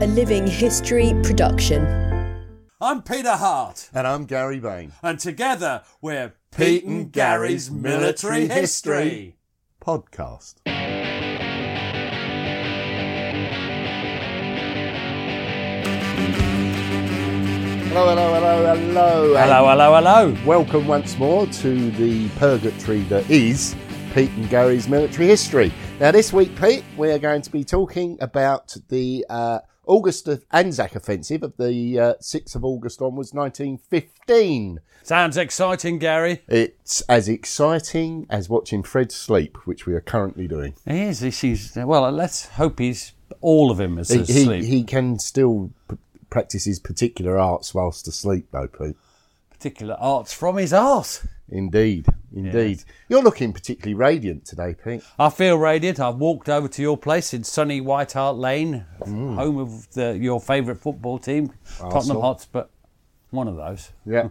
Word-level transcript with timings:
A 0.00 0.06
Living 0.06 0.46
History 0.46 1.12
production. 1.22 1.84
I'm 2.80 3.02
Peter 3.02 3.32
Hart, 3.32 3.88
And 3.92 4.06
I'm 4.06 4.24
Gary 4.26 4.60
Bain. 4.60 4.92
and 5.02 5.18
together 5.18 5.82
we're 6.00 6.34
Pete 6.56 6.84
and 6.84 7.10
Gary's 7.12 7.70
Military 7.70 8.46
History. 8.48 9.36
Podcast. 9.84 10.54
Hello, 17.90 18.14
hello, 18.14 18.34
hello, 18.34 18.76
hello. 18.76 19.34
Hello, 19.36 19.66
hello, 19.68 19.94
hello. 19.94 20.36
Welcome 20.46 20.86
once 20.86 21.18
more 21.18 21.46
to 21.46 21.90
the 21.92 22.28
purgatory 22.38 23.00
that 23.04 23.28
is 23.28 23.74
Pete 24.14 24.30
and 24.32 24.48
Gary's 24.48 24.88
military 24.88 25.26
history. 25.26 25.72
Now, 25.98 26.12
this 26.12 26.32
week, 26.32 26.54
Pete, 26.60 26.84
we 26.96 27.10
are 27.10 27.18
going 27.18 27.42
to 27.42 27.50
be 27.50 27.64
talking 27.64 28.16
about 28.20 28.76
the 28.88 29.26
uh, 29.28 29.58
August 29.88 30.28
of 30.28 30.44
Anzac 30.52 30.94
offensive 30.94 31.42
of 31.42 31.56
the 31.56 31.98
uh, 31.98 32.14
6th 32.20 32.54
of 32.54 32.64
August 32.64 33.00
onwards, 33.02 33.32
1915. 33.32 34.80
Sounds 35.02 35.36
exciting, 35.36 35.98
Gary. 35.98 36.42
It's 36.46 37.00
as 37.08 37.28
exciting 37.28 38.26
as 38.28 38.48
watching 38.48 38.82
Fred 38.82 39.10
sleep, 39.10 39.56
which 39.66 39.86
we 39.86 39.94
are 39.94 40.00
currently 40.02 40.46
doing. 40.46 40.74
He 40.86 41.00
is. 41.02 41.20
He 41.20 41.30
seems. 41.30 41.74
Well, 41.74 42.10
let's 42.12 42.46
hope 42.50 42.78
he's 42.78 43.12
all 43.40 43.70
of 43.70 43.80
him 43.80 43.98
is 43.98 44.10
He, 44.10 44.20
asleep. 44.20 44.64
he, 44.64 44.68
he 44.78 44.84
can 44.84 45.18
still 45.18 45.70
p- 45.88 45.96
practice 46.30 46.64
his 46.66 46.78
particular 46.78 47.38
arts 47.38 47.72
whilst 47.74 48.06
asleep, 48.08 48.48
though, 48.52 48.68
Pete. 48.68 48.96
Particular 49.50 49.96
arts 49.98 50.32
from 50.32 50.56
his 50.58 50.72
arse. 50.72 51.26
Indeed, 51.50 52.06
indeed. 52.34 52.84
You're 53.08 53.22
looking 53.22 53.52
particularly 53.54 53.94
radiant 53.94 54.44
today, 54.44 54.74
Pete. 54.74 55.02
I 55.18 55.30
feel 55.30 55.56
radiant. 55.56 55.98
I've 55.98 56.16
walked 56.16 56.48
over 56.48 56.68
to 56.68 56.82
your 56.82 56.98
place 56.98 57.32
in 57.32 57.42
sunny 57.44 57.80
White 57.80 58.12
Hart 58.12 58.36
Lane, 58.36 58.84
home 59.00 59.56
of 59.58 59.90
the, 59.92 60.18
your 60.18 60.40
favourite 60.40 60.78
football 60.80 61.18
team, 61.18 61.52
Tottenham 61.78 61.92
Arsenal. 61.96 62.22
Hotspur. 62.22 62.64
One 63.30 63.48
of 63.48 63.56
those. 63.56 63.92
Yeah. 64.04 64.28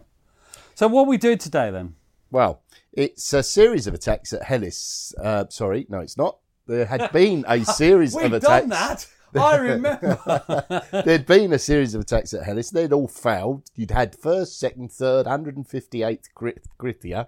So, 0.76 0.88
what 0.88 1.04
are 1.04 1.10
we 1.10 1.18
doing 1.18 1.40
today 1.40 1.72
then? 1.72 1.96
Well, 2.30 2.62
it's 2.94 3.34
a 3.34 3.42
series 3.42 3.88
of 3.88 3.94
attacks 3.96 4.32
at 4.34 4.44
Helles. 4.44 5.16
Uh, 5.20 5.46
sorry, 5.50 5.88
no, 5.90 6.00
it's 6.00 6.18
not. 6.18 6.38
There 6.68 6.86
had 6.86 7.12
been 7.14 7.46
a 7.48 7.64
series 7.66 8.16
of 8.16 8.22
We've 8.24 8.34
attacks. 8.34 8.62
done 8.62 8.70
that. 8.70 9.08
I 9.40 9.58
remember. 9.58 10.84
There'd 11.06 11.26
been 11.26 11.54
a 11.54 11.60
series 11.60 11.94
of 11.94 12.02
attacks 12.02 12.34
at 12.34 12.44
Helles. 12.44 12.70
They'd 12.70 12.94
all 12.94 13.08
failed. 13.08 13.70
You'd 13.76 13.92
had 13.92 14.16
first, 14.16 14.60
second, 14.60 14.92
third, 14.92 15.26
158th 15.26 16.34
Grit- 16.34 16.66
Krithia, 16.80 17.28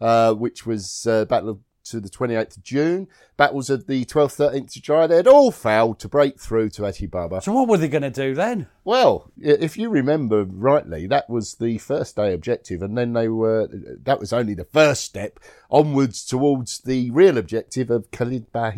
uh, 0.00 0.34
which 0.34 0.66
was 0.66 1.06
uh, 1.06 1.24
Battle 1.24 1.50
of 1.50 1.58
to 1.90 2.00
the 2.00 2.08
28th 2.08 2.56
of 2.56 2.62
June. 2.62 3.08
Battles 3.36 3.70
of 3.70 3.86
the 3.86 4.04
12th, 4.04 4.52
13th 4.52 4.76
of 4.76 4.82
July. 4.82 5.06
They'd 5.06 5.26
all 5.26 5.50
failed 5.50 5.98
to 6.00 6.08
break 6.08 6.38
through 6.38 6.70
to 6.70 6.86
Achi 6.86 7.06
Baba. 7.06 7.40
so, 7.42 7.52
what 7.52 7.68
were 7.68 7.76
they 7.76 7.88
going 7.88 8.02
to 8.02 8.10
do 8.10 8.34
then? 8.34 8.68
Well, 8.84 9.30
if 9.38 9.76
you 9.76 9.90
remember 9.90 10.44
rightly, 10.44 11.06
that 11.08 11.28
was 11.28 11.54
the 11.54 11.78
first 11.78 12.16
day 12.16 12.32
objective, 12.32 12.82
and 12.82 12.96
then 12.96 13.12
they 13.12 13.28
were 13.28 13.68
that 14.02 14.20
was 14.20 14.32
only 14.32 14.54
the 14.54 14.64
first 14.64 15.04
step 15.04 15.38
onwards 15.70 16.24
towards 16.24 16.78
the 16.78 17.10
real 17.10 17.38
objective 17.38 17.90
of 17.90 18.10
Kilid 18.10 18.50
Bahr, 18.52 18.72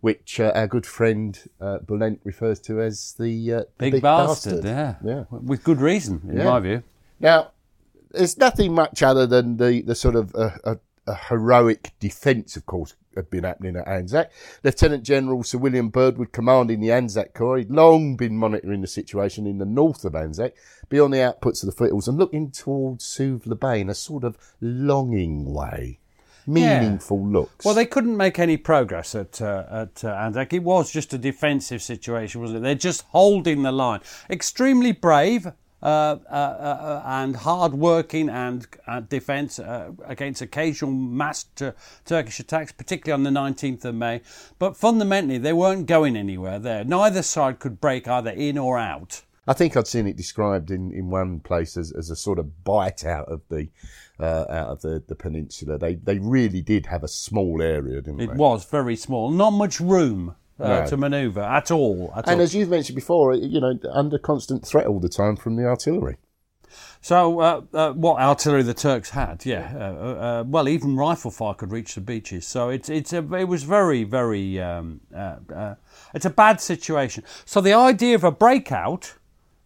which 0.00 0.40
uh, 0.40 0.52
our 0.54 0.66
good 0.66 0.86
friend 0.86 1.38
uh, 1.60 1.78
Bulent 1.84 2.20
refers 2.24 2.58
to 2.60 2.80
as 2.80 3.14
the, 3.18 3.52
uh, 3.54 3.58
the 3.78 3.90
Big, 3.90 4.02
bastard, 4.02 4.64
yeah. 4.64 4.96
yeah. 5.04 5.24
With 5.30 5.62
good 5.64 5.80
reason, 5.80 6.22
in 6.28 6.38
Yeah. 6.38 6.44
my 6.44 6.60
view. 6.60 6.82
Now, 7.18 7.50
there's 8.10 8.38
nothing 8.38 8.74
much 8.74 9.02
other 9.02 9.26
than 9.26 9.56
the 9.58 9.82
the 9.82 9.94
sort 9.94 10.16
of 10.16 10.34
uh, 10.34 10.50
a, 10.64 10.78
a 11.06 11.14
heroic 11.14 11.92
defence, 12.00 12.56
of 12.56 12.66
course, 12.66 12.94
had 13.14 13.30
been 13.30 13.44
happening 13.44 13.76
at 13.76 13.86
Anzac. 13.86 14.30
Lieutenant 14.64 15.02
General 15.04 15.42
Sir 15.42 15.58
William 15.58 15.90
Birdwood, 15.90 16.32
commanding 16.32 16.80
the 16.80 16.90
Anzac 16.92 17.34
Corps, 17.34 17.58
he'd 17.58 17.70
long 17.70 18.16
been 18.16 18.36
monitoring 18.36 18.80
the 18.80 18.86
situation 18.86 19.46
in 19.46 19.58
the 19.58 19.64
north 19.66 20.04
of 20.04 20.14
Anzac, 20.16 20.54
beyond 20.88 21.12
the 21.12 21.18
outputs 21.18 21.62
of 21.62 21.66
the 21.66 21.72
foothills, 21.76 22.08
and 22.08 22.18
looking 22.18 22.50
towards 22.50 23.04
Suvla 23.04 23.80
in 23.80 23.90
a 23.90 23.94
sort 23.94 24.24
of 24.24 24.36
longing 24.60 25.52
way, 25.52 25.98
meaningful 26.46 27.26
looks. 27.26 27.64
Well, 27.64 27.74
they 27.74 27.86
couldn't 27.86 28.16
make 28.16 28.38
any 28.38 28.56
progress 28.56 29.14
at 29.14 29.40
uh, 29.40 29.64
at 29.70 30.04
uh, 30.04 30.08
Anzac. 30.08 30.52
It 30.52 30.62
was 30.62 30.90
just 30.90 31.12
a 31.14 31.18
defensive 31.18 31.82
situation, 31.82 32.40
wasn't 32.40 32.58
it? 32.58 32.62
They're 32.62 32.74
just 32.74 33.02
holding 33.08 33.62
the 33.62 33.72
line. 33.72 34.00
Extremely 34.28 34.92
brave. 34.92 35.52
Uh, 35.82 36.18
uh, 36.30 36.34
uh, 36.34 37.02
and 37.06 37.36
hard-working 37.36 38.28
and 38.28 38.66
uh, 38.86 39.00
defence 39.00 39.58
uh, 39.58 39.90
against 40.04 40.42
occasional 40.42 40.92
mass 40.92 41.44
tu- 41.56 41.72
Turkish 42.04 42.38
attacks, 42.38 42.70
particularly 42.70 43.14
on 43.14 43.22
the 43.22 43.40
19th 43.40 43.86
of 43.86 43.94
May. 43.94 44.20
But 44.58 44.76
fundamentally, 44.76 45.38
they 45.38 45.54
weren't 45.54 45.86
going 45.86 46.18
anywhere 46.18 46.58
there. 46.58 46.84
Neither 46.84 47.22
side 47.22 47.60
could 47.60 47.80
break 47.80 48.06
either 48.06 48.28
in 48.28 48.58
or 48.58 48.78
out. 48.78 49.22
I 49.50 49.52
think 49.52 49.76
I'd 49.76 49.88
seen 49.88 50.06
it 50.06 50.16
described 50.16 50.70
in, 50.70 50.92
in 50.92 51.10
one 51.10 51.40
place 51.40 51.76
as, 51.76 51.90
as 51.92 52.08
a 52.08 52.14
sort 52.16 52.38
of 52.38 52.46
bite 52.62 53.04
out 53.04 53.26
of 53.28 53.40
the 53.48 53.68
uh, 54.20 54.44
out 54.48 54.68
of 54.68 54.82
the, 54.82 55.02
the 55.08 55.16
peninsula. 55.16 55.76
They 55.76 55.94
they 55.96 56.18
really 56.18 56.62
did 56.62 56.86
have 56.86 57.02
a 57.02 57.08
small 57.08 57.60
area, 57.60 58.00
didn't 58.00 58.20
It 58.20 58.26
they? 58.28 58.32
It 58.34 58.38
was 58.38 58.64
very 58.64 58.94
small, 58.96 59.30
not 59.30 59.50
much 59.50 59.80
room 59.80 60.36
uh, 60.60 60.68
No. 60.68 60.86
to 60.86 60.96
manoeuvre 60.96 61.44
at 61.44 61.70
all. 61.70 62.12
At 62.16 62.28
And 62.28 62.36
all. 62.36 62.44
as 62.44 62.54
you've 62.54 62.68
mentioned 62.68 62.94
before, 62.94 63.34
you 63.34 63.60
know, 63.60 63.74
under 63.92 64.18
constant 64.18 64.64
threat 64.64 64.86
all 64.86 65.00
the 65.00 65.08
time 65.08 65.34
from 65.36 65.56
the 65.56 65.66
artillery. 65.66 66.16
So, 67.00 67.40
uh, 67.40 67.62
uh, 67.74 67.92
what 67.94 68.20
artillery 68.20 68.62
the 68.62 68.74
Turks 68.74 69.10
had, 69.10 69.44
yeah. 69.44 69.72
Uh, 69.74 69.80
uh, 69.80 70.44
well, 70.46 70.68
even 70.68 70.96
rifle 70.96 71.30
fire 71.32 71.54
could 71.54 71.72
reach 71.72 71.94
the 71.96 72.00
beaches. 72.00 72.46
So 72.46 72.68
it's 72.68 72.88
it's 72.88 73.12
a, 73.12 73.22
it 73.34 73.48
was 73.48 73.64
very 73.64 74.04
very 74.04 74.60
um, 74.60 75.00
uh, 75.12 75.36
uh, 75.62 75.74
it's 76.14 76.26
a 76.26 76.30
bad 76.44 76.60
situation. 76.60 77.24
So 77.44 77.60
the 77.60 77.74
idea 77.74 78.14
of 78.14 78.22
a 78.22 78.30
breakout 78.30 79.14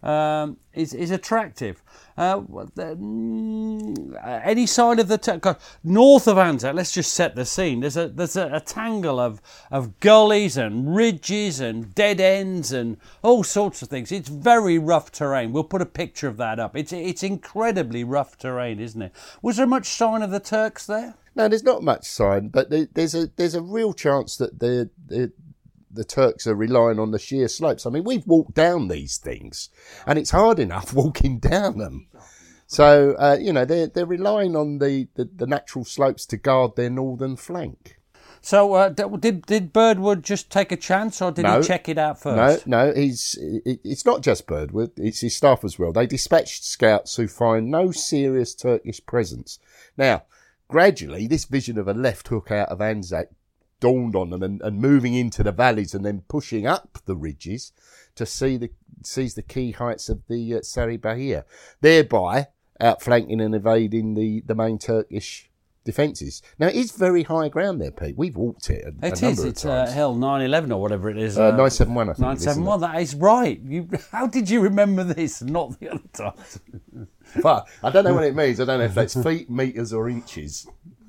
um, 0.05 0.59
is 0.75 0.95
is 0.95 1.11
attractive. 1.11 1.83
Uh, 2.17 2.39
mm, 2.39 4.41
any 4.45 4.67
side 4.67 5.01
of 5.01 5.09
the 5.09 5.19
'cause 5.19 5.57
north 5.83 6.29
of 6.29 6.39
Anzac, 6.39 6.75
let's 6.75 6.93
just 6.93 7.13
set 7.13 7.35
the 7.35 7.45
scene. 7.45 7.81
There's 7.81 7.97
a 7.97 8.09
there's 8.09 8.37
a, 8.37 8.51
a 8.53 8.61
tangle 8.61 9.19
of 9.19 9.41
of 9.71 9.99
gullies 9.99 10.57
and 10.57 10.95
ridges 10.95 11.59
and 11.59 11.93
dead 11.95 12.21
ends 12.21 12.71
and 12.71 12.99
all 13.23 13.43
sorts 13.43 13.83
of 13.83 13.89
things. 13.89 14.13
It's 14.13 14.29
very 14.29 14.79
rough 14.79 15.11
terrain. 15.11 15.53
We'll 15.53 15.65
put 15.65 15.83
a 15.83 15.87
picture 15.87 16.29
of 16.29 16.37
that 16.37 16.61
up. 16.61 16.77
It's 16.77 16.93
it's 16.93 17.23
incredibly 17.23 18.05
rough 18.05 18.39
terrain, 18.39 18.79
isn't 18.79 19.03
it? 19.03 19.13
Was 19.43 19.57
there 19.57 19.67
much 19.67 19.89
sign 19.89 20.23
of 20.23 20.31
the 20.31 20.41
Turks 20.41 20.87
there? 20.87 21.15
No, 21.37 21.49
there's 21.49 21.65
not 21.65 21.83
much 21.83 22.05
sign, 22.05 22.49
but 22.49 22.71
there's 22.71 23.15
a 23.15 23.27
there's 23.37 23.57
a 23.57 23.63
real 23.63 23.93
chance 23.93 24.37
that 24.37 24.61
the, 24.61 24.91
the 25.07 25.33
the 25.95 26.05
Turks 26.05 26.47
are 26.47 26.55
relying 26.55 26.99
on 26.99 27.11
the 27.11 27.19
sheer 27.19 27.49
slopes. 27.49 27.87
I 27.87 27.91
mean, 27.91 28.05
we've 28.05 28.27
walked 28.27 28.55
down 28.55 28.89
these 28.89 29.17
things, 29.17 29.71
and 30.07 30.19
it's 30.19 30.31
hard 30.31 30.59
enough 30.59 30.93
walking 30.95 31.39
down 31.39 31.79
them. 31.79 32.09
So 32.67 33.15
uh, 33.19 33.37
you 33.41 33.53
know 33.53 33.65
they're 33.65 33.87
they're 33.87 34.07
relying 34.07 34.57
on 34.57 34.79
the, 34.79 35.09
the, 35.15 35.29
the 35.37 35.47
natural 35.47 35.85
slopes 35.85 36.27
to 36.27 36.37
guard 36.37 36.77
their 36.77 36.91
northern 36.91 37.37
flank. 37.37 37.99
So 38.41 38.75
uh, 38.75 38.89
did 38.91 39.47
did 39.47 39.73
Birdwood 39.73 40.23
just 40.23 40.51
take 40.51 40.71
a 40.73 40.77
chance, 40.77 41.23
or 41.23 41.31
did 41.31 41.45
No. 41.45 41.61
he 41.61 41.67
check 41.67 41.89
it 41.89 41.97
out 41.99 42.21
first? 42.21 42.67
No, 42.67 42.87
no, 42.87 42.93
he's 42.95 43.39
it's 43.41 44.05
not 44.05 44.23
just 44.23 44.47
Birdwood; 44.47 44.93
it's 44.97 45.21
his 45.21 45.37
staff 45.37 45.65
as 45.65 45.79
well. 45.79 45.93
They 45.93 46.07
dispatched 46.07 46.65
scouts 46.65 47.17
who 47.17 47.27
find 47.27 47.71
no 47.71 47.91
serious 47.91 48.55
Turkish 48.55 49.05
presence. 49.07 49.59
Now, 49.97 50.25
gradually, 50.69 51.27
this 51.27 51.45
vision 51.47 51.79
of 51.79 51.89
a 51.89 51.95
left 51.95 52.29
hook 52.29 52.51
out 52.51 52.69
of 52.69 52.81
Anzac 52.83 53.29
dawned 53.85 54.17
on 54.17 54.31
them 54.31 54.43
and, 54.43 54.63
and 54.63 54.81
moving 54.81 55.13
into 55.13 55.43
the 55.43 55.53
valleys 55.53 55.95
and 55.95 56.07
then 56.07 56.23
pushing 56.27 56.67
up 56.67 56.97
the 57.05 57.15
ridges 57.15 57.71
to 58.15 58.25
see 58.25 58.57
the 58.57 58.71
seize 59.03 59.35
the 59.35 59.43
key 59.43 59.73
heights 59.73 60.09
of 60.09 60.23
the 60.27 60.55
uh, 60.55 60.63
Sari 60.63 60.97
Bair, 60.97 61.45
thereby 61.83 62.47
outflanking 62.81 63.43
and 63.43 63.55
evading 63.55 64.15
the, 64.15 64.43
the 64.47 64.55
main 64.55 64.79
Turkish 64.79 65.51
defences. 65.85 66.41
Now 66.59 66.69
it 66.69 66.77
is 66.77 66.93
very 66.93 67.25
high 67.25 67.51
ground 67.51 67.79
there, 67.79 67.91
Pete. 67.91 68.17
We've 68.17 68.35
walked 68.39 68.71
it. 68.71 68.87
A, 68.87 69.07
a 69.07 69.09
It 69.09 69.21
number 69.21 69.43
is. 69.43 69.45
It's 69.45 69.65
uh. 69.67 69.85
Hill 69.91 70.15
911 70.15 70.73
or 70.73 70.81
whatever 70.81 71.11
it 71.11 71.19
is. 71.19 71.37
Uh, 71.37 71.51
971, 71.51 72.09
I 72.09 72.13
think. 72.15 72.19
Nine 72.21 72.39
seven 72.39 72.65
one. 72.65 72.81
That 72.81 73.03
is 73.03 73.15
right. 73.15 73.61
You, 73.61 73.91
how 74.13 74.27
did 74.27 74.49
you 74.49 74.61
remember 74.61 75.05
this 75.05 75.43
and 75.43 75.53
not 75.53 75.79
the 75.79 75.91
other 75.91 76.09
times? 76.15 76.59
But 77.43 77.69
I 77.83 77.91
don't 77.91 78.05
know 78.05 78.15
what 78.15 78.25
it 78.25 78.35
means. 78.35 78.61
I 78.61 78.65
don't 78.65 78.79
know 78.79 78.87
if 78.87 78.95
that's 78.95 79.23
feet, 79.23 79.51
metres, 79.51 79.93
or 79.93 80.09
inches. 80.09 80.67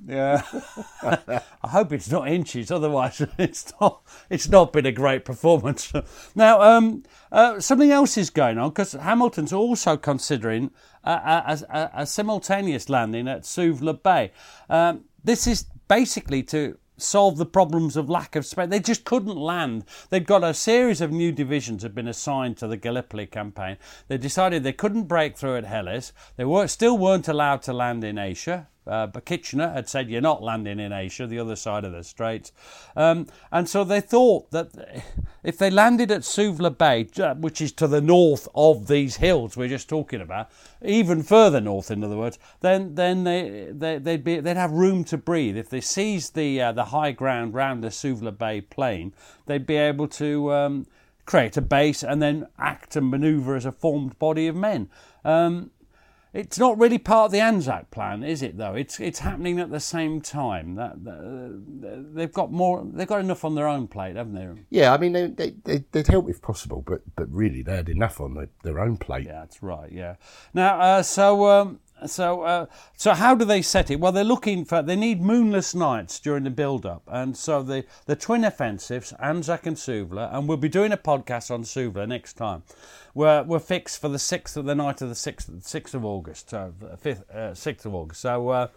Yeah. 0.07 0.41
I 1.01 1.67
hope 1.67 1.91
it's 1.91 2.11
not 2.11 2.27
inches. 2.27 2.71
Otherwise, 2.71 3.21
it's 3.37 3.73
not. 3.81 4.01
It's 4.29 4.47
not 4.47 4.71
been 4.71 4.85
a 4.85 4.91
great 4.91 5.25
performance. 5.25 5.91
now, 6.35 6.61
um, 6.61 7.03
uh, 7.31 7.59
something 7.59 7.91
else 7.91 8.17
is 8.17 8.29
going 8.29 8.57
on 8.57 8.69
because 8.69 8.93
Hamilton's 8.93 9.53
also 9.53 9.97
considering 9.97 10.71
a, 11.03 11.11
a, 11.11 11.59
a, 11.69 11.91
a 12.01 12.05
simultaneous 12.05 12.89
landing 12.89 13.27
at 13.27 13.43
Suvla 13.43 14.01
Bay. 14.01 14.31
Um, 14.69 15.05
this 15.23 15.47
is 15.47 15.65
basically 15.87 16.43
to 16.43 16.77
solve 16.97 17.37
the 17.37 17.45
problems 17.45 17.97
of 17.97 18.09
lack 18.09 18.35
of 18.35 18.45
space. 18.45 18.69
They 18.69 18.79
just 18.79 19.05
couldn't 19.05 19.35
land. 19.35 19.85
They'd 20.09 20.27
got 20.27 20.43
a 20.43 20.53
series 20.53 21.01
of 21.01 21.11
new 21.11 21.31
divisions 21.31 21.83
had 21.83 21.95
been 21.95 22.07
assigned 22.07 22.57
to 22.57 22.67
the 22.67 22.77
Gallipoli 22.77 23.25
campaign. 23.25 23.77
They 24.07 24.17
decided 24.17 24.63
they 24.63 24.71
couldn't 24.71 25.03
break 25.03 25.37
through 25.37 25.57
at 25.57 25.65
Helles. 25.65 26.13
They 26.37 26.45
were, 26.45 26.67
still 26.67 26.97
weren't 26.97 27.27
allowed 27.27 27.63
to 27.63 27.73
land 27.73 28.03
in 28.03 28.17
Asia. 28.17 28.67
Uh, 28.87 29.07
but 29.07 29.25
Kitchener 29.25 29.71
had 29.71 29.89
said 29.89 30.09
you're 30.09 30.21
not 30.21 30.43
landing 30.43 30.79
in 30.79 30.91
Asia, 30.91 31.25
the 31.25 31.39
other 31.39 31.55
side 31.55 31.83
of 31.83 31.91
the 31.91 32.03
straits. 32.03 32.51
Um, 32.95 33.27
and 33.51 33.67
so 33.67 33.83
they 33.83 34.01
thought 34.01 34.51
that 34.51 35.03
if 35.43 35.57
they 35.57 35.69
landed 35.69 36.11
at 36.11 36.21
Suvla 36.21 36.77
Bay, 36.77 37.07
which 37.39 37.61
is 37.61 37.71
to 37.73 37.87
the 37.87 38.01
north 38.01 38.47
of 38.53 38.87
these 38.87 39.17
hills 39.17 39.57
we're 39.57 39.67
just 39.67 39.89
talking 39.89 40.21
about, 40.21 40.49
even 40.83 41.23
further 41.23 41.61
north, 41.61 41.89
in 41.89 42.03
other 42.03 42.17
words, 42.17 42.37
then 42.61 42.95
then 42.95 43.23
they, 43.23 43.69
they 43.71 43.97
they'd 43.97 44.23
be 44.23 44.39
they'd 44.39 44.57
have 44.57 44.71
room 44.71 45.03
to 45.05 45.17
breathe. 45.17 45.57
If 45.57 45.69
they 45.69 45.81
seized 45.81 46.35
the 46.35 46.61
uh, 46.61 46.71
the 46.71 46.85
high 46.85 47.11
ground 47.11 47.53
round 47.53 47.83
the 47.83 47.89
Suvla 47.89 48.37
Bay 48.37 48.61
plain, 48.61 49.13
they'd 49.45 49.65
be 49.65 49.77
able 49.77 50.07
to. 50.09 50.53
Um, 50.53 50.87
create 51.25 51.57
a 51.57 51.61
base 51.61 52.03
and 52.03 52.21
then 52.21 52.47
act 52.59 52.95
and 52.95 53.09
manoeuvre 53.09 53.57
as 53.57 53.65
a 53.65 53.71
formed 53.71 54.17
body 54.19 54.47
of 54.47 54.55
men. 54.55 54.87
Um, 55.23 55.71
it's 56.35 56.59
not 56.59 56.77
really 56.77 56.97
part 56.97 57.27
of 57.27 57.31
the 57.31 57.39
Anzac 57.39 57.89
plan, 57.91 58.23
is 58.23 58.41
it? 58.41 58.57
Though 58.57 58.75
it's 58.75 58.99
it's 58.99 59.19
happening 59.19 59.59
at 59.59 59.71
the 59.71 59.79
same 59.79 60.21
time. 60.21 60.75
That, 60.75 61.03
that- 61.05 62.11
they've 62.13 62.31
got 62.31 62.51
more. 62.51 62.85
They've 62.85 63.07
got 63.07 63.21
enough 63.21 63.45
on 63.45 63.55
their 63.55 63.67
own 63.67 63.87
plate, 63.87 64.15
haven't 64.15 64.33
they? 64.33 64.49
Yeah, 64.69 64.93
I 64.93 64.97
mean, 64.97 65.13
they, 65.13 65.53
they, 65.63 65.83
they'd 65.91 66.07
help 66.07 66.29
if 66.29 66.41
possible, 66.41 66.83
but, 66.85 67.01
but 67.15 67.29
really 67.31 67.61
they 67.61 67.75
had 67.75 67.89
enough 67.89 68.19
on 68.19 68.33
their, 68.33 68.49
their 68.63 68.79
own 68.79 68.97
plate. 68.97 69.25
Yeah, 69.25 69.39
that's 69.39 69.63
right. 69.63 69.91
Yeah. 69.91 70.15
Now, 70.53 70.79
uh, 70.79 71.03
so 71.03 71.47
um, 71.47 71.79
so 72.09 72.41
uh, 72.43 72.65
so 72.95 73.13
how 73.13 73.35
do 73.35 73.45
they 73.45 73.61
set 73.61 73.89
it? 73.91 73.99
Well, 73.99 74.11
they're 74.11 74.23
looking 74.23 74.65
for. 74.65 74.81
They 74.81 74.95
need 74.95 75.21
moonless 75.21 75.73
nights 75.75 76.19
during 76.19 76.43
the 76.43 76.49
build-up, 76.49 77.03
and 77.07 77.35
so 77.37 77.63
the 77.63 77.85
the 78.05 78.15
twin 78.15 78.43
offensives, 78.43 79.13
Anzac 79.19 79.65
and 79.65 79.77
Suvla, 79.77 80.33
and 80.33 80.47
we'll 80.47 80.57
be 80.57 80.69
doing 80.69 80.91
a 80.91 80.97
podcast 80.97 81.51
on 81.51 81.63
Suvla 81.63 82.07
next 82.07 82.33
time. 82.33 82.63
We're, 83.13 83.43
we're 83.43 83.59
fixed 83.59 84.01
for 84.01 84.09
the 84.09 84.19
sixth 84.19 84.57
of 84.57 84.65
the 84.65 84.75
night 84.75 85.01
of 85.01 85.07
the 85.07 85.15
sixth 85.15 85.49
sixth 85.63 85.93
of 85.93 86.03
August, 86.03 86.53
uh, 86.53 86.69
fifth 86.99 87.29
uh, 87.31 87.53
sixth 87.53 87.85
of 87.85 87.95
August. 87.95 88.19
So, 88.21 88.49
uh, 88.49 88.67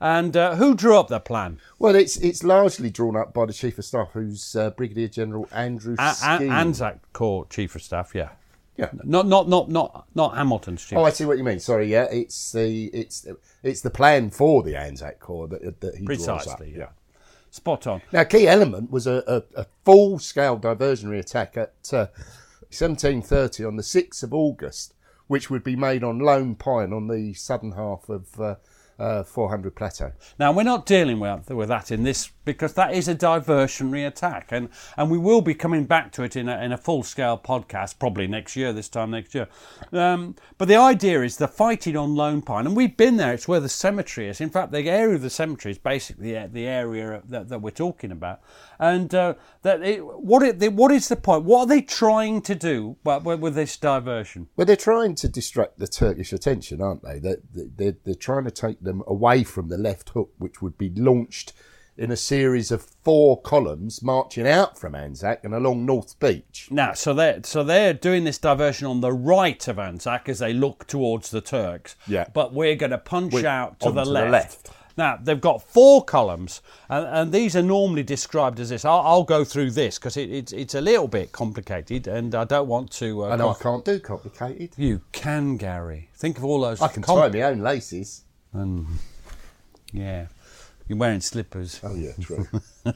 and 0.00 0.36
uh, 0.36 0.56
who 0.56 0.74
drew 0.74 0.98
up 0.98 1.06
the 1.08 1.20
plan? 1.20 1.60
Well, 1.78 1.94
it's 1.94 2.16
it's 2.16 2.42
largely 2.42 2.90
drawn 2.90 3.16
up 3.16 3.32
by 3.32 3.46
the 3.46 3.52
Chief 3.52 3.78
of 3.78 3.84
Staff, 3.84 4.10
who's 4.12 4.56
uh, 4.56 4.70
Brigadier 4.70 5.08
General 5.08 5.48
Andrew 5.52 5.94
A- 5.98 6.16
Anzac 6.24 7.12
Corps 7.12 7.46
Chief 7.48 7.74
of 7.76 7.82
Staff. 7.82 8.14
Yeah. 8.14 8.30
Yeah. 8.76 8.90
Not 9.04 9.26
not 9.26 9.48
not 9.48 9.70
not 9.70 10.06
not 10.14 10.36
Hamilton's. 10.36 10.92
Oh, 10.92 11.04
I 11.04 11.10
see 11.10 11.24
what 11.24 11.38
you 11.38 11.44
mean. 11.44 11.60
Sorry, 11.60 11.90
yeah, 11.90 12.06
it's 12.10 12.52
the 12.52 12.86
it's 12.86 13.26
it's 13.62 13.82
the 13.82 13.90
plan 13.90 14.30
for 14.30 14.62
the 14.62 14.76
Anzac 14.76 15.20
Corps 15.20 15.46
that, 15.48 15.80
that 15.80 15.96
he 15.96 16.04
draws 16.04 16.28
up. 16.28 16.38
Precisely. 16.42 16.74
Yeah. 16.76 16.88
Spot 17.50 17.86
on. 17.86 18.02
Now, 18.12 18.24
key 18.24 18.48
element 18.48 18.90
was 18.90 19.06
a, 19.06 19.22
a, 19.28 19.60
a 19.60 19.66
full-scale 19.84 20.58
diversionary 20.58 21.20
attack 21.20 21.56
at 21.56 21.72
uh, 21.92 22.10
1730 22.74 23.64
on 23.64 23.76
the 23.76 23.82
6th 23.84 24.24
of 24.24 24.34
August, 24.34 24.92
which 25.28 25.50
would 25.50 25.62
be 25.62 25.76
made 25.76 26.02
on 26.02 26.18
Lone 26.18 26.56
Pine 26.56 26.92
on 26.92 27.06
the 27.06 27.32
southern 27.34 27.70
half 27.72 28.08
of 28.08 28.40
uh, 28.40 28.56
uh, 28.98 29.22
400 29.22 29.74
Plateau. 29.74 30.12
Now 30.36 30.50
we're 30.50 30.64
not 30.64 30.84
dealing 30.84 31.20
with, 31.20 31.48
with 31.50 31.68
that 31.68 31.92
in 31.92 32.02
this 32.02 32.32
because 32.44 32.74
that 32.74 32.94
is 32.94 33.08
a 33.08 33.14
diversionary 33.14 34.06
attack, 34.06 34.48
and, 34.50 34.68
and 34.96 35.10
we 35.10 35.18
will 35.18 35.40
be 35.40 35.54
coming 35.54 35.84
back 35.84 36.12
to 36.12 36.22
it 36.22 36.36
in 36.36 36.48
a, 36.48 36.62
in 36.62 36.72
a 36.72 36.76
full 36.76 37.02
scale 37.02 37.38
podcast 37.38 37.98
probably 37.98 38.26
next 38.26 38.56
year, 38.56 38.72
this 38.72 38.88
time 38.88 39.10
next 39.10 39.34
year. 39.34 39.48
Um, 39.92 40.36
but 40.58 40.68
the 40.68 40.76
idea 40.76 41.22
is 41.22 41.36
the 41.36 41.48
fighting 41.48 41.96
on 41.96 42.14
Lone 42.14 42.42
Pine, 42.42 42.66
and 42.66 42.76
we've 42.76 42.96
been 42.96 43.16
there. 43.16 43.32
It's 43.34 43.48
where 43.48 43.60
the 43.60 43.68
cemetery 43.68 44.28
is. 44.28 44.40
In 44.40 44.50
fact, 44.50 44.72
the 44.72 44.88
area 44.88 45.14
of 45.14 45.22
the 45.22 45.30
cemetery 45.30 45.72
is 45.72 45.78
basically 45.78 46.32
the, 46.32 46.66
area 46.66 47.22
that, 47.28 47.48
that 47.48 47.60
we're 47.60 47.70
talking 47.70 48.12
about. 48.12 48.40
And 48.78 49.14
uh, 49.14 49.34
that 49.62 49.82
it, 49.82 50.04
what 50.04 50.42
it, 50.42 50.72
what 50.72 50.90
is 50.90 51.08
the 51.08 51.16
point? 51.16 51.44
What 51.44 51.60
are 51.60 51.66
they 51.66 51.82
trying 51.82 52.42
to 52.42 52.54
do 52.54 52.96
with, 53.04 53.40
with 53.40 53.54
this 53.54 53.76
diversion? 53.76 54.48
Well, 54.56 54.66
they're 54.66 54.76
trying 54.76 55.14
to 55.16 55.28
distract 55.28 55.78
the 55.78 55.86
Turkish 55.86 56.32
attention, 56.32 56.80
aren't 56.80 57.02
they? 57.02 57.18
They're, 57.18 57.38
they're, 57.52 57.96
they're 58.04 58.14
trying 58.14 58.44
to 58.44 58.50
take 58.50 58.80
them 58.80 59.02
away 59.06 59.44
from 59.44 59.68
the 59.68 59.78
left 59.78 60.10
hook, 60.10 60.30
which 60.38 60.60
would 60.60 60.76
be 60.76 60.90
launched 60.90 61.52
in 61.96 62.10
a 62.10 62.16
series 62.16 62.70
of 62.72 62.82
four 62.82 63.40
columns 63.40 64.02
marching 64.02 64.48
out 64.48 64.78
from 64.78 64.94
Anzac 64.94 65.44
and 65.44 65.54
along 65.54 65.86
North 65.86 66.18
Beach. 66.18 66.68
Now, 66.70 66.92
so 66.94 67.14
they're 67.14 67.40
so 67.44 67.62
they're 67.62 67.94
doing 67.94 68.24
this 68.24 68.38
diversion 68.38 68.86
on 68.86 69.00
the 69.00 69.12
right 69.12 69.66
of 69.68 69.78
Anzac 69.78 70.28
as 70.28 70.40
they 70.40 70.52
look 70.52 70.86
towards 70.86 71.30
the 71.30 71.40
Turks. 71.40 71.94
Yeah. 72.06 72.26
But 72.32 72.52
we're 72.52 72.76
going 72.76 72.90
to 72.90 72.98
punch 72.98 73.32
We're 73.32 73.46
out 73.46 73.78
to 73.80 73.92
the 73.92 74.00
onto 74.00 74.12
the 74.12 74.20
left. 74.20 74.32
left. 74.32 74.70
Now 74.96 75.18
they've 75.20 75.40
got 75.40 75.62
four 75.62 76.04
columns, 76.04 76.62
and, 76.88 77.04
and 77.06 77.32
these 77.32 77.56
are 77.56 77.62
normally 77.62 78.04
described 78.04 78.60
as 78.60 78.68
this. 78.70 78.84
I'll, 78.84 79.00
I'll 79.00 79.24
go 79.24 79.44
through 79.44 79.72
this 79.72 79.98
because 79.98 80.16
it, 80.16 80.30
it's 80.30 80.52
it's 80.52 80.74
a 80.74 80.80
little 80.80 81.08
bit 81.08 81.32
complicated, 81.32 82.06
and 82.06 82.32
I 82.34 82.44
don't 82.44 82.68
want 82.68 82.92
to. 82.92 83.24
Uh, 83.24 83.28
I 83.30 83.36
know 83.36 83.50
I 83.50 83.54
can't 83.54 83.84
do 83.84 83.98
complicated. 83.98 84.70
You 84.76 85.00
can, 85.10 85.56
Gary. 85.56 86.10
Think 86.14 86.38
of 86.38 86.44
all 86.44 86.60
those. 86.60 86.80
I 86.80 86.88
can 86.88 87.02
com- 87.02 87.18
tie 87.18 87.28
my 87.28 87.42
own 87.42 87.58
laces. 87.60 88.22
And 88.52 88.86
Yeah, 89.92 90.26
you're 90.88 90.98
wearing 90.98 91.20
slippers. 91.20 91.80
Oh, 91.82 91.94
yeah, 91.94 92.12
true. 92.20 92.46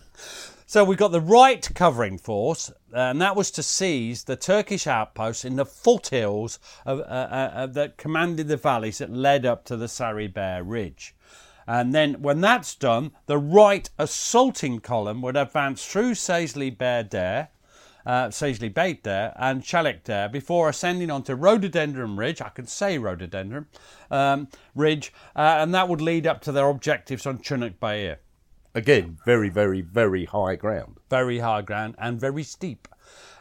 So 0.70 0.84
we 0.84 0.96
got 0.96 1.12
the 1.12 1.20
right 1.22 1.66
covering 1.74 2.18
force, 2.18 2.70
and 2.92 3.22
that 3.22 3.34
was 3.34 3.50
to 3.52 3.62
seize 3.62 4.24
the 4.24 4.36
Turkish 4.36 4.86
outposts 4.86 5.42
in 5.42 5.56
the 5.56 5.64
foothills 5.64 6.58
of, 6.84 7.00
uh, 7.00 7.02
uh, 7.04 7.50
uh, 7.54 7.66
that 7.68 7.96
commanded 7.96 8.48
the 8.48 8.58
valleys 8.58 8.98
that 8.98 9.10
led 9.10 9.46
up 9.46 9.64
to 9.64 9.78
the 9.78 9.88
Sari 9.88 10.26
Bair 10.26 10.62
Ridge. 10.62 11.14
And 11.66 11.94
then, 11.94 12.20
when 12.20 12.42
that's 12.42 12.74
done, 12.74 13.12
the 13.24 13.38
right 13.38 13.88
assaulting 13.98 14.80
column 14.80 15.22
would 15.22 15.38
advance 15.38 15.86
through 15.86 16.16
Sazli 16.16 16.68
Beit 16.68 17.08
Dere, 17.08 17.48
uh, 18.06 18.28
Sazli 18.28 18.72
Beit 18.72 19.02
Dere, 19.02 19.34
and 19.36 19.62
Chailak 19.62 20.04
Dere 20.04 20.28
before 20.28 20.68
ascending 20.68 21.10
onto 21.10 21.34
Rhododendron 21.34 22.16
Ridge. 22.16 22.40
I 22.40 22.48
can 22.48 22.66
say 22.66 22.98
Rhododendron 22.98 23.66
um, 24.10 24.48
Ridge, 24.74 25.12
uh, 25.36 25.58
and 25.60 25.74
that 25.74 25.88
would 25.88 26.00
lead 26.00 26.26
up 26.26 26.40
to 26.42 26.52
their 26.52 26.68
objectives 26.68 27.26
on 27.26 27.38
Chunuk 27.38 27.78
Bair 27.80 28.18
Again, 28.74 29.18
very, 29.24 29.48
very, 29.48 29.80
very 29.80 30.26
high 30.26 30.54
ground. 30.54 30.98
very 31.10 31.38
high 31.38 31.62
ground 31.62 31.96
and 31.98 32.20
very 32.20 32.42
steep. 32.42 32.86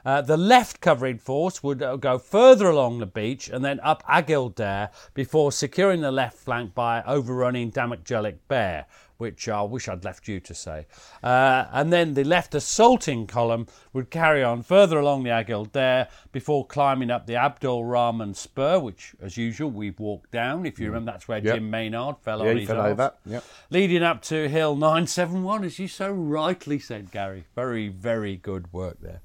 Uh, 0.06 0.22
the 0.22 0.38
left 0.38 0.80
covering 0.80 1.18
force 1.18 1.62
would 1.62 1.84
uh, 1.84 1.98
go 1.98 2.18
further 2.18 2.70
along 2.70 3.00
the 3.00 3.06
beach 3.06 3.50
and 3.50 3.64
then 3.64 3.80
up 3.82 4.02
Agil 4.08 4.56
Dere 4.56 4.90
before 5.14 5.52
securing 5.52 6.00
the 6.02 6.12
left 6.12 6.38
flank 6.38 6.74
by 6.74 7.04
overrunning 7.04 7.72
Damakjelik 7.72 8.38
Bair, 8.48 8.86
which 9.18 9.48
I 9.50 9.62
wish 9.64 9.88
I'd 9.88 10.04
left 10.04 10.28
you 10.28 10.40
to 10.40 10.54
say. 10.54 10.86
Uh, 11.24 11.66
and 11.72 11.92
then 11.92 12.14
the 12.14 12.24
left 12.24 12.54
assaulting 12.56 13.28
column 13.28 13.68
would 13.94 14.10
carry 14.12 14.44
on 14.44 14.64
further 14.64 15.00
along 15.00 15.24
the 15.24 15.30
Agil 15.32 15.72
Dere 15.72 16.08
before 16.32 16.66
climbing 16.66 17.10
up 17.12 17.26
the 17.28 17.36
Abdul 17.36 17.84
Rahman 17.86 18.34
Spur, 18.34 18.80
which, 18.80 19.16
as 19.22 19.38
usual, 19.38 19.70
we've 19.72 20.00
walked 20.00 20.32
down. 20.32 20.66
If 20.66 20.80
you 20.80 20.88
remember, 20.88 21.12
that's 21.12 21.28
where 21.28 21.40
Yep. 21.40 21.56
Jim 21.56 21.70
Maynard 21.70 22.18
fell 22.22 22.44
Yeah, 22.44 22.50
on 22.50 22.56
he 22.56 22.62
his 22.62 22.70
fell 22.70 22.82
over. 22.82 23.14
Yep. 23.26 23.44
leading 23.70 24.04
up 24.04 24.22
to 24.24 24.48
Hill 24.50 24.76
971, 24.76 25.64
as 25.64 25.80
you 25.80 25.88
so 25.88 26.12
rightly 26.12 26.80
said, 26.80 27.12
Gary. 27.12 27.46
Very, 27.56 27.88
very 27.90 28.36
good 28.38 28.72
work 28.72 28.98
there. 29.02 29.22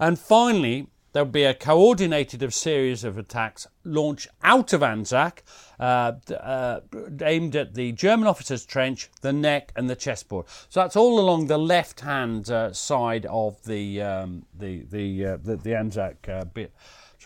And 0.00 0.18
finally, 0.18 0.88
there'll 1.16 1.30
be 1.30 1.44
a 1.44 1.54
coordinated 1.54 2.52
series 2.52 3.02
of 3.02 3.16
attacks 3.16 3.66
launched 3.84 4.28
out 4.42 4.74
of 4.74 4.82
Anzac, 4.82 5.42
uh, 5.80 6.12
uh, 6.30 6.80
aimed 7.22 7.56
at 7.56 7.72
the 7.72 7.92
German 7.92 8.28
officers' 8.28 8.66
trench, 8.66 9.08
the 9.22 9.32
neck, 9.32 9.72
and 9.74 9.88
the 9.88 9.96
chessboard. 9.96 10.44
So 10.68 10.80
that's 10.80 10.94
all 10.94 11.18
along 11.18 11.46
the 11.46 11.56
left-hand 11.56 12.50
uh, 12.50 12.74
side 12.74 13.24
of 13.30 13.62
the 13.64 14.02
um, 14.02 14.44
the 14.58 14.84
the, 14.90 15.24
uh, 15.24 15.36
the 15.42 15.56
the 15.56 15.74
Anzac 15.74 16.28
uh, 16.28 16.44
bit. 16.44 16.74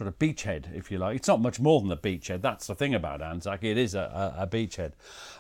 Sort 0.01 0.09
of 0.09 0.19
beachhead, 0.19 0.75
if 0.75 0.91
you 0.91 0.97
like. 0.97 1.15
It's 1.15 1.29
not 1.29 1.43
much 1.43 1.61
more 1.61 1.83
than 1.83 1.93
a 1.93 1.97
beachhead. 1.97 2.41
That's 2.41 2.67
the 2.67 2.75
thing 2.75 2.95
about 2.95 3.21
Anzac. 3.21 3.63
It 3.63 3.77
is 3.77 3.95
a, 3.95 4.35
a, 4.39 4.45
a 4.45 4.47
beachhead. 4.47 4.93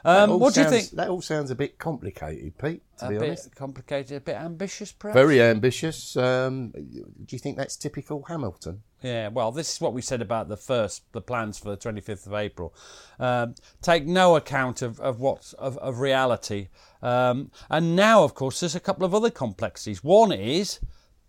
Um, 0.05 0.38
what 0.38 0.52
do 0.52 0.61
you 0.61 0.69
think? 0.69 0.90
That 0.90 1.09
all 1.09 1.23
sounds 1.23 1.50
a 1.50 1.55
bit 1.55 1.79
complicated, 1.79 2.59
Pete. 2.59 2.83
To 2.99 3.07
A 3.07 3.09
be 3.09 3.14
bit 3.17 3.29
honest, 3.29 3.57
complicated, 3.57 4.19
a 4.19 4.21
bit 4.21 4.37
ambitious, 4.37 4.93
perhaps. 4.93 5.14
very 5.14 5.40
ambitious. 5.40 6.14
Um, 6.14 6.73
do 6.73 7.31
you 7.31 7.38
think 7.38 7.57
that's 7.57 7.75
typical 7.75 8.23
Hamilton? 8.25 8.83
Yeah, 9.02 9.29
well, 9.29 9.50
this 9.50 9.73
is 9.73 9.81
what 9.81 9.95
we 9.95 10.02
said 10.02 10.21
about 10.21 10.49
the 10.49 10.59
first, 10.59 11.11
the 11.12 11.23
plans 11.23 11.57
for 11.57 11.71
the 11.71 11.79
25th 11.79 12.26
of 12.26 12.35
April. 12.35 12.75
Um, 13.19 13.55
take 13.81 14.05
no 14.05 14.37
account 14.37 14.83
of, 14.83 15.00
of 15.00 15.21
what's 15.21 15.55
of, 15.55 15.79
of 15.79 16.00
reality. 16.00 16.69
Um, 17.00 17.50
and 17.71 17.97
now, 17.97 18.25
of 18.25 18.35
course, 18.35 18.61
there's 18.61 18.75
a 18.75 18.81
couple 18.81 19.07
of 19.07 19.14
other 19.14 19.31
complexities. 19.31 20.05
One 20.05 20.33
is 20.33 20.81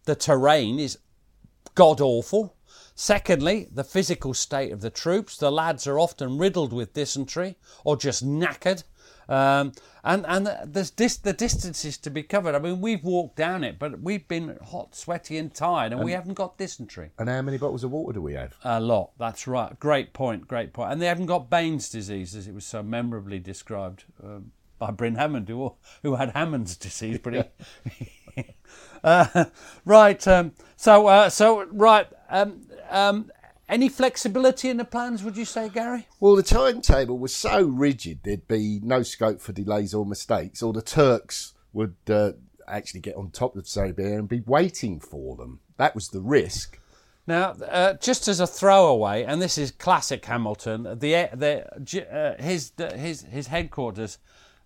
the 0.04 0.16
terrain 0.16 0.80
is 0.80 0.98
god 1.76 2.02
awful. 2.02 2.56
Secondly, 2.96 3.68
the 3.72 3.84
physical 3.84 4.34
state 4.34 4.72
of 4.72 4.82
the 4.82 4.90
troops. 4.90 5.38
The 5.38 5.52
lads 5.52 5.88
are 5.88 6.00
often 6.00 6.38
riddled 6.38 6.74
with 6.74 6.94
dysentery 6.94 7.58
or 7.84 7.98
just 7.98 8.26
knackered. 8.26 8.84
Um, 9.32 9.72
and 10.04 10.26
and 10.28 10.58
there's 10.66 10.90
dis- 10.92 11.18
the 11.18 11.32
distances 11.32 11.98
to 12.00 12.10
be 12.10 12.22
covered. 12.24 12.54
I 12.54 12.60
mean, 12.60 12.82
we've 12.82 13.04
walked 13.04 13.38
down 13.38 13.64
it, 13.64 13.80
but 13.80 14.02
we've 14.02 14.28
been 14.28 14.58
hot, 14.72 14.94
sweaty, 14.94 15.38
and 15.38 15.54
tired, 15.54 15.94
and 15.94 16.04
we 16.04 16.12
haven't 16.12 16.34
got 16.34 16.58
dysentery. 16.58 17.12
And 17.18 17.30
how 17.30 17.42
many 17.42 17.58
bottles 17.58 17.84
of 17.84 17.92
water 17.92 18.14
do 18.14 18.22
we 18.22 18.34
have? 18.34 18.58
A 18.64 18.82
lot. 18.82 19.12
That's 19.18 19.48
right. 19.48 19.80
Great 19.80 20.12
point. 20.12 20.48
Great 20.48 20.74
point. 20.74 20.92
And 20.92 21.02
they 21.02 21.06
haven't 21.06 21.28
got 21.28 21.50
Baines' 21.50 21.90
disease, 21.90 22.36
as 22.36 22.48
it 22.48 22.54
was 22.54 22.66
so 22.66 22.84
memorably 22.84 23.40
described 23.40 24.04
um, 24.24 24.52
by 24.80 24.92
Bryn 24.92 25.16
Hammond, 25.16 25.48
who, 25.48 25.76
who 26.04 26.16
had 26.16 26.32
Hammond's 26.32 26.76
disease. 26.76 27.20
Pretty. 27.20 27.44
uh, 29.04 29.46
right. 29.86 30.28
Um, 30.28 30.54
so. 30.76 31.08
Uh, 31.08 31.30
so. 31.30 31.64
Right. 31.68 32.08
Um, 32.30 32.64
um, 32.92 33.32
any 33.68 33.90
flexibility 33.90 34.70
in 34.70 34.78
the 34.78 34.86
plans? 34.86 35.24
Would 35.24 35.38
you 35.38 35.46
say, 35.46 35.70
Gary? 35.70 36.08
Well, 36.20 36.36
the 36.36 36.44
timetable 36.44 37.18
was 37.18 37.34
so 37.34 37.64
rigid 37.64 38.20
there'd 38.24 38.48
be 38.48 38.80
no 38.84 39.02
scope 39.02 39.42
for 39.42 39.54
delays 39.54 39.94
or 39.94 40.06
mistakes, 40.06 40.62
or 40.62 40.74
the 40.74 40.82
Turks 40.82 41.54
would 41.74 41.96
uh, 42.10 42.34
actually 42.68 43.00
get 43.00 43.16
on 43.16 43.32
top 43.32 43.56
of 43.56 43.68
Serbia 43.68 44.18
and 44.18 44.28
be 44.28 44.44
waiting 44.46 45.00
for 45.00 45.36
them. 45.36 45.60
That 45.78 45.96
was 45.96 46.10
the 46.10 46.22
risk. 46.22 46.80
Now, 47.28 47.52
uh, 47.52 47.94
just 47.94 48.28
as 48.28 48.40
a 48.40 48.48
throwaway, 48.48 49.24
and 49.24 49.42
this 49.42 49.58
is 49.58 49.72
classic 49.72 50.26
Hamilton, 50.26 50.84
the 50.84 51.30
the 51.34 52.06
uh, 52.12 52.42
his 52.42 52.72
his 52.96 53.22
his 53.22 53.48
headquarters 53.48 54.18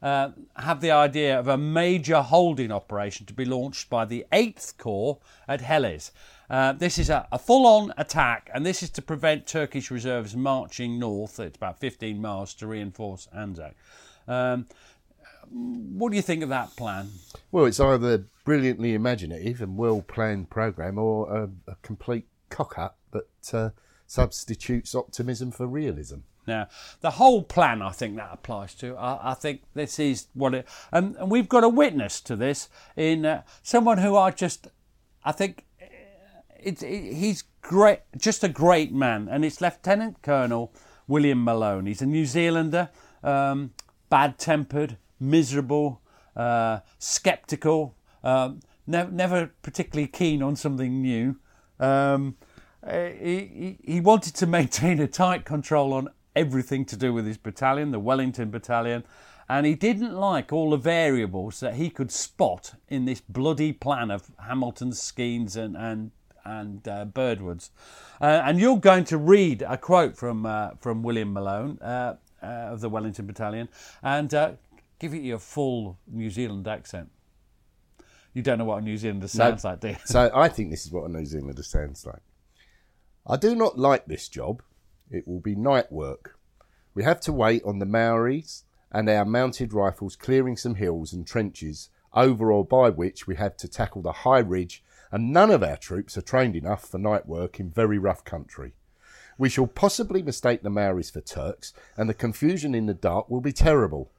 uh, 0.01 0.29
have 0.55 0.81
the 0.81 0.91
idea 0.91 1.37
of 1.37 1.47
a 1.47 1.57
major 1.57 2.21
holding 2.21 2.71
operation 2.71 3.25
to 3.25 3.33
be 3.33 3.45
launched 3.45 3.89
by 3.89 4.05
the 4.05 4.25
Eighth 4.31 4.77
Corps 4.77 5.19
at 5.47 5.61
Helles. 5.61 6.11
Uh, 6.49 6.73
this 6.73 6.97
is 6.97 7.09
a, 7.09 7.27
a 7.31 7.39
full-on 7.39 7.93
attack, 7.97 8.49
and 8.53 8.65
this 8.65 8.83
is 8.83 8.89
to 8.91 9.01
prevent 9.01 9.47
Turkish 9.47 9.89
reserves 9.89 10.35
marching 10.35 10.99
north. 10.99 11.39
It's 11.39 11.57
about 11.57 11.79
15 11.79 12.21
miles 12.21 12.53
to 12.55 12.67
reinforce 12.67 13.27
Anzac. 13.35 13.75
Um, 14.27 14.67
what 15.49 16.09
do 16.09 16.15
you 16.15 16.21
think 16.21 16.43
of 16.43 16.49
that 16.49 16.75
plan? 16.75 17.09
Well, 17.51 17.65
it's 17.65 17.79
either 17.79 18.13
a 18.13 18.23
brilliantly 18.43 18.93
imaginative 18.93 19.61
and 19.61 19.77
well 19.77 20.01
planned 20.01 20.49
program, 20.49 20.97
or 20.97 21.31
a, 21.35 21.49
a 21.71 21.75
complete 21.81 22.27
cock 22.49 22.77
up 22.77 22.97
that 23.11 23.53
uh, 23.53 23.69
substitutes 24.07 24.95
optimism 24.95 25.51
for 25.51 25.67
realism. 25.67 26.19
Now, 26.47 26.67
the 27.01 27.11
whole 27.11 27.41
plan, 27.41 27.81
I 27.81 27.91
think 27.91 28.15
that 28.17 28.29
applies 28.31 28.75
to. 28.75 28.95
I, 28.97 29.31
I 29.31 29.33
think 29.33 29.63
this 29.73 29.99
is 29.99 30.27
what 30.33 30.53
it, 30.53 30.67
and, 30.91 31.15
and 31.15 31.31
we've 31.31 31.49
got 31.49 31.63
a 31.63 31.69
witness 31.69 32.21
to 32.21 32.35
this 32.35 32.69
in 32.95 33.25
uh, 33.25 33.41
someone 33.63 33.97
who 33.97 34.15
I 34.15 34.31
just, 34.31 34.67
I 35.23 35.31
think, 35.31 35.65
it's 36.65 36.81
it, 36.81 37.13
he's 37.13 37.43
great, 37.61 37.99
just 38.17 38.43
a 38.43 38.49
great 38.49 38.91
man, 38.91 39.29
and 39.29 39.45
it's 39.45 39.61
Lieutenant 39.61 40.21
Colonel 40.21 40.73
William 41.07 41.43
Malone. 41.43 41.85
He's 41.85 42.01
a 42.01 42.05
New 42.05 42.25
Zealander, 42.25 42.89
um, 43.23 43.71
bad-tempered, 44.09 44.97
miserable, 45.19 46.01
uh, 46.35 46.79
skeptical, 46.97 47.95
um, 48.23 48.59
ne- 48.87 49.09
never 49.11 49.51
particularly 49.61 50.07
keen 50.07 50.41
on 50.41 50.55
something 50.55 51.01
new. 51.01 51.37
Um, 51.79 52.35
uh, 52.85 53.09
he, 53.09 53.77
he 53.85 53.93
he 53.93 54.01
wanted 54.01 54.33
to 54.35 54.47
maintain 54.57 54.99
a 54.99 55.07
tight 55.07 55.45
control 55.45 55.93
on 55.93 56.09
everything 56.35 56.83
to 56.85 56.97
do 56.97 57.13
with 57.13 57.27
his 57.27 57.37
battalion, 57.37 57.91
the 57.91 57.99
Wellington 57.99 58.49
Battalion, 58.49 59.03
and 59.47 59.67
he 59.67 59.75
didn't 59.75 60.13
like 60.13 60.51
all 60.51 60.71
the 60.71 60.77
variables 60.77 61.59
that 61.59 61.75
he 61.75 61.91
could 61.91 62.11
spot 62.11 62.73
in 62.89 63.05
this 63.05 63.21
bloody 63.21 63.71
plan 63.71 64.09
of 64.09 64.31
Hamilton's 64.47 64.99
schemes 64.99 65.55
and 65.55 65.77
and 65.77 66.09
and 66.45 66.87
uh, 66.87 67.05
Birdwood's. 67.05 67.71
Uh, 68.21 68.41
and 68.45 68.59
you're 68.59 68.79
going 68.79 69.03
to 69.05 69.17
read 69.17 69.63
a 69.63 69.77
quote 69.77 70.15
from 70.15 70.45
uh, 70.45 70.71
from 70.79 71.03
William 71.03 71.33
Malone 71.33 71.79
uh, 71.81 72.15
uh, 72.41 72.45
of 72.45 72.81
the 72.81 72.89
Wellington 72.89 73.25
Battalion 73.25 73.67
and 74.03 74.33
uh, 74.33 74.51
give 74.99 75.13
it 75.13 75.23
your 75.23 75.39
full 75.39 75.97
New 76.07 76.29
Zealand 76.29 76.67
accent. 76.67 77.09
You 78.33 78.41
don't 78.41 78.57
know 78.57 78.65
what 78.65 78.79
a 78.79 78.81
New 78.81 78.97
Zealander 78.97 79.29
sounds 79.29 79.63
like, 79.63 79.79
do 79.79 79.89
you? 79.89 79.95
So 80.05 80.29
I 80.33 80.49
think 80.49 80.69
this 80.69 80.85
is 80.85 80.91
what 80.91 81.09
a 81.09 81.11
New 81.11 81.25
Zealander 81.25 81.63
sounds 81.63 82.05
like. 82.05 82.21
I 83.25 83.37
do 83.37 83.55
not 83.55 83.79
like 83.79 84.05
this 84.05 84.27
job. 84.27 84.61
It 85.09 85.27
will 85.27 85.39
be 85.39 85.55
night 85.55 85.91
work. 85.91 86.37
We 86.93 87.03
have 87.03 87.19
to 87.21 87.33
wait 87.33 87.63
on 87.63 87.79
the 87.79 87.85
Maoris 87.85 88.63
and 88.91 89.09
our 89.09 89.25
mounted 89.25 89.73
rifles 89.73 90.15
clearing 90.15 90.57
some 90.57 90.75
hills 90.75 91.11
and 91.13 91.25
trenches, 91.25 91.89
over 92.13 92.51
or 92.51 92.65
by 92.65 92.89
which 92.89 93.27
we 93.27 93.35
have 93.35 93.57
to 93.57 93.67
tackle 93.67 94.01
the 94.01 94.11
high 94.11 94.39
ridge, 94.39 94.83
and 95.15 95.31
none 95.31 95.49
of 95.49 95.63
our 95.63 95.77
troops 95.77 96.17
are 96.17 96.21
trained 96.21 96.57
enough 96.57 96.89
for 96.89 96.97
night 96.97 97.25
work 97.25 97.57
in 97.57 97.69
very 97.69 97.97
rough 97.97 98.25
country. 98.25 98.73
We 99.37 99.47
shall 99.47 99.65
possibly 99.65 100.21
mistake 100.21 100.61
the 100.61 100.69
Maoris 100.69 101.09
for 101.09 101.21
Turks, 101.21 101.71
and 101.95 102.09
the 102.09 102.13
confusion 102.13 102.75
in 102.75 102.85
the 102.85 102.93
dark 102.93 103.29
will 103.29 103.39
be 103.39 103.53
terrible. 103.53 104.11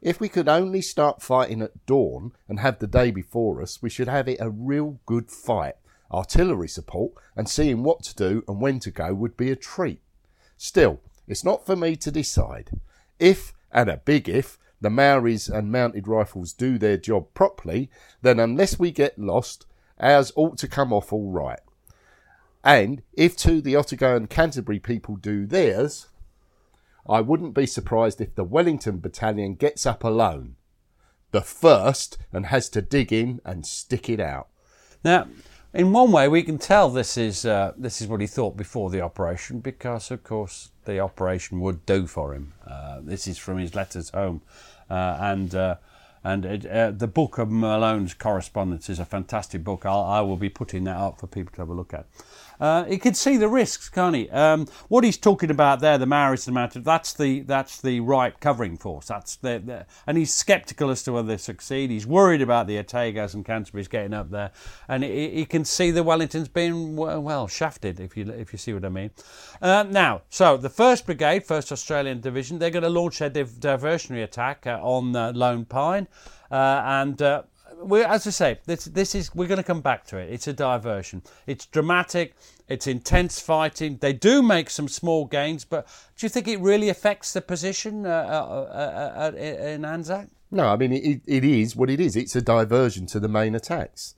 If 0.00 0.20
we 0.20 0.28
could 0.28 0.48
only 0.48 0.80
start 0.80 1.22
fighting 1.22 1.60
at 1.60 1.84
dawn 1.86 2.34
and 2.48 2.60
have 2.60 2.78
the 2.78 2.86
day 2.86 3.10
before 3.10 3.62
us, 3.62 3.82
we 3.82 3.90
should 3.90 4.06
have 4.06 4.28
it 4.28 4.38
a 4.40 4.48
real 4.48 5.00
good 5.06 5.28
fight. 5.28 5.74
Artillery 6.12 6.68
support 6.68 7.14
and 7.34 7.48
seeing 7.48 7.82
what 7.82 8.04
to 8.04 8.14
do 8.14 8.44
and 8.46 8.60
when 8.60 8.78
to 8.78 8.92
go 8.92 9.12
would 9.12 9.36
be 9.36 9.50
a 9.50 9.56
treat. 9.56 10.02
Still, 10.56 11.00
it's 11.26 11.42
not 11.42 11.66
for 11.66 11.74
me 11.74 11.96
to 11.96 12.12
decide. 12.12 12.70
If, 13.18 13.54
and 13.72 13.90
a 13.90 13.96
big 13.96 14.28
if, 14.28 14.56
the 14.80 14.88
Maoris 14.88 15.48
and 15.48 15.72
mounted 15.72 16.06
rifles 16.06 16.52
do 16.52 16.78
their 16.78 16.96
job 16.96 17.26
properly, 17.34 17.90
then 18.22 18.38
unless 18.38 18.78
we 18.78 18.92
get 18.92 19.18
lost, 19.18 19.66
ours 20.00 20.32
ought 20.36 20.58
to 20.58 20.68
come 20.68 20.92
off 20.92 21.12
all 21.12 21.30
right. 21.30 21.60
And 22.62 23.02
if 23.12 23.36
too 23.36 23.60
the 23.60 23.76
Otago 23.76 24.16
and 24.16 24.30
Canterbury 24.30 24.78
people 24.78 25.16
do 25.16 25.46
theirs, 25.46 26.08
I 27.06 27.20
wouldn't 27.20 27.54
be 27.54 27.66
surprised 27.66 28.20
if 28.20 28.34
the 28.34 28.44
Wellington 28.44 28.98
battalion 28.98 29.54
gets 29.54 29.84
up 29.84 30.02
alone, 30.02 30.56
the 31.30 31.42
first, 31.42 32.16
and 32.32 32.46
has 32.46 32.68
to 32.70 32.80
dig 32.80 33.12
in 33.12 33.40
and 33.44 33.66
stick 33.66 34.08
it 34.08 34.20
out. 34.20 34.48
Now, 35.04 35.28
in 35.74 35.92
one 35.92 36.12
way, 36.12 36.28
we 36.28 36.42
can 36.42 36.56
tell 36.56 36.88
this 36.88 37.18
is 37.18 37.44
uh, 37.44 37.72
this 37.76 38.00
is 38.00 38.06
what 38.06 38.20
he 38.20 38.26
thought 38.26 38.56
before 38.56 38.88
the 38.88 39.02
operation, 39.02 39.60
because 39.60 40.10
of 40.10 40.22
course 40.22 40.70
the 40.84 41.00
operation 41.00 41.60
would 41.60 41.84
do 41.84 42.06
for 42.06 42.32
him. 42.32 42.54
Uh, 42.66 43.00
this 43.02 43.26
is 43.26 43.36
from 43.36 43.58
his 43.58 43.74
letters 43.74 44.10
home, 44.10 44.40
uh, 44.88 45.18
and 45.20 45.54
uh, 45.54 45.76
and 46.24 46.44
it, 46.46 46.66
uh, 46.66 46.90
the 46.90 47.06
book 47.06 47.36
of 47.38 47.48
Malone's 47.50 48.14
correspondence 48.14 48.88
is 48.88 48.98
a 48.98 49.04
fantastic 49.04 49.62
book. 49.62 49.84
I'll, 49.84 50.00
I 50.00 50.20
will 50.22 50.38
be 50.38 50.48
putting 50.48 50.84
that 50.84 50.96
up 50.96 51.20
for 51.20 51.26
people 51.26 51.52
to 51.54 51.60
have 51.60 51.68
a 51.68 51.74
look 51.74 51.92
at. 51.92 52.06
Uh, 52.60 52.84
he 52.84 52.98
can 52.98 53.14
see 53.14 53.36
the 53.36 53.48
risks, 53.48 53.88
can't 53.88 54.14
he? 54.14 54.30
Um, 54.30 54.66
what 54.88 55.04
he's 55.04 55.18
talking 55.18 55.50
about 55.50 55.80
there, 55.80 55.98
the 55.98 56.04
and 56.04 56.54
Mounted, 56.54 56.84
that's 56.84 57.12
the 57.12 57.40
that's 57.40 57.80
the 57.80 58.00
right 58.00 58.38
covering 58.40 58.76
force. 58.76 59.06
That's 59.06 59.36
the, 59.36 59.62
the 59.64 59.86
and 60.06 60.16
he's 60.16 60.32
sceptical 60.32 60.90
as 60.90 61.02
to 61.04 61.12
whether 61.12 61.28
they 61.28 61.36
succeed. 61.36 61.90
He's 61.90 62.06
worried 62.06 62.42
about 62.42 62.66
the 62.66 62.82
Otagos 62.82 63.34
and 63.34 63.44
Canterbury's 63.44 63.88
getting 63.88 64.14
up 64.14 64.30
there, 64.30 64.52
and 64.88 65.02
he, 65.02 65.30
he 65.30 65.44
can 65.44 65.64
see 65.64 65.90
the 65.90 66.04
Wellingtons 66.04 66.52
being 66.52 66.96
well, 66.96 67.20
well 67.20 67.48
shafted, 67.48 68.00
if 68.00 68.16
you 68.16 68.30
if 68.30 68.52
you 68.52 68.58
see 68.58 68.72
what 68.72 68.84
I 68.84 68.88
mean. 68.88 69.10
Uh, 69.60 69.84
now, 69.88 70.22
so 70.30 70.56
the 70.56 70.70
First 70.70 71.06
Brigade, 71.06 71.44
First 71.44 71.72
Australian 71.72 72.20
Division, 72.20 72.58
they're 72.58 72.70
going 72.70 72.82
to 72.82 72.88
launch 72.88 73.18
their 73.18 73.30
div- 73.30 73.60
diversionary 73.60 74.22
attack 74.22 74.66
uh, 74.66 74.78
on 74.80 75.14
uh, 75.16 75.32
Lone 75.34 75.64
Pine, 75.64 76.08
uh, 76.50 76.82
and. 76.84 77.44
Uh, 77.84 77.86
we 77.86 78.04
as 78.04 78.26
I 78.26 78.30
say, 78.30 78.58
this 78.66 78.86
this 78.86 79.14
is 79.14 79.34
we're 79.34 79.46
going 79.46 79.58
to 79.58 79.64
come 79.64 79.80
back 79.80 80.06
to 80.06 80.16
it. 80.16 80.32
It's 80.32 80.46
a 80.46 80.52
diversion. 80.52 81.22
It's 81.46 81.66
dramatic. 81.66 82.34
It's 82.68 82.86
intense 82.86 83.40
fighting. 83.40 83.98
They 83.98 84.12
do 84.12 84.42
make 84.42 84.70
some 84.70 84.88
small 84.88 85.26
gains, 85.26 85.64
but 85.64 85.86
do 86.16 86.24
you 86.24 86.30
think 86.30 86.48
it 86.48 86.60
really 86.60 86.88
affects 86.88 87.32
the 87.32 87.42
position 87.42 88.06
uh, 88.06 88.08
uh, 88.08 89.32
uh, 89.32 89.32
uh, 89.32 89.36
in 89.36 89.84
Anzac? 89.84 90.28
No, 90.50 90.68
I 90.68 90.76
mean, 90.76 90.92
it, 90.92 91.20
it 91.26 91.44
is 91.44 91.76
what 91.76 91.90
it 91.90 92.00
is. 92.00 92.16
It's 92.16 92.36
a 92.36 92.40
diversion 92.40 93.06
to 93.06 93.20
the 93.20 93.28
main 93.28 93.54
attacks. 93.54 94.14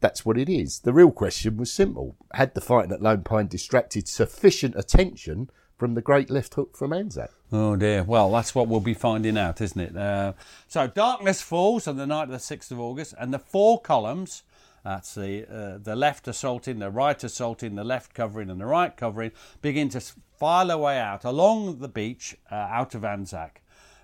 That's 0.00 0.24
what 0.24 0.38
it 0.38 0.48
is. 0.48 0.80
The 0.80 0.94
real 0.94 1.10
question 1.10 1.58
was 1.58 1.70
simple. 1.70 2.16
Had 2.32 2.54
the 2.54 2.60
fighting 2.62 2.92
at 2.92 3.02
Lone 3.02 3.22
Pine 3.22 3.48
distracted 3.48 4.08
sufficient 4.08 4.74
attention 4.76 5.50
from 5.80 5.94
the 5.94 6.02
great 6.02 6.28
left 6.30 6.54
hook 6.54 6.76
from 6.76 6.92
Anzac? 6.92 7.30
Oh 7.50 7.74
dear. 7.74 8.04
Well, 8.04 8.30
that's 8.30 8.54
what 8.54 8.68
we'll 8.68 8.80
be 8.80 8.94
finding 8.94 9.38
out, 9.38 9.62
isn't 9.62 9.80
it? 9.80 9.96
Uh, 9.96 10.34
so 10.68 10.86
darkness 10.86 11.40
falls 11.40 11.88
on 11.88 11.96
the 11.96 12.06
night 12.06 12.24
of 12.24 12.30
the 12.30 12.36
6th 12.36 12.70
of 12.70 12.78
August, 12.78 13.14
and 13.18 13.32
the 13.32 13.38
four 13.38 13.80
columns 13.80 14.42
That's 14.84 15.14
the 15.14 15.46
uh, 15.46 15.78
the 15.78 15.96
left 15.96 16.28
assaulting, 16.28 16.78
the 16.78 16.90
right 16.90 17.22
assaulting, 17.24 17.74
the 17.76 17.84
left 17.84 18.14
covering, 18.14 18.50
and 18.50 18.60
the 18.60 18.66
right 18.66 18.94
covering 18.94 19.32
begin 19.62 19.88
to 19.90 20.00
file 20.38 20.70
away 20.70 20.98
out 20.98 21.24
along 21.24 21.78
the 21.78 21.88
beach 21.88 22.36
uh, 22.50 22.54
out 22.54 22.94
of 22.94 23.04
Anzac. 23.04 23.62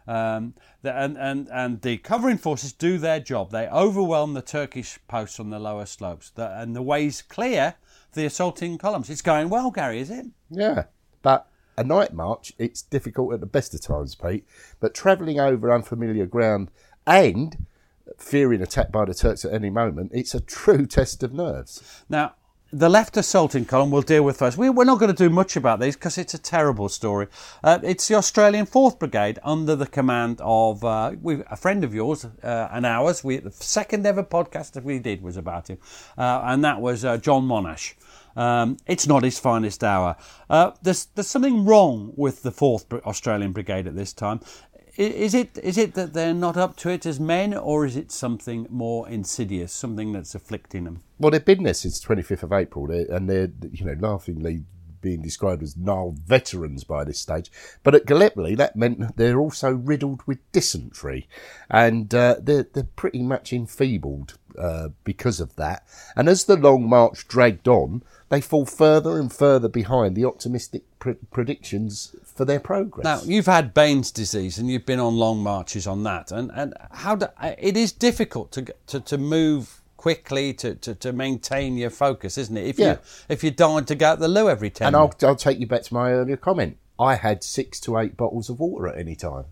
Um, 0.08 0.54
the, 0.82 0.96
and, 0.96 1.18
and, 1.18 1.48
and 1.52 1.82
the 1.82 1.98
covering 1.98 2.38
forces 2.38 2.72
do 2.72 2.96
their 2.96 3.18
job. 3.18 3.50
They 3.50 3.66
overwhelm 3.66 4.34
the 4.34 4.42
Turkish 4.42 4.98
posts 5.08 5.40
on 5.40 5.50
the 5.50 5.58
lower 5.58 5.84
slopes, 5.86 6.30
the, 6.30 6.48
and 6.60 6.76
the 6.76 6.82
way's 6.82 7.22
clear 7.22 7.74
for 8.10 8.20
the 8.20 8.26
assaulting 8.26 8.78
columns. 8.78 9.10
It's 9.10 9.22
going 9.22 9.48
well, 9.48 9.70
Gary, 9.72 9.98
is 9.98 10.10
it? 10.10 10.26
Yeah, 10.48 10.84
but 11.22 11.48
a 11.76 11.84
night 11.84 12.12
march, 12.12 12.52
it's 12.58 12.82
difficult 12.82 13.32
at 13.34 13.40
the 13.40 13.46
best 13.46 13.74
of 13.74 13.80
times, 13.80 14.14
Pete. 14.14 14.46
But 14.80 14.94
travelling 14.94 15.38
over 15.38 15.72
unfamiliar 15.72 16.26
ground 16.26 16.70
and 17.06 17.66
fearing 18.18 18.62
attack 18.62 18.90
by 18.90 19.04
the 19.04 19.14
Turks 19.14 19.44
at 19.44 19.52
any 19.52 19.70
moment, 19.70 20.12
it's 20.14 20.34
a 20.34 20.40
true 20.40 20.86
test 20.86 21.22
of 21.22 21.32
nerves. 21.32 22.02
Now, 22.08 22.34
the 22.72 22.88
left 22.88 23.16
assaulting 23.16 23.64
column 23.64 23.90
we'll 23.90 24.02
deal 24.02 24.24
with 24.24 24.38
first. 24.38 24.58
We, 24.58 24.68
are 24.68 24.84
not 24.84 24.98
going 24.98 25.14
to 25.14 25.24
do 25.24 25.30
much 25.30 25.54
about 25.56 25.78
these 25.78 25.94
because 25.94 26.18
it's 26.18 26.34
a 26.34 26.38
terrible 26.38 26.88
story. 26.88 27.28
Uh, 27.62 27.78
it's 27.82 28.08
the 28.08 28.16
Australian 28.16 28.66
4th 28.66 28.98
Brigade 28.98 29.38
under 29.44 29.76
the 29.76 29.86
command 29.86 30.40
of 30.42 30.84
uh, 30.84 31.12
a 31.48 31.56
friend 31.56 31.84
of 31.84 31.94
yours 31.94 32.24
uh, 32.24 32.68
and 32.72 32.84
ours. 32.84 33.22
We, 33.22 33.36
the 33.36 33.52
second 33.52 34.04
ever 34.04 34.24
podcast 34.24 34.72
that 34.72 34.82
we 34.82 34.98
did 34.98 35.22
was 35.22 35.36
about 35.36 35.68
him, 35.70 35.78
uh, 36.18 36.42
and 36.44 36.64
that 36.64 36.80
was 36.80 37.04
uh, 37.04 37.18
John 37.18 37.46
Monash. 37.46 37.94
Um, 38.36 38.76
it's 38.86 39.06
not 39.06 39.24
his 39.24 39.38
finest 39.38 39.82
hour. 39.82 40.16
Uh, 40.48 40.72
there's, 40.82 41.06
there's 41.14 41.26
something 41.26 41.64
wrong 41.64 42.12
with 42.16 42.42
the 42.42 42.52
4th 42.52 42.92
Australian 43.04 43.52
Brigade 43.52 43.86
at 43.86 43.96
this 43.96 44.12
time 44.12 44.40
is 44.96 45.34
it 45.34 45.58
is 45.62 45.76
it 45.76 45.94
that 45.94 46.14
they're 46.14 46.34
not 46.34 46.56
up 46.56 46.76
to 46.76 46.88
it 46.88 47.04
as 47.06 47.20
men, 47.20 47.54
or 47.54 47.84
is 47.84 47.96
it 47.96 48.10
something 48.10 48.66
more 48.70 49.08
insidious, 49.08 49.72
something 49.72 50.12
that's 50.12 50.34
afflicting 50.34 50.84
them? 50.84 51.02
Well, 51.18 51.30
they've 51.30 51.44
been 51.44 51.64
there 51.64 51.74
since 51.74 52.02
25th 52.02 52.42
of 52.44 52.52
April, 52.52 52.90
and 52.90 53.28
they're 53.28 53.50
you 53.70 53.84
know 53.84 53.96
laughingly 53.98 54.64
being 55.06 55.22
described 55.22 55.62
as 55.62 55.76
gnarled 55.76 56.18
veterans 56.18 56.82
by 56.82 57.04
this 57.04 57.20
stage. 57.20 57.48
But 57.84 57.94
at 57.94 58.06
Gallipoli, 58.06 58.56
that 58.56 58.74
meant 58.74 59.16
they're 59.16 59.38
also 59.38 59.70
riddled 59.70 60.20
with 60.26 60.40
dysentery, 60.50 61.28
and 61.70 62.12
uh, 62.12 62.36
they're 62.40 62.66
they're 62.72 62.94
pretty 62.96 63.22
much 63.22 63.52
enfeebled 63.52 64.36
uh, 64.58 64.88
because 65.04 65.38
of 65.38 65.54
that. 65.54 65.86
And 66.16 66.28
as 66.28 66.44
the 66.44 66.56
long 66.56 66.88
march 66.88 67.28
dragged 67.28 67.68
on, 67.68 68.02
they 68.30 68.40
fall 68.40 68.66
further 68.66 69.20
and 69.20 69.32
further 69.32 69.68
behind 69.68 70.16
the 70.16 70.24
optimistic 70.24 70.82
predictions 71.30 72.16
for 72.24 72.44
their 72.44 72.58
progress. 72.58 73.04
Now, 73.04 73.20
you've 73.24 73.46
had 73.46 73.72
Baines 73.72 74.10
disease 74.10 74.58
and 74.58 74.68
you've 74.68 74.86
been 74.86 74.98
on 74.98 75.14
long 75.14 75.38
marches 75.40 75.86
on 75.86 76.02
that, 76.02 76.32
and, 76.32 76.50
and 76.52 76.74
how 76.90 77.14
do, 77.14 77.28
it 77.40 77.76
is 77.76 77.92
difficult 77.92 78.50
to, 78.52 78.74
to, 78.88 78.98
to 79.00 79.18
move 79.18 79.82
quickly 80.06 80.52
to, 80.52 80.72
to, 80.76 80.94
to 80.94 81.12
maintain 81.12 81.76
your 81.76 81.90
focus, 81.90 82.38
isn't 82.38 82.56
it? 82.56 82.64
If 82.64 82.78
yeah. 82.78 82.92
you 82.92 82.98
if 83.28 83.42
you're 83.42 83.50
dying 83.50 83.86
to 83.86 83.96
go 83.96 84.12
at 84.12 84.20
the 84.20 84.28
loo 84.28 84.48
every 84.48 84.70
ten. 84.70 84.86
And 84.86 84.94
I'll, 84.94 85.12
I'll 85.22 85.34
take 85.34 85.58
you 85.58 85.66
back 85.66 85.82
to 85.82 85.94
my 85.94 86.12
earlier 86.12 86.36
comment. 86.36 86.76
I 86.96 87.16
had 87.16 87.42
six 87.42 87.80
to 87.80 87.98
eight 87.98 88.16
bottles 88.16 88.48
of 88.48 88.60
water 88.60 88.86
at 88.86 88.96
any 88.96 89.16
time. 89.16 89.46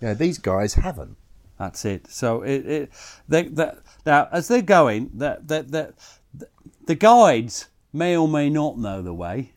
Yeah, 0.00 0.14
these 0.14 0.38
guys 0.38 0.74
haven't. 0.74 1.16
That's 1.58 1.84
it. 1.84 2.08
So 2.08 2.42
it, 2.42 2.64
it 2.64 2.92
they, 3.28 3.42
they, 3.42 3.72
now 4.06 4.28
as 4.30 4.46
they're 4.46 4.62
going, 4.62 5.10
the, 5.14 5.40
the, 5.44 5.62
the, 5.64 6.48
the 6.86 6.94
guides 6.94 7.66
may 7.92 8.16
or 8.16 8.28
may 8.28 8.50
not 8.50 8.78
know 8.78 9.02
the 9.02 9.12
way, 9.12 9.50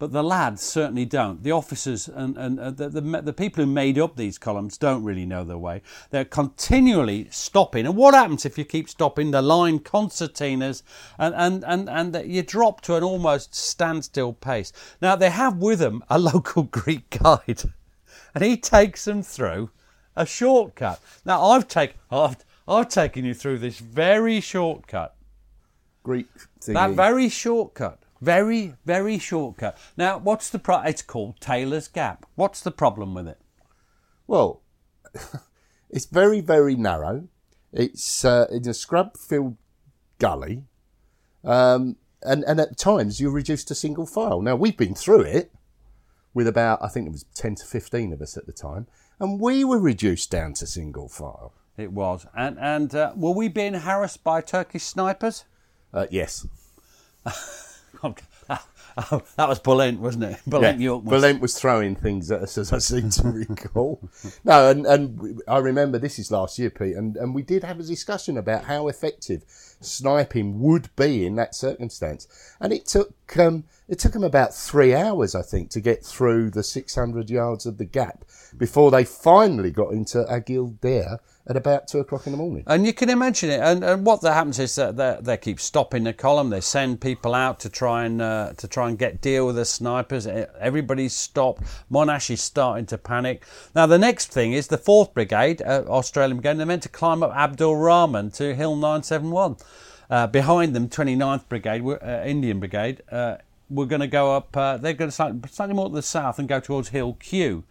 but 0.00 0.12
the 0.12 0.24
lads 0.24 0.62
certainly 0.62 1.04
don't. 1.04 1.42
The 1.42 1.52
officers 1.52 2.08
and, 2.08 2.36
and 2.38 2.58
uh, 2.58 2.70
the, 2.70 2.88
the, 2.88 3.00
the, 3.20 3.32
people 3.34 3.62
who 3.62 3.70
made 3.70 3.98
up 3.98 4.16
these 4.16 4.38
columns 4.38 4.78
don't 4.78 5.04
really 5.04 5.26
know 5.26 5.44
their 5.44 5.58
way. 5.58 5.82
They're 6.08 6.24
continually 6.24 7.28
stopping. 7.30 7.84
And 7.84 7.94
what 7.94 8.14
happens 8.14 8.46
if 8.46 8.56
you 8.56 8.64
keep 8.64 8.88
stopping? 8.88 9.30
The 9.30 9.42
line 9.42 9.78
concertinas 9.78 10.82
and, 11.18 11.34
and, 11.34 11.64
and, 11.66 11.90
and 12.14 12.32
you 12.32 12.42
drop 12.42 12.80
to 12.82 12.96
an 12.96 13.04
almost 13.04 13.54
standstill 13.54 14.32
pace. 14.32 14.72
Now, 15.02 15.16
they 15.16 15.28
have 15.28 15.58
with 15.58 15.80
them 15.80 16.02
a 16.08 16.18
local 16.32 16.62
Greek 16.62 17.18
guide, 17.22 17.64
and 18.34 18.42
he 18.42 18.56
takes 18.56 19.04
them 19.04 19.22
through 19.22 19.68
a 20.16 20.24
shortcut. 20.24 20.98
Now, 21.26 21.44
I've, 21.44 21.68
take, 21.68 21.96
I've, 22.10 22.38
I've 22.66 22.88
taken 22.88 23.26
you 23.26 23.34
through 23.34 23.58
this 23.58 23.78
very 23.78 24.40
shortcut. 24.40 25.14
Greek 26.02 26.26
thingy. 26.58 26.72
That 26.72 26.92
very 26.92 27.28
shortcut. 27.28 28.02
Very, 28.20 28.74
very 28.84 29.18
shortcut. 29.18 29.78
Now, 29.96 30.18
what's 30.18 30.50
the 30.50 30.58
pro? 30.58 30.82
It's 30.82 31.02
called 31.02 31.40
Taylor's 31.40 31.88
Gap. 31.88 32.26
What's 32.34 32.60
the 32.60 32.70
problem 32.70 33.14
with 33.14 33.26
it? 33.26 33.40
Well, 34.26 34.62
it's 35.90 36.06
very, 36.06 36.40
very 36.40 36.76
narrow. 36.76 37.28
It's 37.72 38.24
uh, 38.24 38.46
in 38.50 38.68
a 38.68 38.74
scrub-filled 38.74 39.56
gully, 40.18 40.64
um, 41.44 41.96
and 42.22 42.44
and 42.44 42.60
at 42.60 42.76
times 42.76 43.20
you're 43.20 43.30
reduced 43.30 43.68
to 43.68 43.74
single 43.74 44.06
file. 44.06 44.42
Now 44.42 44.56
we've 44.56 44.76
been 44.76 44.94
through 44.94 45.22
it 45.22 45.52
with 46.34 46.46
about 46.46 46.82
I 46.82 46.88
think 46.88 47.06
it 47.06 47.12
was 47.12 47.24
ten 47.34 47.54
to 47.54 47.64
fifteen 47.64 48.12
of 48.12 48.20
us 48.20 48.36
at 48.36 48.46
the 48.46 48.52
time, 48.52 48.88
and 49.20 49.40
we 49.40 49.64
were 49.64 49.78
reduced 49.78 50.30
down 50.30 50.54
to 50.54 50.66
single 50.66 51.08
file. 51.08 51.54
It 51.76 51.92
was, 51.92 52.26
and 52.36 52.58
and 52.58 52.94
uh, 52.94 53.12
were 53.16 53.30
we 53.30 53.46
being 53.48 53.74
harassed 53.74 54.24
by 54.24 54.40
Turkish 54.40 54.82
snipers? 54.82 55.44
Uh, 55.94 56.06
yes. 56.10 56.46
That 59.36 59.48
was 59.48 59.60
Bulent, 59.60 59.98
wasn't 59.98 60.24
it? 60.24 60.38
Bulent 60.48 60.78
yeah, 60.78 60.84
York 60.84 61.04
was. 61.04 61.22
Bulent 61.22 61.40
was 61.40 61.58
throwing 61.58 61.94
things 61.94 62.30
at 62.30 62.42
us, 62.42 62.58
as 62.58 62.72
I 62.72 62.78
seem 62.78 63.10
to 63.10 63.28
recall. 63.48 64.00
no, 64.44 64.70
and, 64.70 64.84
and 64.84 65.40
I 65.46 65.58
remember 65.58 65.98
this 65.98 66.18
is 66.18 66.30
last 66.30 66.58
year, 66.58 66.70
Pete, 66.70 66.96
and, 66.96 67.16
and 67.16 67.34
we 67.34 67.42
did 67.42 67.64
have 67.64 67.78
a 67.78 67.84
discussion 67.84 68.36
about 68.36 68.64
how 68.64 68.88
effective 68.88 69.44
sniping 69.80 70.60
would 70.60 70.94
be 70.96 71.24
in 71.24 71.36
that 71.36 71.54
circumstance. 71.54 72.26
And 72.60 72.72
it 72.72 72.86
took 72.86 73.14
um, 73.38 73.64
it 73.90 73.98
took 73.98 74.12
them 74.12 74.22
about 74.22 74.54
three 74.54 74.94
hours, 74.94 75.34
I 75.34 75.42
think, 75.42 75.70
to 75.70 75.80
get 75.80 76.04
through 76.04 76.50
the 76.50 76.62
600 76.62 77.28
yards 77.28 77.66
of 77.66 77.76
the 77.76 77.84
gap 77.84 78.24
before 78.56 78.92
they 78.92 79.04
finally 79.04 79.72
got 79.72 79.92
into 79.92 80.18
Agil 80.30 80.80
Dere 80.80 81.18
at 81.48 81.56
about 81.56 81.88
two 81.88 81.98
o'clock 81.98 82.24
in 82.26 82.32
the 82.32 82.38
morning. 82.38 82.62
And 82.68 82.86
you 82.86 82.92
can 82.92 83.10
imagine 83.10 83.50
it. 83.50 83.58
And, 83.58 83.82
and 83.82 84.06
what 84.06 84.20
that 84.20 84.34
happens 84.34 84.60
is 84.60 84.76
that 84.76 85.24
they, 85.24 85.36
keep 85.36 85.58
stopping 85.58 86.04
the 86.04 86.12
column. 86.12 86.50
They 86.50 86.60
send 86.60 87.00
people 87.00 87.34
out 87.34 87.58
to 87.60 87.68
try 87.68 88.04
and 88.04 88.22
uh, 88.22 88.52
to 88.58 88.68
try 88.68 88.88
and 88.88 88.96
get 88.96 89.20
deal 89.20 89.46
with 89.46 89.56
the 89.56 89.64
snipers. 89.64 90.24
Everybody's 90.28 91.14
stopped. 91.14 91.64
Monash 91.90 92.30
is 92.30 92.40
starting 92.40 92.86
to 92.86 92.98
panic. 92.98 93.44
Now 93.74 93.86
the 93.86 93.98
next 93.98 94.32
thing 94.32 94.52
is 94.52 94.68
the 94.68 94.78
Fourth 94.78 95.12
Brigade, 95.14 95.62
uh, 95.62 95.82
Australian 95.88 96.36
Brigade. 96.36 96.58
They're 96.58 96.66
meant 96.66 96.84
to 96.84 96.88
climb 96.88 97.24
up 97.24 97.34
Abdul 97.34 97.74
Rahman 97.74 98.30
to 98.32 98.54
Hill 98.54 98.76
971. 98.76 99.56
Uh, 100.08 100.26
behind 100.26 100.74
them, 100.74 100.88
29th 100.88 101.48
Brigade, 101.48 101.84
uh, 101.84 102.22
Indian 102.24 102.60
Brigade. 102.60 103.02
We're 103.70 103.86
going 103.86 104.00
to 104.00 104.08
go 104.08 104.34
up. 104.34 104.56
Uh, 104.56 104.76
they're 104.76 104.92
going 104.92 105.10
to 105.10 105.14
slightly, 105.14 105.40
slightly 105.50 105.74
more 105.74 105.88
to 105.88 105.94
the 105.94 106.02
south 106.02 106.38
and 106.38 106.48
go 106.48 106.60
towards 106.60 106.88
Hill 106.88 107.14
Q. 107.14 107.64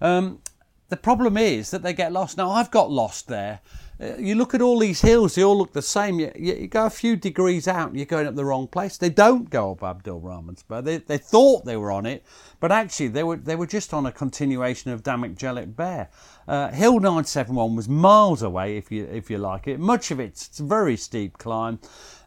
Um, 0.00 0.40
the 0.88 0.96
problem 0.96 1.36
is 1.36 1.70
that 1.70 1.82
they 1.82 1.92
get 1.92 2.12
lost. 2.12 2.36
Now, 2.36 2.50
I've 2.50 2.70
got 2.70 2.90
lost 2.90 3.28
there. 3.28 3.60
Uh, 4.00 4.16
you 4.18 4.34
look 4.34 4.54
at 4.54 4.60
all 4.60 4.80
these 4.80 5.00
hills, 5.00 5.36
they 5.36 5.44
all 5.44 5.56
look 5.56 5.72
the 5.72 5.80
same. 5.80 6.18
You, 6.18 6.32
you, 6.36 6.66
go 6.66 6.86
a 6.86 6.90
few 6.90 7.14
degrees 7.14 7.68
out 7.68 7.88
and 7.88 7.96
you're 7.96 8.06
going 8.06 8.26
up 8.26 8.34
the 8.34 8.44
wrong 8.44 8.66
place. 8.66 8.96
They 8.96 9.08
don't 9.08 9.48
go 9.48 9.70
up 9.72 9.84
Abdul 9.84 10.20
Rahman 10.20 10.56
Spur. 10.56 10.82
They, 10.82 10.98
they 10.98 11.18
thought 11.18 11.64
they 11.64 11.76
were 11.76 11.92
on 11.92 12.04
it, 12.04 12.24
but 12.58 12.72
actually 12.72 13.08
they 13.08 13.22
were, 13.22 13.36
they 13.36 13.54
were 13.54 13.68
just 13.68 13.94
on 13.94 14.04
a 14.06 14.12
continuation 14.12 14.90
of 14.90 15.04
Damakjelik 15.04 15.76
Bair. 15.76 16.08
Uh, 16.48 16.70
Hill 16.70 16.94
971 16.94 17.76
was 17.76 17.88
miles 17.88 18.42
away, 18.42 18.76
if 18.76 18.90
you, 18.90 19.04
if 19.04 19.30
you 19.30 19.38
like 19.38 19.68
it. 19.68 19.78
Much 19.78 20.10
of 20.10 20.18
it, 20.18 20.24
it's 20.24 20.58
a 20.58 20.64
very 20.64 20.96
steep 20.96 21.38
climb. 21.38 21.78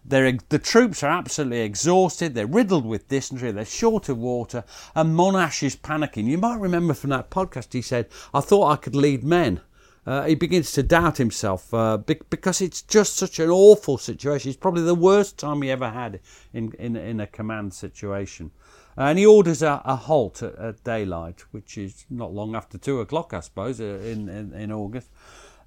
They're, 0.08 0.38
the 0.50 0.60
troops 0.60 1.04
are 1.04 1.12
absolutely 1.12 1.62
exhausted. 1.62 2.34
They're 2.34 2.48
riddled 2.48 2.86
with 2.86 3.10
dysentery. 3.10 3.52
They're 3.52 3.66
short 3.66 4.08
of 4.08 4.18
water. 4.18 4.64
And 4.96 5.16
Monash 5.16 5.64
is 5.64 5.76
panicking. 5.76 6.26
You 6.26 6.38
might 6.38 6.60
remember 6.60 6.94
from 6.94 7.10
that 7.10 7.30
podcast, 7.30 7.74
he 7.74 7.82
said, 7.82 8.08
I 8.34 8.40
thought 8.40 8.72
I 8.72 8.78
could 8.78 8.96
lead 8.96 9.24
men. 9.24 9.62
Uh, 10.06 10.24
he 10.24 10.36
begins 10.36 10.72
to 10.72 10.82
doubt 10.82 11.18
himself 11.18 11.74
uh, 11.74 11.98
because 11.98 12.62
it's 12.62 12.82
just 12.82 13.18
such 13.18 13.40
an 13.40 13.50
awful 13.50 13.98
situation. 13.98 14.48
It's 14.48 14.58
probably 14.58 14.84
the 14.84 14.96
worst 14.96 15.38
time 15.38 15.62
he 15.62 15.70
ever 15.70 15.90
had 15.90 16.22
in, 16.54 16.72
in, 16.80 16.96
in 16.96 17.20
a 17.20 17.28
command 17.28 17.74
situation. 17.74 18.52
And 18.96 19.20
he 19.20 19.26
orders 19.26 19.62
a, 19.62 19.82
a 19.84 19.98
halt 19.98 20.42
at, 20.42 20.56
at, 20.56 20.84
daylight, 20.86 21.42
which 21.52 21.78
is 21.78 22.06
not 22.10 22.34
long 22.34 22.56
after 22.56 22.78
two 22.78 23.02
o'clock, 23.02 23.34
I 23.34 23.42
suppose, 23.42 23.82
uh, 23.82 23.84
in, 23.84 24.30
in, 24.30 24.54
in 24.54 24.72
August. 24.72 25.10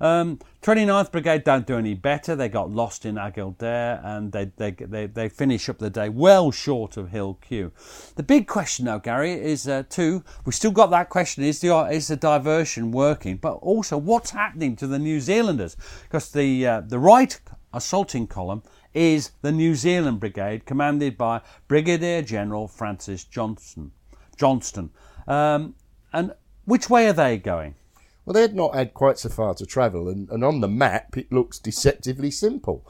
Um, 0.00 0.38
29th 0.62 1.12
Brigade 1.12 1.44
don't 1.44 1.66
do 1.66 1.76
any 1.76 1.94
better. 1.94 2.34
They 2.34 2.48
got 2.48 2.70
lost 2.70 3.04
in 3.04 3.16
Agil 3.16 3.54
and 3.60 4.32
they, 4.32 4.46
they, 4.56 4.70
they, 4.70 5.06
they 5.06 5.28
finish 5.28 5.68
up 5.68 5.78
the 5.78 5.90
day 5.90 6.08
well 6.08 6.50
short 6.50 6.96
of 6.96 7.10
Hill 7.10 7.38
Q. 7.42 7.72
The 8.16 8.22
big 8.22 8.46
question, 8.46 8.86
though, 8.86 8.98
Gary, 8.98 9.32
is 9.32 9.68
uh, 9.68 9.82
two. 9.88 10.24
We 10.44 10.52
still 10.52 10.70
got 10.70 10.90
that 10.90 11.08
question: 11.08 11.44
is 11.44 11.60
the 11.60 11.74
is 11.90 12.08
the 12.08 12.16
diversion 12.16 12.92
working? 12.92 13.36
But 13.36 13.54
also, 13.54 13.98
what's 13.98 14.30
happening 14.30 14.76
to 14.76 14.86
the 14.86 14.98
New 14.98 15.20
Zealanders? 15.20 15.76
Because 16.04 16.30
the 16.30 16.66
uh, 16.66 16.80
the 16.80 16.98
right 16.98 17.38
assaulting 17.72 18.26
column 18.26 18.62
is 18.94 19.30
the 19.42 19.52
New 19.52 19.74
Zealand 19.74 20.20
Brigade, 20.20 20.66
commanded 20.66 21.16
by 21.16 21.40
Brigadier 21.68 22.22
General 22.22 22.66
Francis 22.66 23.24
Johnson. 23.24 23.92
Johnston. 24.36 24.90
Um, 25.28 25.74
and 26.12 26.32
which 26.64 26.88
way 26.88 27.06
are 27.08 27.12
they 27.12 27.36
going? 27.36 27.74
Well, 28.31 28.35
they 28.35 28.43
had 28.43 28.55
not 28.55 28.77
had 28.77 28.95
quite 28.95 29.19
so 29.19 29.29
far 29.29 29.55
to 29.55 29.66
travel, 29.66 30.09
and, 30.09 30.31
and 30.31 30.45
on 30.45 30.61
the 30.61 30.69
map 30.69 31.16
it 31.16 31.33
looks 31.33 31.59
deceptively 31.59 32.31
simple. 32.31 32.87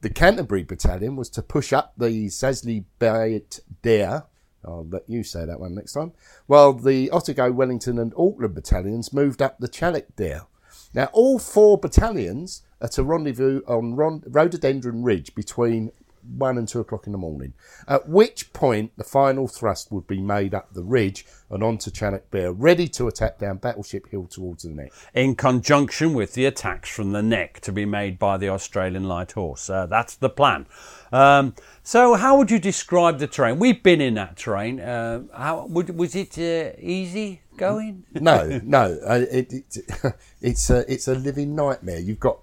The 0.00 0.10
Canterbury 0.10 0.64
Battalion 0.64 1.14
was 1.14 1.28
to 1.28 1.42
push 1.42 1.72
up 1.72 1.92
the 1.96 2.26
Sazli 2.26 2.86
Beit 2.98 3.60
Dere. 3.82 4.24
I'll 4.64 4.88
let 4.90 5.08
you 5.08 5.22
say 5.22 5.44
that 5.44 5.60
one 5.60 5.76
next 5.76 5.92
time. 5.92 6.10
While 6.48 6.72
the 6.72 7.08
Otago, 7.12 7.52
Wellington, 7.52 8.00
and 8.00 8.12
Auckland 8.16 8.56
battalions 8.56 9.12
moved 9.12 9.40
up 9.40 9.60
the 9.60 9.68
Chailak 9.68 10.16
Dere. 10.16 10.48
Now, 10.92 11.08
all 11.12 11.38
four 11.38 11.78
battalions 11.78 12.62
are 12.80 12.88
to 12.88 13.04
rendezvous 13.04 13.60
on 13.68 13.94
Rhododendron 13.94 15.04
Ridge 15.04 15.36
between 15.36 15.92
one 16.22 16.58
and 16.58 16.68
two 16.68 16.80
o'clock 16.80 17.06
in 17.06 17.12
the 17.12 17.18
morning. 17.18 17.54
At 17.88 18.08
which 18.08 18.52
point, 18.52 18.92
the 18.96 19.04
final 19.04 19.48
thrust 19.48 19.90
would 19.90 20.06
be 20.06 20.20
made 20.20 20.54
up 20.54 20.72
the 20.72 20.82
ridge 20.82 21.26
and 21.50 21.62
onto 21.62 21.90
Challack 21.90 22.30
Bear, 22.30 22.52
ready 22.52 22.86
to 22.88 23.08
attack 23.08 23.38
down 23.38 23.56
Battleship 23.58 24.08
Hill 24.08 24.26
towards 24.26 24.62
the 24.62 24.70
neck. 24.70 24.92
in 25.14 25.34
conjunction 25.34 26.14
with 26.14 26.34
the 26.34 26.46
attacks 26.46 26.88
from 26.88 27.12
the 27.12 27.22
neck 27.22 27.60
to 27.60 27.72
be 27.72 27.84
made 27.84 28.18
by 28.18 28.36
the 28.36 28.48
Australian 28.48 29.04
Light 29.04 29.32
Horse. 29.32 29.68
Uh, 29.68 29.86
that's 29.86 30.14
the 30.14 30.30
plan. 30.30 30.66
Um, 31.12 31.54
so, 31.82 32.14
how 32.14 32.36
would 32.38 32.50
you 32.50 32.58
describe 32.58 33.18
the 33.18 33.26
terrain? 33.26 33.58
We've 33.58 33.82
been 33.82 34.00
in 34.00 34.14
that 34.14 34.36
terrain. 34.36 34.80
Uh, 34.80 35.22
how 35.36 35.66
would, 35.66 35.96
was 35.96 36.14
it 36.14 36.38
uh, 36.38 36.76
easy 36.78 37.42
going? 37.56 38.04
No, 38.12 38.60
no, 38.64 38.98
uh, 39.04 39.24
it, 39.30 39.52
it, 39.52 39.76
it's 40.40 40.70
a 40.70 40.90
it's 40.92 41.08
a 41.08 41.14
living 41.14 41.56
nightmare. 41.56 41.98
You've 41.98 42.20
got 42.20 42.38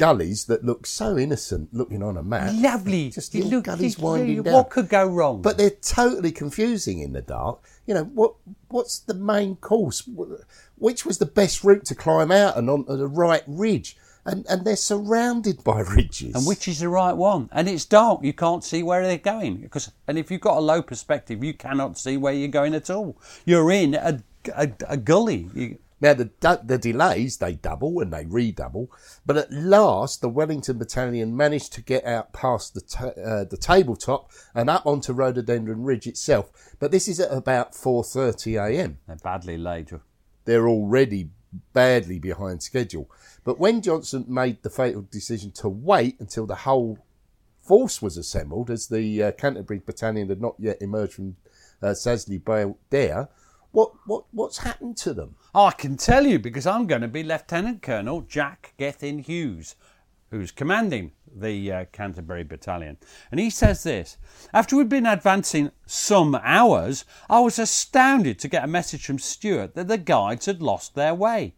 gullies 0.00 0.46
that 0.46 0.64
look 0.64 0.86
so 0.86 1.16
innocent 1.18 1.68
looking 1.72 2.02
on 2.02 2.16
a 2.16 2.22
map. 2.22 2.52
Lovely. 2.54 3.10
Just 3.10 3.34
little 3.34 3.50
look- 3.50 3.64
gullies 3.64 3.98
you- 3.98 4.04
winding 4.04 4.36
you- 4.36 4.42
down. 4.42 4.54
What 4.54 4.70
could 4.70 4.88
go 4.88 5.06
wrong? 5.06 5.42
but 5.42 5.58
they're 5.58 5.70
totally 5.70 6.32
confusing 6.32 6.98
in 7.00 7.12
the 7.12 7.20
dark. 7.22 7.60
You 7.86 7.94
know 7.94 8.04
what? 8.04 8.34
What's 8.68 8.98
the 8.98 9.14
main 9.14 9.56
course? 9.56 10.08
Which 10.78 11.04
was 11.04 11.18
the 11.18 11.26
best 11.26 11.62
route 11.64 11.84
to 11.86 11.94
climb 11.94 12.30
out 12.32 12.56
and 12.56 12.70
onto 12.70 12.96
the 12.96 13.06
right 13.08 13.42
ridge? 13.46 13.96
And 14.24 14.44
and 14.50 14.64
they're 14.66 14.76
surrounded 14.76 15.64
by 15.64 15.80
ridges. 15.96 16.34
and 16.34 16.46
which 16.46 16.68
is 16.68 16.78
the 16.80 16.88
right 16.88 17.14
one? 17.16 17.48
And 17.52 17.68
it's 17.68 17.84
dark. 17.86 18.22
You 18.22 18.32
can't 18.34 18.62
see 18.62 18.82
where 18.82 19.02
they're 19.02 19.16
going. 19.34 19.56
Because 19.62 19.90
and 20.06 20.18
if 20.18 20.30
you've 20.30 20.40
got 20.42 20.58
a 20.58 20.60
low 20.60 20.82
perspective, 20.82 21.42
you 21.42 21.54
cannot 21.54 21.98
see 21.98 22.16
where 22.16 22.32
you're 22.34 22.48
going 22.60 22.74
at 22.74 22.90
all. 22.90 23.16
You're 23.46 23.70
in 23.72 23.94
a, 23.94 24.22
a, 24.54 24.70
a 24.88 24.96
gully. 24.98 25.48
You, 25.54 25.78
Now 26.00 26.14
the 26.14 26.30
the 26.64 26.78
delays 26.78 27.36
they 27.36 27.54
double 27.54 28.00
and 28.00 28.12
they 28.12 28.24
redouble, 28.24 28.90
but 29.26 29.36
at 29.36 29.52
last 29.52 30.20
the 30.20 30.28
Wellington 30.28 30.78
Battalion 30.78 31.36
managed 31.36 31.72
to 31.74 31.82
get 31.82 32.04
out 32.04 32.32
past 32.32 32.74
the 32.74 32.80
ta- 32.80 33.20
uh, 33.20 33.44
the 33.44 33.58
tabletop 33.58 34.30
and 34.54 34.70
up 34.70 34.86
onto 34.86 35.12
Rhododendron 35.12 35.82
Ridge 35.82 36.06
itself. 36.06 36.50
But 36.78 36.90
this 36.90 37.06
is 37.06 37.20
at 37.20 37.32
about 37.32 37.74
four 37.74 38.02
thirty 38.02 38.56
a.m. 38.56 38.98
they're 39.06 39.16
badly 39.16 39.58
laid. 39.58 39.90
They're 40.46 40.68
already 40.68 41.30
badly 41.72 42.18
behind 42.18 42.62
schedule. 42.62 43.10
But 43.44 43.58
when 43.58 43.82
Johnson 43.82 44.24
made 44.28 44.62
the 44.62 44.70
fatal 44.70 45.02
decision 45.10 45.50
to 45.52 45.68
wait 45.68 46.18
until 46.20 46.46
the 46.46 46.54
whole 46.54 46.98
force 47.60 48.00
was 48.00 48.16
assembled, 48.16 48.70
as 48.70 48.88
the 48.88 49.22
uh, 49.22 49.32
Canterbury 49.32 49.80
Battalion 49.84 50.28
had 50.28 50.40
not 50.40 50.54
yet 50.58 50.80
emerged 50.80 51.14
from 51.14 51.36
uh, 51.82 51.88
Sazli 51.88 52.42
Dere, 52.90 53.28
what 53.72 53.92
what 54.06 54.24
what's 54.32 54.58
happened 54.58 54.96
to 54.98 55.14
them? 55.14 55.36
I 55.54 55.70
can 55.70 55.96
tell 55.96 56.26
you 56.26 56.38
because 56.38 56.66
I'm 56.66 56.86
going 56.86 57.02
to 57.02 57.08
be 57.08 57.22
Lieutenant 57.22 57.82
Colonel 57.82 58.22
Jack 58.22 58.74
Gethin 58.78 59.20
Hughes, 59.20 59.76
who's 60.30 60.50
commanding 60.50 61.12
the 61.32 61.72
uh, 61.72 61.84
Canterbury 61.92 62.42
Battalion. 62.42 62.96
And 63.30 63.38
he 63.38 63.50
says 63.50 63.82
this 63.82 64.16
After 64.52 64.76
we'd 64.76 64.88
been 64.88 65.06
advancing 65.06 65.70
some 65.86 66.34
hours, 66.34 67.04
I 67.28 67.40
was 67.40 67.58
astounded 67.58 68.38
to 68.40 68.48
get 68.48 68.64
a 68.64 68.68
message 68.68 69.06
from 69.06 69.18
Stuart 69.18 69.74
that 69.74 69.88
the 69.88 69.98
guides 69.98 70.46
had 70.46 70.62
lost 70.62 70.94
their 70.94 71.14
way. 71.14 71.54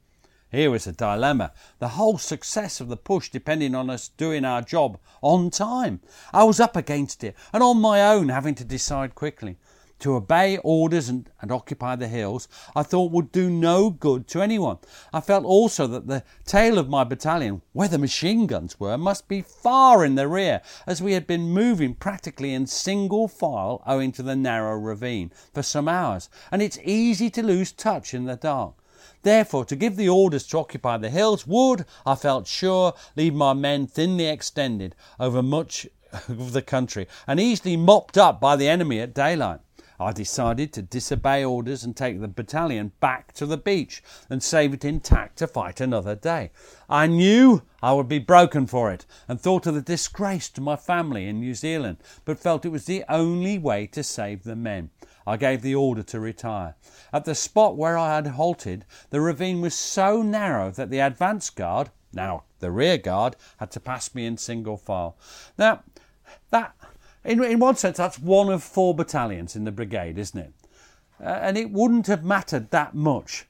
Here 0.51 0.71
was 0.71 0.87
a 0.87 0.93
dilemma. 0.93 1.53
The 1.79 1.89
whole 1.89 2.19
success 2.19 2.79
of 2.79 2.89
the 2.89 2.97
push 2.99 3.31
depending 3.31 3.75
on 3.75 3.89
us 3.89 4.09
doing 4.09 4.45
our 4.45 4.61
job 4.61 4.99
on 5.23 5.49
time. 5.49 6.01
I 6.31 6.45
was 6.45 6.61
up 6.61 6.77
against 6.77 7.25
it 7.25 7.35
and 7.55 7.63
on 7.63 7.81
my 7.81 8.03
own 8.03 8.29
having 8.29 8.55
to 8.57 8.65
decide 8.65 9.15
quickly. 9.15 9.57
To 10.03 10.17
obey 10.17 10.59
orders 10.65 11.09
and, 11.09 11.31
and 11.41 11.53
occupy 11.53 11.95
the 11.95 12.09
hills, 12.09 12.49
I 12.75 12.83
thought 12.83 13.13
would 13.13 13.31
do 13.31 13.49
no 13.49 13.89
good 13.89 14.27
to 14.29 14.43
anyone. 14.43 14.79
I 15.13 15.21
felt 15.21 15.45
also 15.45 15.87
that 15.87 16.09
the 16.09 16.25
tail 16.45 16.77
of 16.77 16.89
my 16.89 17.05
battalion, 17.05 17.63
where 17.73 17.87
the 17.87 17.99
machine 17.99 18.49
guns 18.49 18.81
were, 18.81 18.99
must 18.99 19.29
be 19.29 19.43
far 19.43 20.05
in 20.05 20.17
the 20.17 20.27
rear, 20.27 20.61
as 20.89 21.01
we 21.01 21.13
had 21.13 21.29
been 21.29 21.51
moving 21.51 21.95
practically 21.95 22.53
in 22.53 22.67
single 22.67 23.29
file 23.29 23.81
owing 23.87 24.11
to 24.11 24.25
the 24.25 24.35
narrow 24.35 24.77
ravine 24.77 25.31
for 25.55 25.63
some 25.63 25.87
hours, 25.87 26.29
and 26.51 26.63
it's 26.63 26.81
easy 26.83 27.31
to 27.31 27.41
lose 27.41 27.71
touch 27.71 28.13
in 28.13 28.25
the 28.25 28.35
dark. 28.35 28.75
Therefore, 29.23 29.65
to 29.67 29.77
give 29.77 29.95
the 29.95 30.09
orders 30.09 30.49
to 30.49 30.59
occupy 30.59 30.97
the 30.97 31.11
hills 31.11 31.47
would, 31.47 31.87
I 32.05 32.17
felt 32.17 32.49
sure, 32.49 32.95
leave 33.15 33.35
my 33.35 33.53
men 33.53 33.87
thinly 33.87 34.27
extended 34.27 34.97
over 35.21 35.45
much 35.45 35.87
of 36.29 36.53
the 36.55 36.63
country 36.63 37.07
and 37.29 37.39
easily 37.39 37.77
mopped 37.77 38.19
up 38.19 38.41
by 38.41 38.57
the 38.57 38.69
enemy 38.69 38.99
at 38.99 39.15
daylight. 39.15 39.61
I 40.03 40.11
decided 40.11 40.73
to 40.73 40.83
disobey 40.83 41.45
orders 41.45 41.85
and 41.85 41.97
take 41.97 42.21
the 42.21 42.27
battalion 42.27 42.91
back 42.99 43.33
to 43.35 43.47
the 43.47 43.57
beach 43.57 44.03
and 44.29 44.43
save 44.43 44.75
it 44.75 44.85
intact 44.85 45.39
to 45.39 45.47
fight 45.47 45.81
another 45.81 46.17
day. 46.17 46.51
I 46.89 47.07
knew 47.07 47.63
I 47.81 47.93
would 47.93 48.09
be 48.09 48.19
broken 48.19 48.67
for 48.67 48.91
it 48.91 49.07
and 49.29 49.41
thought 49.41 49.67
of 49.67 49.75
the 49.75 49.81
disgrace 49.81 50.49
to 50.51 50.61
my 50.61 50.75
family 50.75 51.29
in 51.29 51.39
New 51.39 51.55
Zealand, 51.55 51.99
but 52.25 52.41
felt 52.41 52.65
it 52.65 52.71
was 52.71 52.87
the 52.87 53.05
only 53.09 53.59
way 53.59 53.87
to 53.89 54.03
save 54.03 54.43
the 54.43 54.57
men. 54.57 54.91
I 55.25 55.37
gave 55.37 55.63
the 55.63 55.77
order 55.77 56.03
to 56.03 56.19
retire. 56.19 56.75
At 57.13 57.25
the 57.25 57.37
spot 57.37 57.77
where 57.77 57.97
I 57.97 58.17
had 58.17 58.27
halted, 58.27 58.85
the 59.11 59.21
ravine 59.21 59.61
was 59.61 59.75
so 59.75 60.21
narrow 60.21 60.73
that 60.73 60.91
the 60.91 60.99
advance 60.99 61.49
guard, 61.49 61.91
now 62.13 62.43
the 62.59 62.73
rear 62.73 62.99
guard, 62.99 63.37
had 63.59 63.71
to 63.71 63.81
pass 63.81 64.15
me 64.17 64.27
in 64.27 64.37
single 64.37 64.77
file. 64.77 65.17
Now, 65.57 65.85
that, 66.51 66.75
in, 67.25 67.43
in 67.43 67.59
one 67.59 67.77
sense, 67.77 67.97
that's 67.97 68.19
one 68.19 68.49
of 68.49 68.63
four 68.63 68.95
battalions 68.95 69.55
in 69.57 69.65
the 69.65 69.73
brigade, 69.73 70.19
isn't 70.19 70.39
it? 70.39 70.53
Uh, 71.21 71.39
and 71.43 71.57
it 71.57 71.71
wouldn't 71.71 72.09
have 72.09 72.25
mattered 72.25 72.71
that 72.71 72.95
much. 72.95 73.47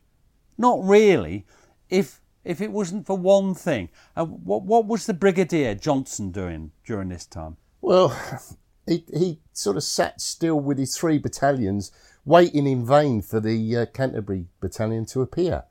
Not 0.58 0.78
really, 0.82 1.46
if 1.88 2.20
if 2.44 2.60
it 2.60 2.72
wasn't 2.72 3.06
for 3.06 3.16
one 3.16 3.54
thing. 3.54 3.88
Uh, 4.16 4.24
what, 4.24 4.62
what 4.62 4.86
was 4.86 5.06
the 5.06 5.14
Brigadier 5.14 5.74
Johnson 5.74 6.30
doing 6.32 6.72
during 6.84 7.08
this 7.08 7.24
time? 7.24 7.56
Well, 7.80 8.18
he, 8.86 9.04
he 9.12 9.38
sort 9.52 9.76
of 9.76 9.84
sat 9.84 10.20
still 10.20 10.58
with 10.58 10.78
his 10.78 10.96
three 10.96 11.18
battalions, 11.18 11.92
waiting 12.24 12.66
in 12.66 12.84
vain 12.84 13.22
for 13.22 13.40
the 13.40 13.76
uh, 13.76 13.86
Canterbury 13.86 14.46
battalion 14.60 15.06
to 15.06 15.22
appear. 15.22 15.64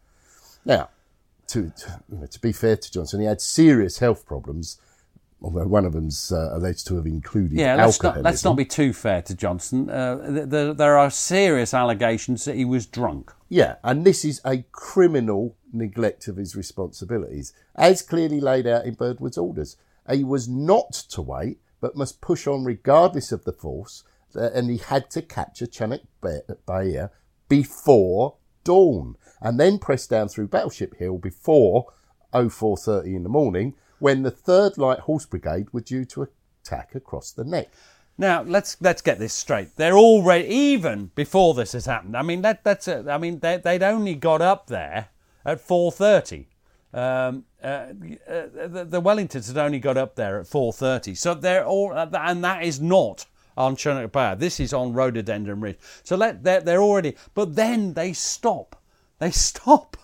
Now, 0.64 0.90
to, 1.48 1.72
to, 1.72 2.02
you 2.10 2.18
know, 2.20 2.26
to 2.26 2.40
be 2.40 2.54
fair 2.54 2.78
to 2.78 2.92
Johnson, 2.92 3.20
he 3.20 3.26
had 3.26 3.42
serious 3.42 4.00
health 4.00 4.26
problems, 4.26 4.80
although 5.42 5.66
one 5.68 5.86
of 5.86 5.94
them's 5.94 6.32
uh, 6.32 6.50
alleged 6.54 6.86
to 6.88 6.96
have 6.96 7.06
included 7.06 7.58
Yeah, 7.58 7.76
let's 7.76 7.96
alcoholism. 7.98 8.24
not, 8.24 8.30
let's 8.30 8.44
not 8.44 8.56
be 8.56 8.66
too 8.66 8.94
fair 8.94 9.22
to 9.24 9.36
Johnson. 9.36 9.90
Uh, 9.90 10.18
th- 10.30 10.50
th- 10.50 10.78
there 10.78 10.98
are 10.98 11.10
serious 11.10 11.74
allegations 11.74 12.46
that 12.46 12.56
he 12.56 12.66
was 12.66 12.86
drunk. 12.86 13.32
Yeah, 13.50 13.76
and 13.84 14.06
this 14.06 14.24
is 14.24 14.40
a 14.46 14.64
criminal 14.72 15.58
neglect 15.74 16.28
of 16.28 16.38
his 16.38 16.56
responsibilities, 16.56 17.54
as 17.76 18.02
clearly 18.02 18.40
laid 18.40 18.68
out 18.68 18.86
in 18.86 18.94
Birdwood's 18.94 19.38
orders. 19.38 19.78
He 20.12 20.24
was 20.24 20.48
not 20.48 20.92
to 21.10 21.22
wait, 21.22 21.60
but 21.80 21.96
must 21.96 22.22
push 22.22 22.46
on 22.48 22.64
regardless 22.64 23.32
of 23.32 23.44
the 23.44 23.52
force, 23.54 24.04
uh, 24.36 24.52
and 24.54 24.70
he 24.70 24.78
had 24.78 25.10
to 25.12 25.22
capture 25.22 25.66
Chunuk 25.66 26.02
Bair 26.22 27.12
before 27.50 28.36
dawn, 28.64 29.16
and 29.42 29.60
then 29.60 29.80
press 29.80 30.08
down 30.08 30.30
through 30.30 30.48
Battleship 30.48 30.96
Hill 30.98 31.18
before 31.18 31.88
0430 32.32 33.16
in 33.16 33.24
the 33.24 33.30
morning, 33.30 33.74
when 34.02 34.24
the 34.24 34.32
3rd 34.32 34.78
Light 34.80 35.00
Horse 35.00 35.28
Brigade 35.28 35.68
were 35.72 35.80
due 35.80 36.06
to 36.06 36.28
attack 36.64 36.96
across 36.96 37.32
the 37.32 37.44
neck. 37.44 37.72
Now 38.18 38.42
let's 38.42 38.76
let's 38.82 39.02
get 39.02 39.20
this 39.20 39.34
straight. 39.34 39.76
They're 39.78 39.98
already 39.98 40.46
even 40.48 41.12
before 41.16 41.54
this 41.54 41.72
has 41.74 41.86
happened. 41.86 42.18
I 42.18 42.24
mean 42.24 42.42
that 42.42 42.64
that's 42.64 42.88
a, 42.88 43.06
I 43.10 43.18
mean 43.18 43.40
they, 43.40 43.58
they'd 43.58 43.84
only 43.84 44.16
got 44.16 44.42
up 44.42 44.68
there 44.68 45.10
at 45.46 45.62
four 45.62 45.92
thirty. 45.92 46.48
Um, 46.94 47.46
uh, 47.64 47.68
uh, 47.68 47.94
the, 48.68 48.86
the 48.90 49.02
Wellingtons 49.02 49.48
had 49.48 49.58
only 49.58 49.80
got 49.80 49.98
up 49.98 50.16
there 50.16 50.40
at 50.40 50.48
four 50.48 50.74
thirty. 50.74 51.16
So 51.16 51.34
they're 51.34 51.66
all 51.66 51.94
and 51.94 52.44
that 52.44 52.64
is 52.64 52.82
not 52.82 53.26
on 53.56 53.76
Bay. 53.76 54.36
This 54.38 54.60
is 54.60 54.74
on 54.74 54.94
Rhododendron 54.94 55.62
Ridge. 55.62 55.78
So 56.04 56.16
let 56.16 56.44
they're, 56.44 56.62
they're 56.62 56.82
already. 56.82 57.16
But 57.34 57.56
then 57.56 57.94
they 57.94 58.14
stop. 58.14 58.82
They 59.20 59.32
stop 59.50 59.98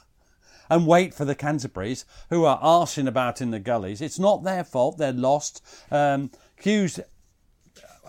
and 0.70 0.88
wait 0.88 1.14
for 1.14 1.26
the 1.26 1.36
Canterburys, 1.36 2.06
who 2.30 2.46
are 2.46 2.60
arsing 2.62 3.08
about 3.08 3.42
in 3.42 3.52
the 3.52 3.60
gullies. 3.60 4.02
It's 4.02 4.20
not 4.20 4.44
their 4.44 4.64
fault. 4.64 4.98
They're 4.98 5.14
lost. 5.14 5.64
Um, 5.92 6.32
Hughes 6.56 7.00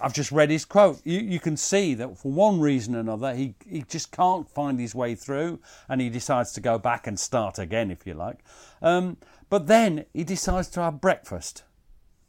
I've 0.01 0.13
just 0.13 0.33
read 0.33 0.51
his 0.51 0.65
quote. 0.65 1.01
You, 1.05 1.19
you 1.19 1.41
can 1.41 1.57
see 1.57 1.95
that 1.95 2.19
for 2.19 2.31
one 2.31 2.61
reason 2.61 2.95
or 2.95 3.01
another, 3.01 3.35
he, 3.35 3.55
he 3.69 3.83
just 3.83 4.13
can't 4.13 4.49
find 4.49 4.79
his 4.79 4.95
way 4.95 5.15
through 5.15 5.61
and 5.89 6.01
he 6.01 6.09
decides 6.09 6.53
to 6.53 6.61
go 6.61 6.79
back 6.79 7.07
and 7.07 7.19
start 7.19 7.59
again, 7.59 7.91
if 7.91 8.07
you 8.07 8.15
like. 8.15 8.39
Um, 8.83 9.17
but 9.51 9.67
then 9.67 10.05
he 10.13 10.25
decides 10.25 10.69
to 10.71 10.83
have 10.83 11.01
breakfast 11.01 11.65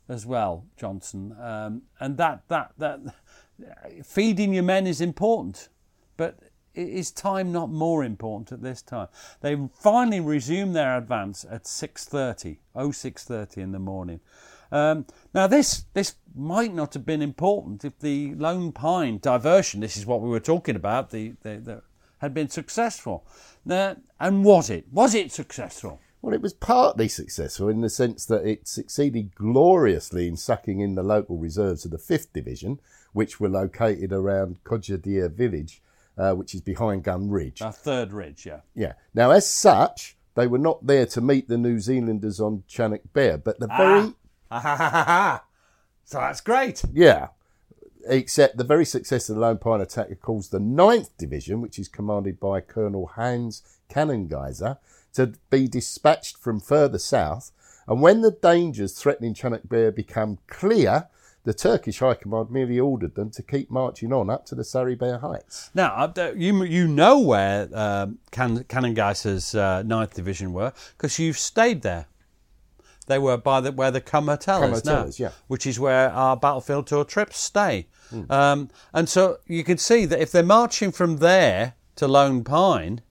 as 0.08 0.26
well, 0.26 0.66
Johnson. 0.78 1.36
Um, 1.40 1.84
and 2.00 2.18
that, 2.18 2.44
that, 2.48 2.72
that 2.78 3.00
feeding 4.04 4.54
your 4.54 4.64
men 4.64 4.88
is 4.88 5.02
important. 5.02 5.70
But 6.18 6.40
is 6.82 7.12
time 7.12 7.52
not 7.52 7.70
more 7.70 8.04
important 8.04 8.52
at 8.52 8.62
this 8.62 8.82
time? 8.82 9.08
They 9.42 9.58
finally 9.74 10.20
resume 10.20 10.74
their 10.74 10.98
advance 10.98 11.46
at 11.50 11.64
6.30, 11.64 12.58
0630 12.74 13.62
in 13.62 13.72
the 13.72 13.80
morning. 13.80 14.20
Um, 14.72 15.06
now, 15.34 15.48
this 15.48 15.86
this 15.94 16.16
might 16.36 16.74
not 16.74 16.94
have 16.94 17.06
been 17.06 17.24
important 17.24 17.84
if 17.84 17.98
the 18.00 18.36
Lone 18.36 18.72
Pine 18.72 19.18
diversion, 19.18 19.82
this 19.82 19.98
is 19.98 20.06
what 20.06 20.22
we 20.22 20.30
were 20.30 20.40
talking 20.40 20.76
about, 20.76 21.10
the, 21.10 21.34
the, 21.42 21.58
the 21.58 21.82
had 22.20 22.34
been 22.34 22.50
successful. 22.50 23.26
Now, 23.66 23.98
and 24.20 24.44
was 24.44 24.70
it? 24.70 24.86
Was 24.92 25.16
it 25.16 25.32
successful? 25.32 26.00
Well, 26.22 26.34
it 26.34 26.42
was 26.42 26.54
partly 26.54 27.08
successful 27.08 27.70
in 27.70 27.80
the 27.80 27.90
sense 27.90 28.26
that 28.26 28.46
it 28.46 28.68
succeeded 28.68 29.36
gloriously 29.36 30.28
in 30.28 30.36
sucking 30.36 30.82
in 30.82 30.96
the 30.96 31.04
local 31.04 31.38
reserves 31.38 31.86
of 31.86 31.92
the 31.92 31.98
5th 31.98 32.34
Division, 32.34 32.82
which 33.14 33.40
were 33.40 33.50
located 33.50 34.12
around 34.12 34.64
Kojadere 34.66 35.32
village, 35.32 35.82
uh, 36.20 36.34
which 36.34 36.54
is 36.54 36.62
behind 36.62 37.04
Gun 37.04 37.30
Ridge. 37.30 37.62
Our 37.62 37.72
third 37.72 38.12
ridge, 38.12 38.46
yeah. 38.46 38.60
Yeah. 38.76 38.94
Now, 39.14 39.32
as 39.32 39.50
such, 39.50 40.18
they 40.36 40.48
were 40.48 40.58
not 40.58 40.86
there 40.86 41.06
to 41.08 41.22
meet 41.22 41.48
the 41.48 41.58
New 41.58 41.80
Zealanders 41.80 42.40
on 42.42 42.64
Chunuk 42.68 43.02
Bair, 43.14 43.38
but 43.38 43.60
the 43.60 43.68
very. 43.68 44.14
Ha 44.52 44.60
ha 44.60 44.76
ha 44.76 44.90
ha 44.90 45.04
ha! 45.04 45.44
So 46.04 46.18
that's 46.18 46.42
great. 46.42 46.84
Yeah. 46.92 47.28
Except 48.06 48.58
the 48.58 48.64
very 48.64 48.86
success 48.86 49.30
of 49.30 49.36
the 49.36 49.42
Lone 49.42 49.60
Pine 49.60 49.82
attack 49.82 50.08
caused 50.22 50.52
the 50.52 50.60
9th 50.60 51.10
Division, 51.18 51.62
which 51.62 51.78
is 51.80 51.88
commanded 51.88 52.40
by 52.40 52.60
Colonel 52.62 53.12
Hans 53.16 53.62
Kannengiesser, 53.90 54.78
to 55.14 55.34
be 55.50 55.68
dispatched 55.68 56.38
from 56.38 56.60
further 56.60 57.00
south. 57.00 57.52
And 57.88 58.02
when 58.02 58.22
the 58.22 58.32
dangers 58.32 58.94
threatening 58.94 59.34
Chunuk 59.34 59.70
Bair 59.70 59.92
become 59.92 60.40
clear, 60.48 61.10
the 61.44 61.54
Turkish 61.54 62.00
High 62.00 62.16
Command 62.16 62.52
merely 62.52 62.80
ordered 62.80 63.16
them 63.16 63.30
to 63.32 63.44
keep 63.44 63.72
marching 63.72 64.12
on 64.12 64.30
up 64.30 64.46
to 64.48 64.56
the 64.56 64.64
Surrey 64.64 64.98
Heights. 64.98 65.70
Now, 65.74 65.94
uh, 65.94 66.34
you 66.36 66.64
you 66.64 66.88
know 66.88 67.20
where 67.20 67.70
um, 67.74 68.20
Can- 68.32 68.64
Kannengiesser's 68.66 69.56
uh, 69.56 69.84
9th 69.84 70.14
Division 70.14 70.54
were 70.54 70.74
because 70.98 71.18
you've 71.18 71.38
stayed 71.38 71.82
there. 71.82 72.08
They 73.08 73.18
were 73.18 73.38
by 73.38 73.62
the 73.62 73.72
where 73.72 73.90
the 73.90 74.02
Cum 74.02 74.28
Hotel 74.28 74.64
is 74.72 74.86
now, 74.86 75.08
yeah. 75.18 75.32
which 75.48 75.66
is 75.66 75.80
where 75.80 76.12
our 76.12 76.38
battlefield 76.38 76.86
tour 76.88 77.04
trips 77.04 77.40
stay. 77.40 77.88
Um, 78.30 78.70
and 78.94 79.08
so 79.08 79.38
you 79.46 79.64
can 79.64 79.78
see 79.78 80.06
that 80.06 80.20
if 80.20 80.32
they're 80.32 80.44
marching 80.44 80.92
from 80.92 81.18
there 81.18 81.76
to 81.96 82.08
Lone 82.08 82.44
Pine, 82.44 83.02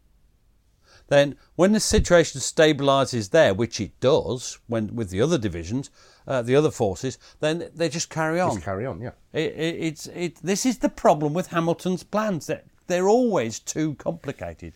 then 1.09 1.37
when 1.57 1.73
the 1.73 1.81
situation 1.81 2.41
stabilises 2.41 3.31
there, 3.31 3.55
which 3.55 3.81
it 3.81 3.99
does, 4.01 4.59
when 4.67 4.95
with 4.95 5.11
the 5.11 5.21
other 5.21 5.39
divisions, 5.39 5.91
uh, 6.29 6.43
the 6.43 6.55
other 6.55 6.71
forces, 6.71 7.19
then 7.41 7.71
they 7.75 7.89
just 7.89 8.11
carry 8.11 8.39
on. 8.39 8.53
Just 8.53 8.65
carry 8.65 8.85
on, 8.87 9.01
yeah. 9.01 9.13
It, 9.33 9.55
it, 9.55 9.77
it's 9.81 10.07
it. 10.09 10.37
This 10.43 10.67
is 10.67 10.79
the 10.79 10.91
problem 10.91 11.33
with 11.33 11.49
Hamilton's 11.49 12.05
plans. 12.05 12.47
That 12.47 12.67
they're 12.87 13.09
always 13.09 13.59
too 13.59 13.95
complicated. 13.95 14.75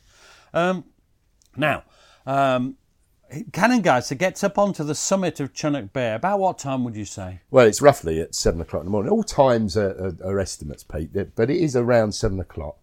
Um, 0.54 0.84
now, 1.54 1.84
um, 2.26 2.76
gets 3.50 4.42
up 4.42 4.58
onto 4.58 4.82
the 4.82 4.94
summit 4.94 5.40
of 5.40 5.52
Chunuk 5.52 5.92
Bair. 5.92 6.16
About 6.16 6.40
what 6.40 6.58
time 6.58 6.84
would 6.84 6.96
you 6.96 7.04
say? 7.04 7.40
Well, 7.50 7.66
it's 7.66 7.82
roughly 7.82 8.20
at 8.20 8.34
seven 8.34 8.62
o'clock 8.62 8.80
in 8.80 8.86
the 8.86 8.90
morning. 8.90 9.12
All 9.12 9.22
times 9.22 9.76
are, 9.76 9.90
are, 9.90 10.16
are 10.24 10.40
estimates, 10.40 10.82
Pete, 10.82 11.12
but 11.34 11.50
it 11.50 11.56
is 11.58 11.76
around 11.76 12.12
seven 12.12 12.40
o'clock. 12.40 12.78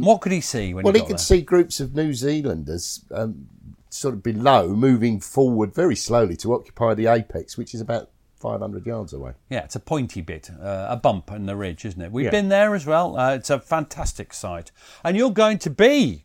what 0.00 0.22
could 0.22 0.32
he 0.32 0.40
see 0.40 0.72
when 0.72 0.84
Well, 0.84 0.94
he 0.94 1.00
he 1.00 1.06
could 1.06 1.18
there? 1.18 1.18
see 1.18 1.42
groups 1.42 1.80
of 1.80 1.94
New 1.94 2.12
Zealanders 2.14 3.04
um, 3.10 3.46
sort 3.94 4.14
of 4.14 4.22
below, 4.22 4.68
moving 4.68 5.20
forward 5.20 5.74
very 5.74 5.96
slowly 5.96 6.36
to 6.36 6.52
occupy 6.52 6.94
the 6.94 7.06
apex, 7.06 7.56
which 7.56 7.74
is 7.74 7.80
about 7.80 8.10
500 8.40 8.84
yards 8.84 9.12
away. 9.12 9.32
Yeah, 9.48 9.60
it's 9.64 9.76
a 9.76 9.80
pointy 9.80 10.20
bit, 10.20 10.50
uh, 10.50 10.86
a 10.90 10.96
bump 10.96 11.30
in 11.30 11.46
the 11.46 11.56
ridge, 11.56 11.84
isn't 11.84 12.00
it? 12.02 12.12
We've 12.12 12.24
Yeah. 12.26 12.30
been 12.30 12.48
there 12.48 12.74
as 12.74 12.84
well. 12.84 13.16
Uh, 13.16 13.34
it's 13.36 13.50
a 13.50 13.60
fantastic 13.60 14.34
site. 14.34 14.70
And 15.04 15.16
you're 15.16 15.30
going 15.30 15.58
to 15.58 15.70
be 15.70 16.24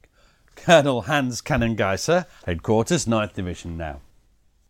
Colonel 0.56 1.04
Hans 1.04 1.42
Kannengiesser, 1.42 2.26
headquarters, 2.46 3.06
9th 3.06 3.34
Division 3.36 3.78
now. 3.78 4.02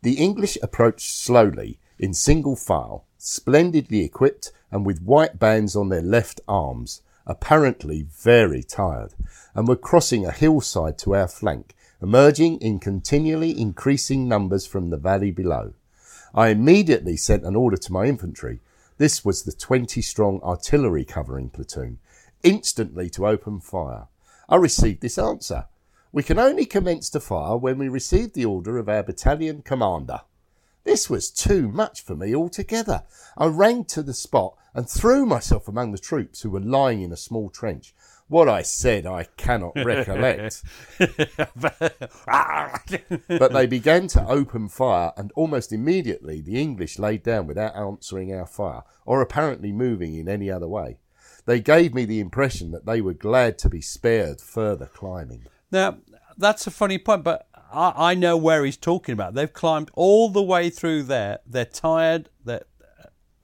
The 0.02 0.14
English 0.14 0.58
approached 0.62 1.10
slowly, 1.10 1.80
in 1.98 2.14
single 2.14 2.56
file, 2.56 3.06
splendidly 3.18 4.04
equipped 4.04 4.52
and 4.72 4.86
with 4.86 5.02
white 5.02 5.40
bands 5.40 5.76
on 5.76 5.90
their 5.90 6.02
left 6.04 6.42
arms, 6.48 7.02
apparently 7.26 8.04
very 8.04 8.62
tired, 8.62 9.14
and 9.56 9.68
were 9.68 9.76
crossing 9.76 10.26
a 10.26 10.32
hillside 10.32 10.98
to 11.00 11.16
our 11.16 11.28
flank, 11.28 11.74
emerging 12.02 12.60
in 12.62 12.80
continually 12.80 13.60
increasing 13.60 14.28
numbers 14.28 14.66
from 14.66 14.90
the 14.90 14.98
valley 14.98 15.32
below. 15.32 15.74
I 16.34 16.50
immediately 16.50 17.18
sent 17.18 17.44
an 17.44 17.56
order 17.56 17.78
to 17.78 17.92
my 17.92 18.06
infantry. 18.06 18.62
This 18.98 19.26
was 19.26 19.44
the 19.44 19.52
20 19.52 20.02
strong 20.02 20.40
artillery 20.42 21.04
covering 21.06 21.50
platoon, 21.50 22.00
instantly 22.44 23.10
to 23.12 23.28
open 23.28 23.60
fire. 23.60 24.08
I 24.48 24.56
received 24.56 25.02
this 25.02 25.18
answer. 25.18 25.66
We 26.12 26.24
can 26.24 26.40
only 26.40 26.66
commence 26.66 27.10
to 27.12 27.20
fire 27.20 27.58
when 27.58 27.78
we 27.78 27.88
receive 27.88 28.34
the 28.34 28.46
order 28.46 28.78
of 28.78 28.90
our 28.90 29.04
battalion 29.04 29.62
commander. 29.62 30.22
This 30.84 31.10
was 31.10 31.30
too 31.30 31.68
much 31.68 32.02
for 32.02 32.16
me 32.16 32.34
altogether. 32.34 33.04
I 33.38 33.46
ran 33.46 33.86
to 33.86 34.02
the 34.02 34.14
spot 34.14 34.56
and 34.74 34.90
threw 34.90 35.26
myself 35.26 35.68
among 35.68 35.92
the 35.92 35.98
troops 35.98 36.42
who 36.42 36.50
were 36.50 36.60
lying 36.60 37.02
in 37.02 37.12
a 37.12 37.18
small 37.18 37.50
trench. 37.50 37.94
What 38.30 38.48
I 38.48 38.62
said 38.62 39.06
I 39.08 39.26
cannot 39.38 39.74
recollect. 39.76 40.64
but 43.28 43.52
they 43.52 43.66
began 43.66 44.08
to 44.08 44.26
open 44.28 44.70
fire, 44.70 45.12
and 45.18 45.32
almost 45.36 45.74
immediately 45.74 46.40
the 46.40 46.62
English 46.62 47.00
laid 47.00 47.24
down 47.24 47.48
without 47.48 47.76
answering 47.76 48.34
our 48.34 48.46
fire, 48.46 48.84
or 49.06 49.22
apparently 49.22 49.72
moving 49.72 50.16
in 50.16 50.30
any 50.30 50.50
other 50.50 50.68
way. 50.68 51.00
They 51.46 51.60
gave 51.60 51.96
me 51.96 52.06
the 52.06 52.20
impression 52.20 52.70
that 52.72 52.86
they 52.86 53.02
were 53.02 53.16
glad 53.16 53.58
to 53.60 53.70
be 53.70 53.82
spared 53.82 54.40
further 54.40 54.86
climbing. 54.86 55.48
Now, 55.72 55.98
that's 56.38 56.68
a 56.68 56.72
funny 56.72 57.00
point, 57.00 57.24
but 57.24 57.48
I, 57.72 58.12
I 58.12 58.14
know 58.16 58.38
where 58.38 58.64
he's 58.64 58.78
talking 58.78 59.14
about. 59.14 59.34
They've 59.34 59.52
climbed 59.52 59.90
all 59.96 60.30
the 60.30 60.44
way 60.44 60.70
through 60.70 61.04
there. 61.04 61.40
They're 61.48 61.66
tired. 61.66 62.30
They're, 62.46 62.66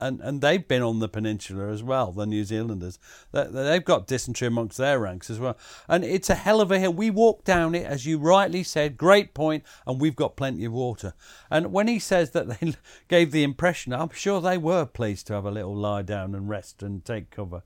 and, 0.00 0.20
and 0.20 0.40
they've 0.40 0.66
been 0.66 0.82
on 0.82 0.98
the 0.98 1.08
peninsula 1.08 1.68
as 1.72 1.82
well, 1.82 2.12
the 2.12 2.26
New 2.26 2.44
Zealanders. 2.44 2.98
They- 3.32 3.46
They've 3.50 3.84
got 3.84 4.06
dysentery 4.06 4.48
amongst 4.48 4.78
their 4.78 4.98
ranks 4.98 5.30
as 5.30 5.38
well. 5.38 5.56
And 5.88 6.04
it's 6.04 6.30
a 6.30 6.34
hell 6.34 6.60
of 6.60 6.70
a 6.70 6.78
hill. 6.78 6.92
We 6.92 7.10
walked 7.10 7.44
down 7.44 7.74
it, 7.74 7.86
as 7.86 8.06
you 8.06 8.18
rightly 8.18 8.62
said, 8.62 8.96
great 8.96 9.34
point, 9.34 9.64
and 9.86 10.00
we've 10.00 10.16
got 10.16 10.36
plenty 10.36 10.64
of 10.64 10.72
water. 10.72 11.14
And 11.50 11.72
when 11.72 11.88
he 11.88 11.98
says 11.98 12.30
that 12.30 12.48
they 12.60 12.74
gave 13.08 13.30
the 13.32 13.42
impression, 13.42 13.92
I'm 13.92 14.10
sure 14.10 14.40
they 14.40 14.58
were 14.58 14.84
pleased 14.86 15.26
to 15.28 15.32
have 15.34 15.44
a 15.46 15.50
little 15.50 15.74
lie 15.76 16.02
down 16.02 16.34
and 16.34 16.48
rest 16.48 16.82
and 16.82 17.04
take 17.04 17.30
cover. 17.30 17.62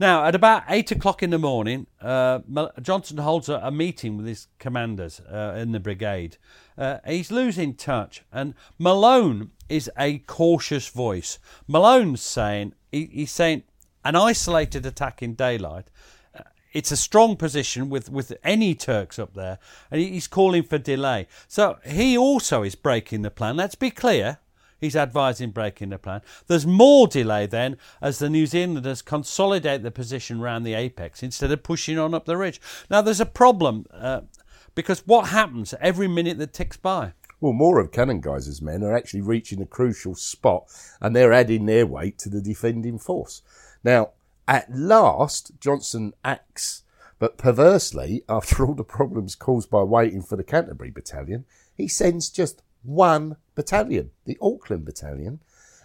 Now, 0.00 0.24
at 0.24 0.34
about 0.36 0.62
eight 0.68 0.92
o'clock 0.92 1.22
in 1.24 1.30
the 1.30 1.38
morning, 1.38 1.88
uh, 2.00 2.38
Johnson 2.80 3.18
holds 3.18 3.48
a, 3.48 3.70
meeting 3.70 4.16
with 4.16 4.26
his 4.26 4.46
commanders 4.60 5.20
uh, 5.20 5.56
in 5.58 5.72
the 5.72 5.80
brigade. 5.80 6.36
Uh, 6.76 6.98
he's 7.04 7.32
losing 7.32 7.74
touch, 7.74 8.22
and 8.32 8.54
Malone 8.78 9.50
is 9.68 9.90
a 9.98 10.18
cautious 10.18 10.88
voice. 10.88 11.40
Malone's 11.66 12.22
saying 12.22 12.74
he, 12.92 13.06
he's 13.06 13.32
saying 13.32 13.64
an 14.04 14.14
isolated 14.14 14.86
attack 14.86 15.20
in 15.20 15.34
daylight. 15.34 15.90
uh, 16.32 16.42
It's 16.72 16.92
a 16.92 16.96
strong 16.96 17.36
position 17.36 17.90
with, 17.90 18.08
with 18.08 18.32
any 18.44 18.76
Turks 18.76 19.18
up 19.18 19.34
there, 19.34 19.58
and 19.90 20.00
he's 20.00 20.28
calling 20.28 20.62
for 20.62 20.78
delay. 20.78 21.26
So 21.48 21.78
he 21.84 22.16
also 22.16 22.62
is 22.62 22.76
breaking 22.76 23.22
the 23.22 23.32
plan. 23.32 23.56
Let's 23.56 23.74
be 23.74 23.90
clear. 23.90 24.38
He's 24.80 24.96
advising 24.96 25.50
breaking 25.50 25.90
the 25.90 25.98
plan. 25.98 26.22
There's 26.46 26.66
more 26.66 27.08
delay 27.08 27.46
then 27.46 27.76
as 28.00 28.18
the 28.18 28.30
New 28.30 28.46
Zealanders 28.46 29.02
consolidate 29.02 29.82
the 29.82 29.90
position 29.90 30.40
round 30.40 30.64
the 30.64 30.74
apex 30.74 31.22
instead 31.22 31.50
of 31.50 31.62
pushing 31.62 31.98
on 31.98 32.14
up 32.14 32.26
the 32.26 32.36
ridge. 32.36 32.60
Now, 32.90 33.02
there's 33.02 33.20
a 33.20 33.26
problem 33.26 33.86
uh, 33.92 34.22
because 34.74 35.06
what 35.06 35.28
happens 35.28 35.74
every 35.80 36.08
minute 36.08 36.38
that 36.38 36.52
ticks 36.52 36.76
by? 36.76 37.12
Well, 37.40 37.52
more 37.52 37.78
of 37.78 37.92
Kannengiesser's 37.92 38.62
men 38.62 38.82
are 38.82 38.96
actually 38.96 39.20
reaching 39.20 39.62
a 39.62 39.66
crucial 39.66 40.14
spot 40.14 40.64
and 41.00 41.14
they're 41.14 41.32
adding 41.32 41.66
their 41.66 41.86
weight 41.86 42.18
to 42.18 42.28
the 42.28 42.40
defending 42.40 42.98
force. 42.98 43.42
Now, 43.84 44.10
at 44.46 44.72
last, 44.74 45.52
Johnson 45.60 46.14
acts, 46.24 46.82
but 47.18 47.36
perversely, 47.36 48.22
after 48.28 48.64
all 48.64 48.74
the 48.74 48.84
problems 48.84 49.34
caused 49.34 49.70
by 49.70 49.82
waiting 49.82 50.22
for 50.22 50.36
the 50.36 50.44
Canterbury 50.44 50.90
Battalion, 50.90 51.44
he 51.74 51.86
sends 51.86 52.30
just 52.30 52.62
one 52.82 53.36
battalion, 53.58 54.12
the 54.24 54.38
Auckland 54.40 54.84
Battalion, 54.84 55.40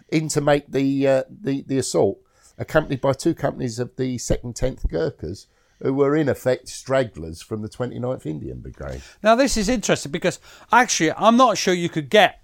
in 0.08 0.28
to 0.28 0.40
make 0.40 0.70
the, 0.70 1.08
uh, 1.08 1.22
the, 1.28 1.62
the 1.62 1.76
assault, 1.76 2.20
accompanied 2.56 3.00
by 3.00 3.12
two 3.12 3.34
companies 3.34 3.80
of 3.80 3.96
the 3.96 4.16
2nd 4.16 4.54
10th 4.54 4.88
Gurkhas, 4.88 5.48
who 5.82 5.92
were 5.92 6.14
in 6.14 6.28
effect 6.28 6.68
stragglers 6.68 7.42
from 7.42 7.62
the 7.62 7.68
29th 7.68 8.26
Indian 8.26 8.60
Brigade. 8.60 9.02
Now, 9.24 9.34
this 9.34 9.56
is 9.56 9.68
interesting 9.68 10.12
because 10.12 10.38
actually, 10.70 11.10
I'm 11.12 11.36
not 11.36 11.58
sure 11.58 11.74
you 11.74 11.88
could 11.88 12.10
get. 12.10 12.43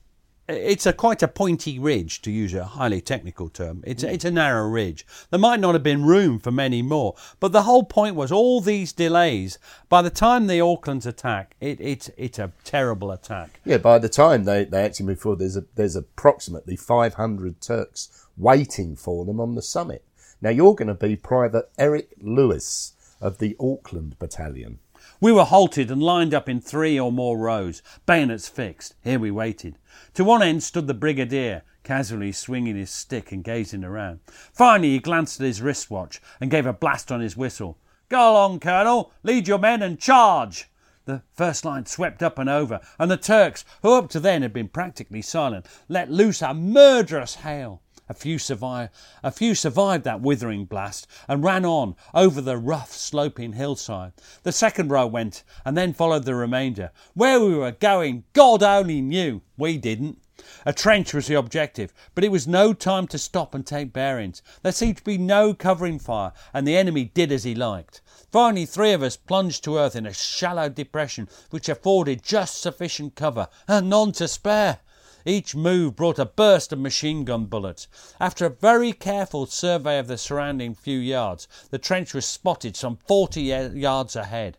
It's 0.50 0.86
a 0.86 0.92
quite 0.92 1.22
a 1.22 1.28
pointy 1.28 1.78
ridge, 1.78 2.22
to 2.22 2.30
use 2.30 2.54
a 2.54 2.64
highly 2.64 3.00
technical 3.00 3.48
term. 3.48 3.82
It's 3.86 4.02
mm. 4.02 4.12
it's 4.12 4.24
a 4.24 4.30
narrow 4.30 4.68
ridge. 4.68 5.06
There 5.30 5.38
might 5.38 5.60
not 5.60 5.74
have 5.74 5.82
been 5.82 6.04
room 6.04 6.38
for 6.38 6.50
many 6.50 6.82
more, 6.82 7.14
but 7.38 7.52
the 7.52 7.62
whole 7.62 7.84
point 7.84 8.16
was 8.16 8.32
all 8.32 8.60
these 8.60 8.92
delays. 8.92 9.58
By 9.88 10.02
the 10.02 10.10
time 10.10 10.46
the 10.46 10.60
Auckland's 10.60 11.06
attack, 11.06 11.56
it, 11.60 11.80
it's 11.80 12.10
it's 12.16 12.38
a 12.38 12.52
terrible 12.64 13.10
attack. 13.10 13.60
Yeah, 13.64 13.78
by 13.78 13.98
the 13.98 14.08
time 14.08 14.44
they, 14.44 14.64
they 14.64 14.84
actually 14.84 15.06
move 15.06 15.20
forward, 15.20 15.38
there's 15.38 15.56
a, 15.56 15.64
there's 15.74 15.96
approximately 15.96 16.76
500 16.76 17.60
Turks 17.60 18.26
waiting 18.36 18.96
for 18.96 19.24
them 19.24 19.40
on 19.40 19.54
the 19.54 19.62
summit. 19.62 20.04
Now 20.40 20.50
you're 20.50 20.74
going 20.74 20.88
to 20.88 20.94
be 20.94 21.16
Private 21.16 21.70
Eric 21.78 22.14
Lewis 22.20 22.94
of 23.20 23.38
the 23.38 23.56
Auckland 23.60 24.18
Battalion. 24.18 24.78
We 25.22 25.32
were 25.32 25.44
halted 25.44 25.90
and 25.90 26.02
lined 26.02 26.32
up 26.32 26.48
in 26.48 26.62
three 26.62 26.98
or 26.98 27.12
more 27.12 27.36
rows, 27.36 27.82
bayonets 28.06 28.48
fixed. 28.48 28.94
Here 29.04 29.18
we 29.18 29.30
waited. 29.30 29.76
To 30.14 30.24
one 30.24 30.42
end 30.42 30.62
stood 30.62 30.86
the 30.86 30.94
brigadier, 30.94 31.60
casually 31.82 32.32
swinging 32.32 32.76
his 32.76 32.88
stick 32.90 33.30
and 33.30 33.44
gazing 33.44 33.84
around. 33.84 34.20
Finally, 34.26 34.92
he 34.92 34.98
glanced 34.98 35.38
at 35.38 35.46
his 35.46 35.60
wristwatch 35.60 36.22
and 36.40 36.50
gave 36.50 36.64
a 36.64 36.72
blast 36.72 37.12
on 37.12 37.20
his 37.20 37.36
whistle. 37.36 37.76
Go 38.08 38.32
along, 38.32 38.60
Colonel, 38.60 39.12
lead 39.22 39.46
your 39.46 39.58
men 39.58 39.82
and 39.82 40.00
charge! 40.00 40.70
The 41.04 41.20
first 41.34 41.66
line 41.66 41.84
swept 41.84 42.22
up 42.22 42.38
and 42.38 42.48
over, 42.48 42.80
and 42.98 43.10
the 43.10 43.18
Turks, 43.18 43.66
who 43.82 43.92
up 43.92 44.08
to 44.10 44.20
then 44.20 44.40
had 44.40 44.54
been 44.54 44.68
practically 44.68 45.20
silent, 45.20 45.66
let 45.90 46.10
loose 46.10 46.40
a 46.40 46.54
murderous 46.54 47.34
hail. 47.36 47.82
A 48.10 48.14
few, 48.14 48.40
survived, 48.40 48.92
a 49.22 49.30
few 49.30 49.54
survived 49.54 50.02
that 50.02 50.20
withering 50.20 50.64
blast 50.64 51.06
and 51.28 51.44
ran 51.44 51.64
on 51.64 51.94
over 52.12 52.40
the 52.40 52.56
rough, 52.56 52.90
sloping 52.90 53.52
hillside. 53.52 54.14
The 54.42 54.50
second 54.50 54.90
row 54.90 55.06
went, 55.06 55.44
and 55.64 55.76
then 55.76 55.92
followed 55.92 56.24
the 56.24 56.34
remainder. 56.34 56.90
Where 57.14 57.38
we 57.38 57.54
were 57.54 57.70
going, 57.70 58.24
God 58.32 58.64
only 58.64 59.00
knew. 59.00 59.42
We 59.56 59.76
didn't. 59.76 60.18
A 60.66 60.72
trench 60.72 61.14
was 61.14 61.28
the 61.28 61.36
objective, 61.36 61.94
but 62.16 62.24
it 62.24 62.32
was 62.32 62.48
no 62.48 62.72
time 62.72 63.06
to 63.06 63.16
stop 63.16 63.54
and 63.54 63.64
take 63.64 63.92
bearings. 63.92 64.42
There 64.64 64.72
seemed 64.72 64.96
to 64.96 65.04
be 65.04 65.16
no 65.16 65.54
covering 65.54 66.00
fire, 66.00 66.32
and 66.52 66.66
the 66.66 66.76
enemy 66.76 67.04
did 67.04 67.30
as 67.30 67.44
he 67.44 67.54
liked. 67.54 68.00
Finally, 68.32 68.66
three 68.66 68.90
of 68.90 69.04
us 69.04 69.16
plunged 69.16 69.62
to 69.62 69.78
earth 69.78 69.94
in 69.94 70.06
a 70.06 70.12
shallow 70.12 70.68
depression 70.68 71.28
which 71.50 71.68
afforded 71.68 72.24
just 72.24 72.60
sufficient 72.60 73.14
cover, 73.14 73.46
and 73.68 73.88
none 73.88 74.10
to 74.10 74.26
spare. 74.26 74.80
Each 75.24 75.54
move 75.54 75.96
brought 75.96 76.18
a 76.18 76.24
burst 76.24 76.72
of 76.72 76.78
machine 76.78 77.24
gun 77.24 77.46
bullets. 77.46 77.88
After 78.18 78.46
a 78.46 78.50
very 78.50 78.92
careful 78.92 79.46
survey 79.46 79.98
of 79.98 80.06
the 80.06 80.18
surrounding 80.18 80.74
few 80.74 80.98
yards, 80.98 81.46
the 81.70 81.78
trench 81.78 82.14
was 82.14 82.24
spotted 82.24 82.76
some 82.76 82.96
40 83.06 83.42
yards 83.42 84.16
ahead. 84.16 84.58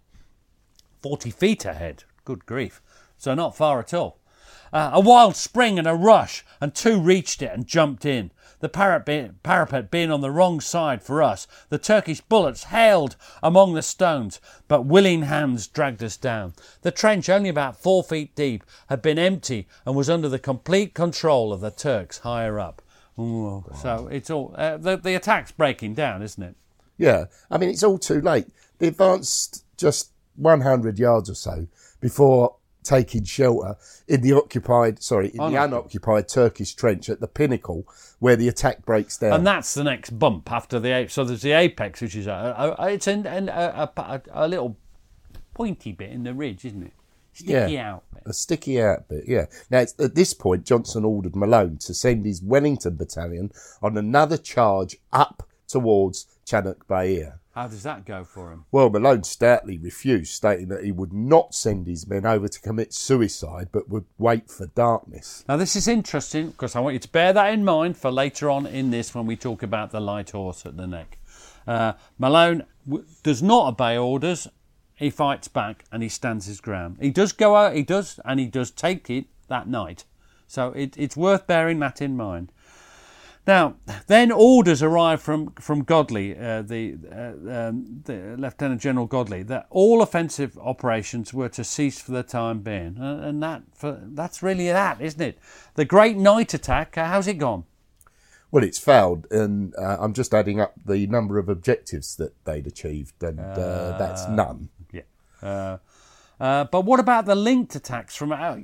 40 1.02 1.32
feet 1.32 1.66
ahead. 1.66 2.04
Good 2.26 2.46
grief. 2.46 2.82
So 3.18 3.34
not 3.34 3.56
far 3.56 3.80
at 3.80 3.94
all. 3.94 4.20
Uh, 4.74 4.92
a 4.94 5.00
wild 5.00 5.36
spring 5.36 5.78
and 5.78 5.88
a 5.88 5.94
rush, 5.94 6.46
and 6.62 6.74
two 6.74 7.00
reached 7.00 7.42
it 7.42 7.52
and 7.52 7.68
jumped 7.68 8.06
in. 8.06 8.32
The 8.62 8.70
parapet 8.70 9.92
being 9.92 10.12
on 10.12 10.22
the 10.22 10.32
wrong 10.32 10.62
side 10.62 11.04
for 11.04 11.22
us, 11.22 11.48
the 11.70 11.78
Turkish 11.78 12.22
bullets 12.22 12.66
hailed 12.66 13.16
among 13.44 13.74
the 13.74 13.82
stones, 13.82 14.40
but 14.68 14.86
willing 14.86 15.24
hands 15.24 15.68
dragged 15.68 16.04
us 16.04 16.16
down. 16.16 16.54
The 16.84 16.92
trench, 16.92 17.28
only 17.28 17.50
about 17.50 17.76
four 17.76 18.04
feet 18.04 18.36
deep, 18.36 18.64
had 18.88 19.02
been 19.02 19.20
empty 19.20 19.68
and 19.86 19.96
was 19.96 20.10
under 20.10 20.30
the 20.30 20.40
complete 20.40 20.94
control 20.94 21.52
of 21.52 21.60
the 21.60 21.72
Turks 21.72 22.20
higher 22.20 22.60
up. 22.60 22.82
So 23.82 24.08
it's 24.08 24.30
all 24.30 24.56
uh, 24.58 24.78
the 24.78 24.96
the 24.96 25.16
attack's 25.16 25.52
breaking 25.52 25.96
down, 25.96 26.22
isn't 26.22 26.42
it? 26.42 26.56
Yeah, 26.98 27.26
I 27.50 27.58
mean 27.58 27.70
it's 27.70 27.84
all 27.84 27.98
too 27.98 28.22
late. 28.22 28.48
They 28.78 28.88
advanced 28.88 29.66
just 29.78 30.12
100 30.38 30.98
yards 30.98 31.30
or 31.30 31.36
so 31.36 31.68
before 32.00 32.56
taking 32.84 33.24
shelter 33.24 33.76
in 34.08 34.22
the 34.22 34.34
occupied, 34.34 35.02
sorry, 35.02 35.30
in 35.30 35.52
the 35.52 35.64
unoccupied 35.64 36.28
Turkish 36.28 36.74
trench 36.74 37.10
at 37.10 37.20
the 37.20 37.28
pinnacle 37.28 37.86
where 38.20 38.36
the 38.36 38.48
attack 38.48 38.86
breaks 38.86 39.18
down. 39.18 39.34
And 39.34 39.48
that's 39.48 39.74
the 39.74 39.84
next 39.84 40.18
bump 40.18 40.52
after 40.52 40.80
the 40.80 40.90
apex. 40.94 41.14
So 41.14 41.24
there's 41.24 41.42
the 41.42 41.54
apex, 41.54 42.02
which 42.02 42.16
is 42.16 42.28
a, 42.28 42.76
a 42.78 42.88
it's 42.90 43.08
an, 43.08 43.26
an, 43.26 43.50
a, 43.50 43.92
a, 43.96 44.22
a, 44.32 44.48
little 44.48 44.78
pointy 45.54 45.92
bit 45.92 46.12
in 46.12 46.24
the 46.24 46.34
ridge, 46.34 46.66
isn't 46.66 46.84
it? 46.84 46.94
Sticky 47.34 47.74
yeah, 47.74 47.94
out 47.94 48.04
bit. 48.14 48.24
A 48.26 48.34
sticky 48.34 48.82
out 48.82 49.08
bit, 49.08 49.24
yeah. 49.28 49.46
Now, 49.70 49.80
at 49.80 50.16
this 50.16 50.34
point, 50.34 50.66
Johnston 50.66 51.06
ordered 51.06 51.36
Malone 51.36 51.78
to 51.80 51.94
send 51.94 52.26
his 52.26 52.42
Wellington 52.42 52.96
battalion 52.96 53.52
on 53.82 53.98
another 53.98 54.38
charge 54.38 54.98
up 55.14 55.48
towards 55.68 56.28
Chunuk 56.46 56.88
Bair. 56.88 57.41
How 57.54 57.68
does 57.68 57.84
that 57.84 58.06
go 58.06 58.24
for 58.24 58.52
him? 58.52 58.66
Well, 58.72 58.90
Malone 58.90 59.24
stoutly 59.24 59.78
refused, 59.78 60.32
stating 60.34 60.70
that 60.70 60.86
he 60.86 60.92
would 60.94 61.12
not 61.12 61.54
send 61.54 61.86
his 61.86 62.08
men 62.08 62.26
over 62.26 62.48
to 62.48 62.62
commit 62.62 62.94
suicide, 62.94 63.70
but 63.74 63.90
would 63.90 64.06
wait 64.18 64.50
for 64.50 64.68
darkness. 64.68 65.44
Now, 65.50 65.58
this 65.58 65.76
is 65.76 65.88
interesting 65.88 66.52
because 66.52 66.78
I 66.78 66.80
want 66.80 66.94
you 66.94 67.00
to 67.00 67.10
bear 67.10 67.34
that 67.34 67.54
in 67.54 67.66
mind 67.66 67.98
for 67.98 68.10
later 68.10 68.50
on 68.50 68.66
in 68.66 68.92
this 68.92 69.14
when 69.14 69.26
we 69.26 69.36
talk 69.36 69.64
about 69.64 69.92
the 69.92 70.00
light 70.00 70.32
horse 70.32 70.66
at 70.66 70.78
the 70.78 70.88
neck. 70.88 71.18
Uh, 71.68 71.94
Malone 72.18 72.64
w- 72.88 73.06
does 73.22 73.44
not 73.44 73.68
obey 73.68 73.98
orders. 73.98 74.48
He 74.96 75.10
fights 75.10 75.50
back 75.50 75.84
and 75.92 76.02
he 76.02 76.10
stands 76.10 76.46
his 76.46 76.62
ground. 76.62 77.00
He 77.02 77.12
does 77.12 77.34
go 77.34 77.58
out, 77.58 77.76
he 77.76 77.84
does, 77.84 78.20
and 78.24 78.40
he 78.40 78.46
does 78.46 78.72
take 78.72 79.10
it 79.10 79.26
that 79.50 79.68
night. 79.68 80.06
So 80.48 80.72
it, 80.72 80.98
it's 80.98 81.18
worth 81.18 81.48
bearing 81.48 81.80
that 81.80 82.02
in 82.02 82.16
mind. 82.16 82.52
Now, 83.48 83.76
then 84.06 84.32
orders 84.32 84.84
arrived 84.84 85.24
from, 85.24 85.52
from 85.60 85.84
Godley, 85.84 86.38
uh, 86.38 86.62
the, 86.62 86.96
uh, 87.12 87.70
um, 87.70 88.02
the, 88.06 88.36
Lieutenant 88.38 88.82
General 88.82 89.08
Godley, 89.08 89.42
that 89.44 89.66
all 89.72 90.04
offensive 90.04 90.58
operations 90.60 91.34
were 91.34 91.50
to 91.50 91.64
cease 91.64 92.00
for 92.00 92.12
the 92.12 92.22
time 92.22 92.60
being. 92.60 92.98
Uh, 93.00 93.22
and 93.24 93.42
that 93.42 93.64
for, 93.74 94.00
that's 94.04 94.44
really 94.44 94.68
that, 94.68 95.02
isn't 95.02 95.22
it? 95.22 95.40
The 95.74 95.86
great 95.86 96.18
night 96.18 96.54
attack, 96.54 96.98
uh, 96.98 97.08
how's 97.08 97.28
it 97.28 97.40
gone? 97.40 97.64
Well, 98.52 98.64
it's 98.64 98.80
failed, 98.80 99.26
and 99.32 99.74
uh, 99.76 99.98
I'm 100.00 100.14
just 100.14 100.34
adding 100.34 100.60
up 100.60 100.74
the 100.86 101.08
number 101.08 101.40
of 101.40 101.50
objectives 101.50 102.18
that 102.18 102.34
they'd 102.44 102.68
achieved, 102.68 103.24
and 103.24 103.40
uh, 103.40 103.98
that's 103.98 104.28
none. 104.28 104.70
Yeah. 104.92 105.78
Uh, 106.42 106.64
but 106.64 106.86
what 106.86 107.00
about 107.00 107.26
the 107.28 107.36
linked 107.36 107.76
attacks 107.76 108.16
from? 108.16 108.32
Uh, 108.32 108.56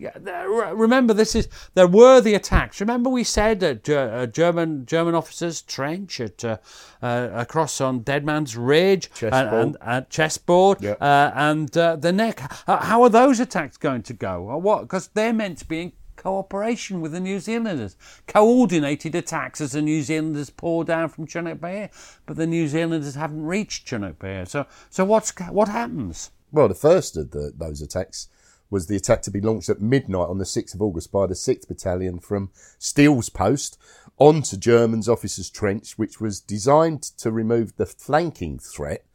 remember, 0.73 1.13
this 1.13 1.35
is 1.35 1.47
there 1.75 1.85
were 1.85 2.19
the 2.19 2.33
attacks. 2.33 2.81
Remember, 2.81 3.07
we 3.07 3.23
said 3.23 3.59
that 3.59 3.87
uh, 3.87 4.25
German 4.25 4.87
German 4.87 5.13
officers 5.13 5.61
trench 5.61 6.19
at 6.19 6.43
uh, 6.43 6.57
uh, 7.03 7.29
across 7.33 7.79
on 7.79 7.99
Dead 7.99 8.25
Man's 8.25 8.57
Ridge 8.57 9.11
chessboard. 9.13 9.53
and, 9.53 9.77
and 9.81 10.09
chessboard 10.09 10.81
yep. 10.81 10.97
and 10.99 11.69
the 11.69 12.11
neck. 12.11 12.39
how 12.65 13.03
are 13.03 13.09
those 13.09 13.39
attacks 13.39 13.77
going 13.77 14.01
to 14.03 14.13
go? 14.13 14.45
Or 14.45 14.59
What? 14.59 14.81
Because 14.81 15.09
they're 15.09 15.31
meant 15.31 15.59
to 15.59 15.65
be 15.65 15.81
in 15.81 15.91
cooperation 16.15 16.99
with 16.99 17.11
the 17.11 17.19
New 17.19 17.39
Zealanders, 17.39 17.95
coordinated 18.25 19.13
attacks 19.13 19.61
as 19.61 19.73
the 19.73 19.83
New 19.83 20.01
Zealanders 20.01 20.49
pour 20.49 20.83
down 20.83 21.09
from 21.09 21.27
Chunuk 21.27 21.61
Bair, 21.61 21.91
but 22.25 22.37
the 22.37 22.47
New 22.47 22.67
Zealanders 22.67 23.13
haven't 23.13 23.45
reached 23.45 23.87
Chunuk 23.87 24.17
Bair. 24.17 24.47
So, 24.47 24.65
so 24.89 25.05
what's 25.05 25.31
what 25.51 25.67
happens? 25.67 26.31
Well, 26.51 26.67
the 26.67 26.75
first 26.75 27.17
of 27.17 27.31
the, 27.31 27.53
those 27.55 27.81
attacks 27.81 28.29
was 28.69 28.87
the 28.87 28.95
attack 28.95 29.21
to 29.23 29.31
be 29.31 29.41
launched 29.41 29.69
at 29.69 29.81
midnight 29.81 30.27
on 30.27 30.37
the 30.37 30.43
6th 30.43 30.75
of 30.75 30.81
August 30.81 31.11
by 31.11 31.25
the 31.25 31.33
6th 31.33 31.67
Battalion 31.67 32.19
from 32.19 32.49
Steele's 32.77 33.29
Post 33.29 33.77
onto 34.17 34.57
German's 34.57 35.07
Officers' 35.07 35.49
Trench, 35.49 35.97
which 35.97 36.19
was 36.19 36.39
designed 36.39 37.03
to 37.03 37.31
remove 37.31 37.77
the 37.77 37.85
flanking 37.85 38.59
threat 38.59 39.05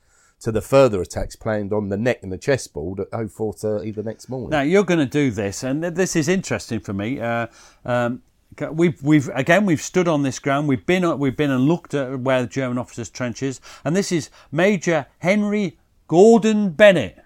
to 0.40 0.50
the 0.50 0.62
further 0.62 1.00
attacks 1.00 1.36
planned 1.36 1.72
on 1.72 1.88
the 1.88 1.96
neck 1.96 2.20
and 2.22 2.32
the 2.32 2.38
chessboard 2.38 3.00
at 3.00 3.10
0430 3.10 3.92
the 3.92 4.02
next 4.02 4.28
morning. 4.28 4.50
Now, 4.50 4.62
you're 4.62 4.84
going 4.84 5.00
to 5.00 5.06
do 5.06 5.30
this, 5.30 5.62
and 5.62 5.82
this 5.84 6.16
is 6.16 6.28
interesting 6.28 6.80
for 6.80 6.92
me. 6.92 7.20
Uh, 7.20 7.46
um, 7.84 8.22
We've, 8.70 9.02
we've 9.02 9.30
again 9.30 9.64
we've 9.64 9.80
stood 9.80 10.06
on 10.06 10.24
this 10.24 10.38
ground. 10.38 10.68
We've 10.68 10.84
been 10.84 11.18
we've 11.18 11.34
been 11.34 11.50
and 11.50 11.64
looked 11.64 11.94
at 11.94 12.20
where 12.20 12.42
the 12.42 12.48
German 12.48 12.76
officers' 12.76 13.08
trench 13.08 13.42
is, 13.42 13.62
and 13.82 13.96
this 13.96 14.12
is 14.12 14.28
Major 14.50 15.06
Henry 15.20 15.78
Gordon 16.06 16.68
Bennett 16.68 17.21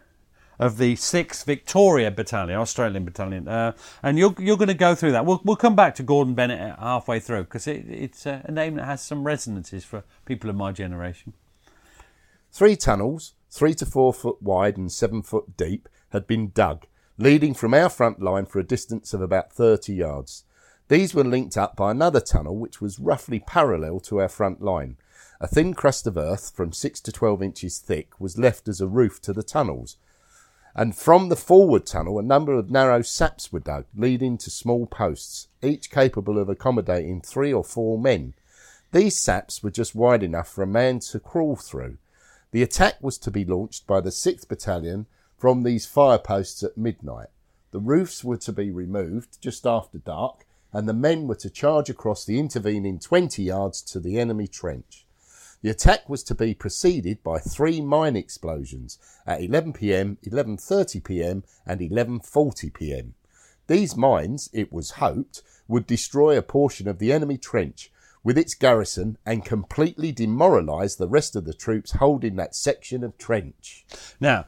of 0.58 0.78
the 0.78 0.94
6th 0.94 1.44
Victoria 1.44 2.10
Battalion, 2.10 2.58
Australian 2.58 3.04
Battalion. 3.04 3.48
Uh, 3.48 3.72
and 4.02 4.18
you're, 4.18 4.34
you're 4.38 4.56
going 4.56 4.68
to 4.68 4.74
go 4.74 4.94
through 4.94 5.12
that. 5.12 5.26
We'll, 5.26 5.40
we'll 5.44 5.56
come 5.56 5.76
back 5.76 5.94
to 5.96 6.02
Gordon 6.02 6.34
Bennett 6.34 6.78
halfway 6.78 7.20
through 7.20 7.44
because 7.44 7.66
it, 7.66 7.84
it's 7.88 8.26
a, 8.26 8.42
a 8.44 8.52
name 8.52 8.76
that 8.76 8.84
has 8.84 9.02
some 9.02 9.24
resonances 9.24 9.84
for 9.84 10.04
people 10.24 10.50
of 10.50 10.56
my 10.56 10.72
generation. 10.72 11.32
Three 12.52 12.76
tunnels, 12.76 13.34
three 13.50 13.74
to 13.74 13.86
four 13.86 14.14
foot 14.14 14.40
wide 14.40 14.76
and 14.76 14.90
seven 14.90 15.22
foot 15.22 15.56
deep, 15.56 15.88
had 16.10 16.26
been 16.26 16.52
dug, 16.54 16.86
leading 17.18 17.52
from 17.52 17.74
our 17.74 17.88
front 17.88 18.22
line 18.22 18.46
for 18.46 18.58
a 18.58 18.64
distance 18.64 19.12
of 19.12 19.20
about 19.20 19.52
30 19.52 19.94
yards. 19.94 20.44
These 20.88 21.14
were 21.14 21.24
linked 21.24 21.56
up 21.56 21.76
by 21.76 21.90
another 21.90 22.20
tunnel 22.20 22.56
which 22.56 22.80
was 22.80 22.98
roughly 23.00 23.40
parallel 23.40 24.00
to 24.00 24.20
our 24.20 24.28
front 24.28 24.62
line. 24.62 24.96
A 25.40 25.46
thin 25.46 25.74
crust 25.74 26.06
of 26.06 26.16
earth 26.16 26.52
from 26.54 26.72
6 26.72 27.00
to 27.00 27.12
12 27.12 27.42
inches 27.42 27.78
thick 27.78 28.18
was 28.20 28.38
left 28.38 28.68
as 28.68 28.80
a 28.80 28.86
roof 28.86 29.20
to 29.22 29.32
the 29.32 29.42
tunnels, 29.42 29.98
and 30.78 30.94
from 30.94 31.30
the 31.30 31.36
forward 31.36 31.86
tunnel, 31.86 32.18
a 32.18 32.22
number 32.22 32.52
of 32.52 32.70
narrow 32.70 33.00
saps 33.00 33.50
were 33.50 33.60
dug, 33.60 33.86
leading 33.96 34.36
to 34.36 34.50
small 34.50 34.84
posts, 34.84 35.48
each 35.62 35.90
capable 35.90 36.38
of 36.38 36.50
accommodating 36.50 37.22
three 37.22 37.50
or 37.50 37.64
four 37.64 37.98
men. 37.98 38.34
These 38.92 39.16
saps 39.16 39.62
were 39.62 39.70
just 39.70 39.94
wide 39.94 40.22
enough 40.22 40.48
for 40.48 40.62
a 40.62 40.66
man 40.66 40.98
to 41.00 41.18
crawl 41.18 41.56
through. 41.56 41.96
The 42.50 42.62
attack 42.62 42.96
was 43.00 43.16
to 43.18 43.30
be 43.30 43.42
launched 43.42 43.86
by 43.86 44.02
the 44.02 44.10
6th 44.10 44.48
Battalion 44.48 45.06
from 45.38 45.62
these 45.62 45.86
fire 45.86 46.18
posts 46.18 46.62
at 46.62 46.76
midnight. 46.76 47.28
The 47.70 47.80
roofs 47.80 48.22
were 48.22 48.36
to 48.36 48.52
be 48.52 48.70
removed 48.70 49.40
just 49.40 49.66
after 49.66 49.96
dark, 49.96 50.44
and 50.74 50.86
the 50.86 50.92
men 50.92 51.26
were 51.26 51.36
to 51.36 51.48
charge 51.48 51.88
across 51.88 52.26
the 52.26 52.38
intervening 52.38 52.98
20 52.98 53.42
yards 53.42 53.80
to 53.80 53.98
the 53.98 54.18
enemy 54.18 54.46
trench. 54.46 55.05
The 55.62 55.70
attack 55.70 56.08
was 56.08 56.22
to 56.24 56.34
be 56.34 56.54
preceded 56.54 57.22
by 57.22 57.38
three 57.38 57.80
mine 57.80 58.16
explosions 58.16 58.98
at 59.26 59.40
11pm, 59.40 60.18
11.30pm 60.26 61.42
and 61.66 61.80
11.40pm. 61.80 63.12
These 63.66 63.96
mines, 63.96 64.48
it 64.52 64.72
was 64.72 64.92
hoped, 64.92 65.42
would 65.66 65.86
destroy 65.86 66.38
a 66.38 66.42
portion 66.42 66.86
of 66.86 66.98
the 66.98 67.12
enemy 67.12 67.36
trench 67.36 67.90
with 68.22 68.38
its 68.38 68.54
garrison 68.54 69.18
and 69.24 69.44
completely 69.44 70.12
demoralise 70.12 70.96
the 70.96 71.08
rest 71.08 71.36
of 71.36 71.44
the 71.44 71.54
troops 71.54 71.92
holding 71.92 72.36
that 72.36 72.54
section 72.54 73.02
of 73.04 73.16
trench. 73.18 73.84
Now, 74.20 74.46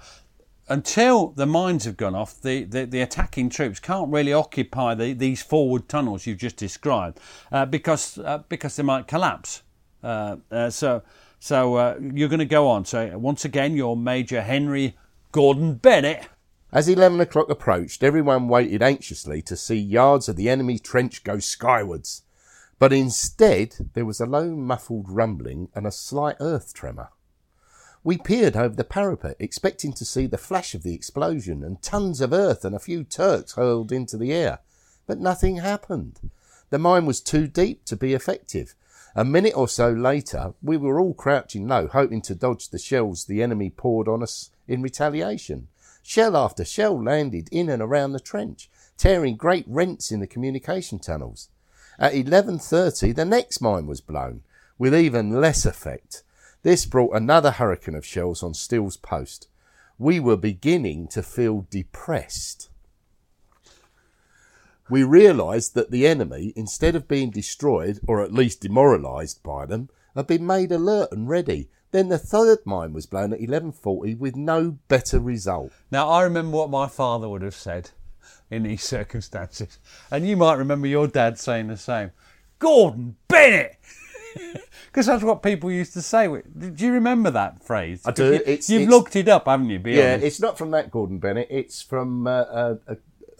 until 0.68 1.28
the 1.28 1.46
mines 1.46 1.84
have 1.84 1.96
gone 1.96 2.14
off, 2.14 2.40
the, 2.40 2.64
the, 2.64 2.84
the 2.84 3.00
attacking 3.00 3.50
troops 3.50 3.80
can't 3.80 4.12
really 4.12 4.32
occupy 4.32 4.94
the, 4.94 5.12
these 5.12 5.42
forward 5.42 5.88
tunnels 5.88 6.26
you've 6.26 6.38
just 6.38 6.56
described 6.56 7.20
uh, 7.50 7.64
because 7.66 8.18
uh, 8.18 8.42
because 8.48 8.76
they 8.76 8.82
might 8.82 9.06
collapse. 9.06 9.62
Uh, 10.02 10.36
uh 10.50 10.70
so 10.70 11.02
so 11.40 11.76
uh, 11.76 11.98
you're 12.00 12.28
going 12.28 12.38
to 12.40 12.44
go 12.44 12.68
on. 12.68 12.84
So 12.84 13.16
once 13.18 13.44
again, 13.44 13.76
your 13.76 13.96
Major 13.96 14.42
Henry 14.42 14.96
Gordon 15.32 15.74
Bennett. 15.74 16.26
As 16.72 16.88
11 16.88 17.20
o'clock 17.20 17.48
approached, 17.48 18.02
everyone 18.02 18.48
waited 18.48 18.82
anxiously 18.82 19.40
to 19.42 19.56
see 19.56 19.76
yards 19.76 20.28
of 20.28 20.36
the 20.36 20.50
enemy 20.50 20.78
trench 20.78 21.24
go 21.24 21.38
skywards. 21.38 22.22
But 22.78 22.92
instead, 22.92 23.90
there 23.94 24.04
was 24.04 24.20
a 24.20 24.26
low 24.26 24.54
muffled 24.54 25.08
rumbling 25.08 25.68
and 25.74 25.86
a 25.86 25.90
slight 25.90 26.36
earth 26.40 26.74
tremor. 26.74 27.08
We 28.04 28.18
peered 28.18 28.56
over 28.56 28.74
the 28.74 28.84
parapet, 28.84 29.36
expecting 29.38 29.92
to 29.94 30.04
see 30.04 30.26
the 30.26 30.38
flash 30.38 30.74
of 30.74 30.82
the 30.82 30.94
explosion 30.94 31.64
and 31.64 31.82
tons 31.82 32.20
of 32.20 32.32
earth 32.32 32.64
and 32.64 32.74
a 32.74 32.78
few 32.78 33.02
Turks 33.02 33.54
hurled 33.54 33.90
into 33.90 34.16
the 34.16 34.32
air. 34.32 34.60
But 35.06 35.18
nothing 35.18 35.56
happened. 35.56 36.30
The 36.70 36.78
mine 36.78 37.06
was 37.06 37.20
too 37.20 37.46
deep 37.46 37.84
to 37.86 37.96
be 37.96 38.14
effective. 38.14 38.74
A 39.18 39.24
minute 39.24 39.54
or 39.56 39.66
so 39.66 39.90
later, 39.90 40.54
we 40.62 40.76
were 40.76 41.00
all 41.00 41.12
crouching 41.12 41.66
low, 41.66 41.88
hoping 41.88 42.22
to 42.22 42.36
dodge 42.36 42.68
the 42.68 42.78
shells 42.78 43.24
the 43.24 43.42
enemy 43.42 43.68
poured 43.68 44.06
on 44.06 44.22
us 44.22 44.50
in 44.68 44.80
retaliation. 44.80 45.66
Shell 46.04 46.36
after 46.36 46.64
shell 46.64 47.02
landed 47.02 47.48
in 47.50 47.68
and 47.68 47.82
around 47.82 48.12
the 48.12 48.20
trench, 48.20 48.70
tearing 48.96 49.34
great 49.34 49.64
rents 49.66 50.12
in 50.12 50.20
the 50.20 50.28
communication 50.28 51.00
tunnels. 51.00 51.48
At 51.98 52.12
11.30, 52.12 53.12
the 53.16 53.24
next 53.24 53.60
mine 53.60 53.88
was 53.88 54.00
blown, 54.00 54.42
with 54.78 54.94
even 54.94 55.40
less 55.40 55.66
effect. 55.66 56.22
This 56.62 56.86
brought 56.86 57.16
another 57.16 57.50
hurricane 57.50 57.96
of 57.96 58.06
shells 58.06 58.44
on 58.44 58.54
Steele's 58.54 58.96
post. 58.96 59.48
We 59.98 60.20
were 60.20 60.36
beginning 60.36 61.08
to 61.08 61.24
feel 61.24 61.66
depressed. 61.70 62.67
We 64.90 65.02
realised 65.02 65.74
that 65.74 65.90
the 65.90 66.06
enemy, 66.06 66.52
instead 66.56 66.94
of 66.94 67.08
being 67.08 67.30
destroyed, 67.30 68.00
or 68.06 68.22
at 68.22 68.32
least 68.32 68.60
demoralised 68.60 69.42
by 69.42 69.66
them, 69.66 69.90
had 70.16 70.26
been 70.26 70.46
made 70.46 70.72
alert 70.72 71.12
and 71.12 71.28
ready, 71.28 71.68
then 71.90 72.08
the 72.08 72.18
third 72.18 72.58
mine 72.64 72.92
was 72.92 73.06
blown 73.06 73.32
at 73.32 73.40
11.40 73.40 74.18
with 74.18 74.36
no 74.36 74.78
better 74.88 75.18
result. 75.18 75.72
Now, 75.90 76.08
I 76.08 76.22
remember 76.22 76.56
what 76.56 76.70
my 76.70 76.86
father 76.86 77.28
would 77.28 77.42
have 77.42 77.54
said 77.54 77.90
in 78.50 78.62
these 78.62 78.82
circumstances. 78.96 79.78
And 80.10 80.26
you 80.26 80.36
might 80.36 80.54
remember 80.54 80.86
your 80.86 81.06
dad 81.06 81.38
saying 81.38 81.68
the 81.68 81.76
same. 81.76 82.10
Gordon 82.58 83.16
Bennett! 83.28 83.76
Because 84.86 85.06
that's 85.06 85.22
what 85.22 85.42
people 85.42 85.70
used 85.70 85.92
to 85.92 86.02
say. 86.02 86.26
Do 86.26 86.86
you 86.86 86.92
remember 86.92 87.30
that 87.30 87.62
phrase? 87.62 88.02
I 88.04 88.10
do. 88.10 88.32
You, 88.32 88.40
it's, 88.46 88.70
you've 88.70 88.82
it's, 88.82 88.90
looked 88.90 89.16
it 89.16 89.28
up, 89.28 89.46
haven't 89.46 89.68
you? 89.68 89.78
Be 89.78 89.92
yeah, 89.92 90.12
honest. 90.12 90.26
it's 90.26 90.40
not 90.40 90.58
from 90.58 90.70
that 90.72 90.90
Gordon 90.90 91.18
Bennett. 91.18 91.48
It's 91.50 91.82
from 91.82 92.26
uh, 92.26 92.30
uh, 92.30 92.74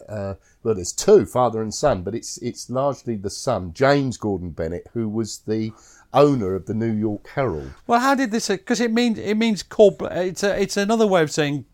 uh, 0.07 0.33
well, 0.63 0.75
there's 0.75 0.91
two, 0.91 1.25
father 1.25 1.61
and 1.61 1.73
son, 1.73 2.03
but 2.03 2.13
it's 2.13 2.37
it's 2.39 2.69
largely 2.69 3.15
the 3.15 3.29
son, 3.29 3.73
James 3.73 4.17
Gordon 4.17 4.49
Bennett, 4.49 4.87
who 4.93 5.07
was 5.07 5.39
the 5.39 5.71
owner 6.13 6.55
of 6.55 6.65
the 6.65 6.73
New 6.73 6.91
York 6.91 7.27
Herald. 7.29 7.71
Well, 7.87 7.99
how 7.99 8.15
did 8.15 8.31
this? 8.31 8.49
Because 8.49 8.81
it 8.81 8.91
means 8.91 9.17
it 9.19 9.35
means 9.35 9.63
call. 9.63 9.97
It's 10.11 10.43
a, 10.43 10.61
it's 10.61 10.77
another 10.77 11.07
way 11.07 11.21
of 11.21 11.31
saying 11.31 11.65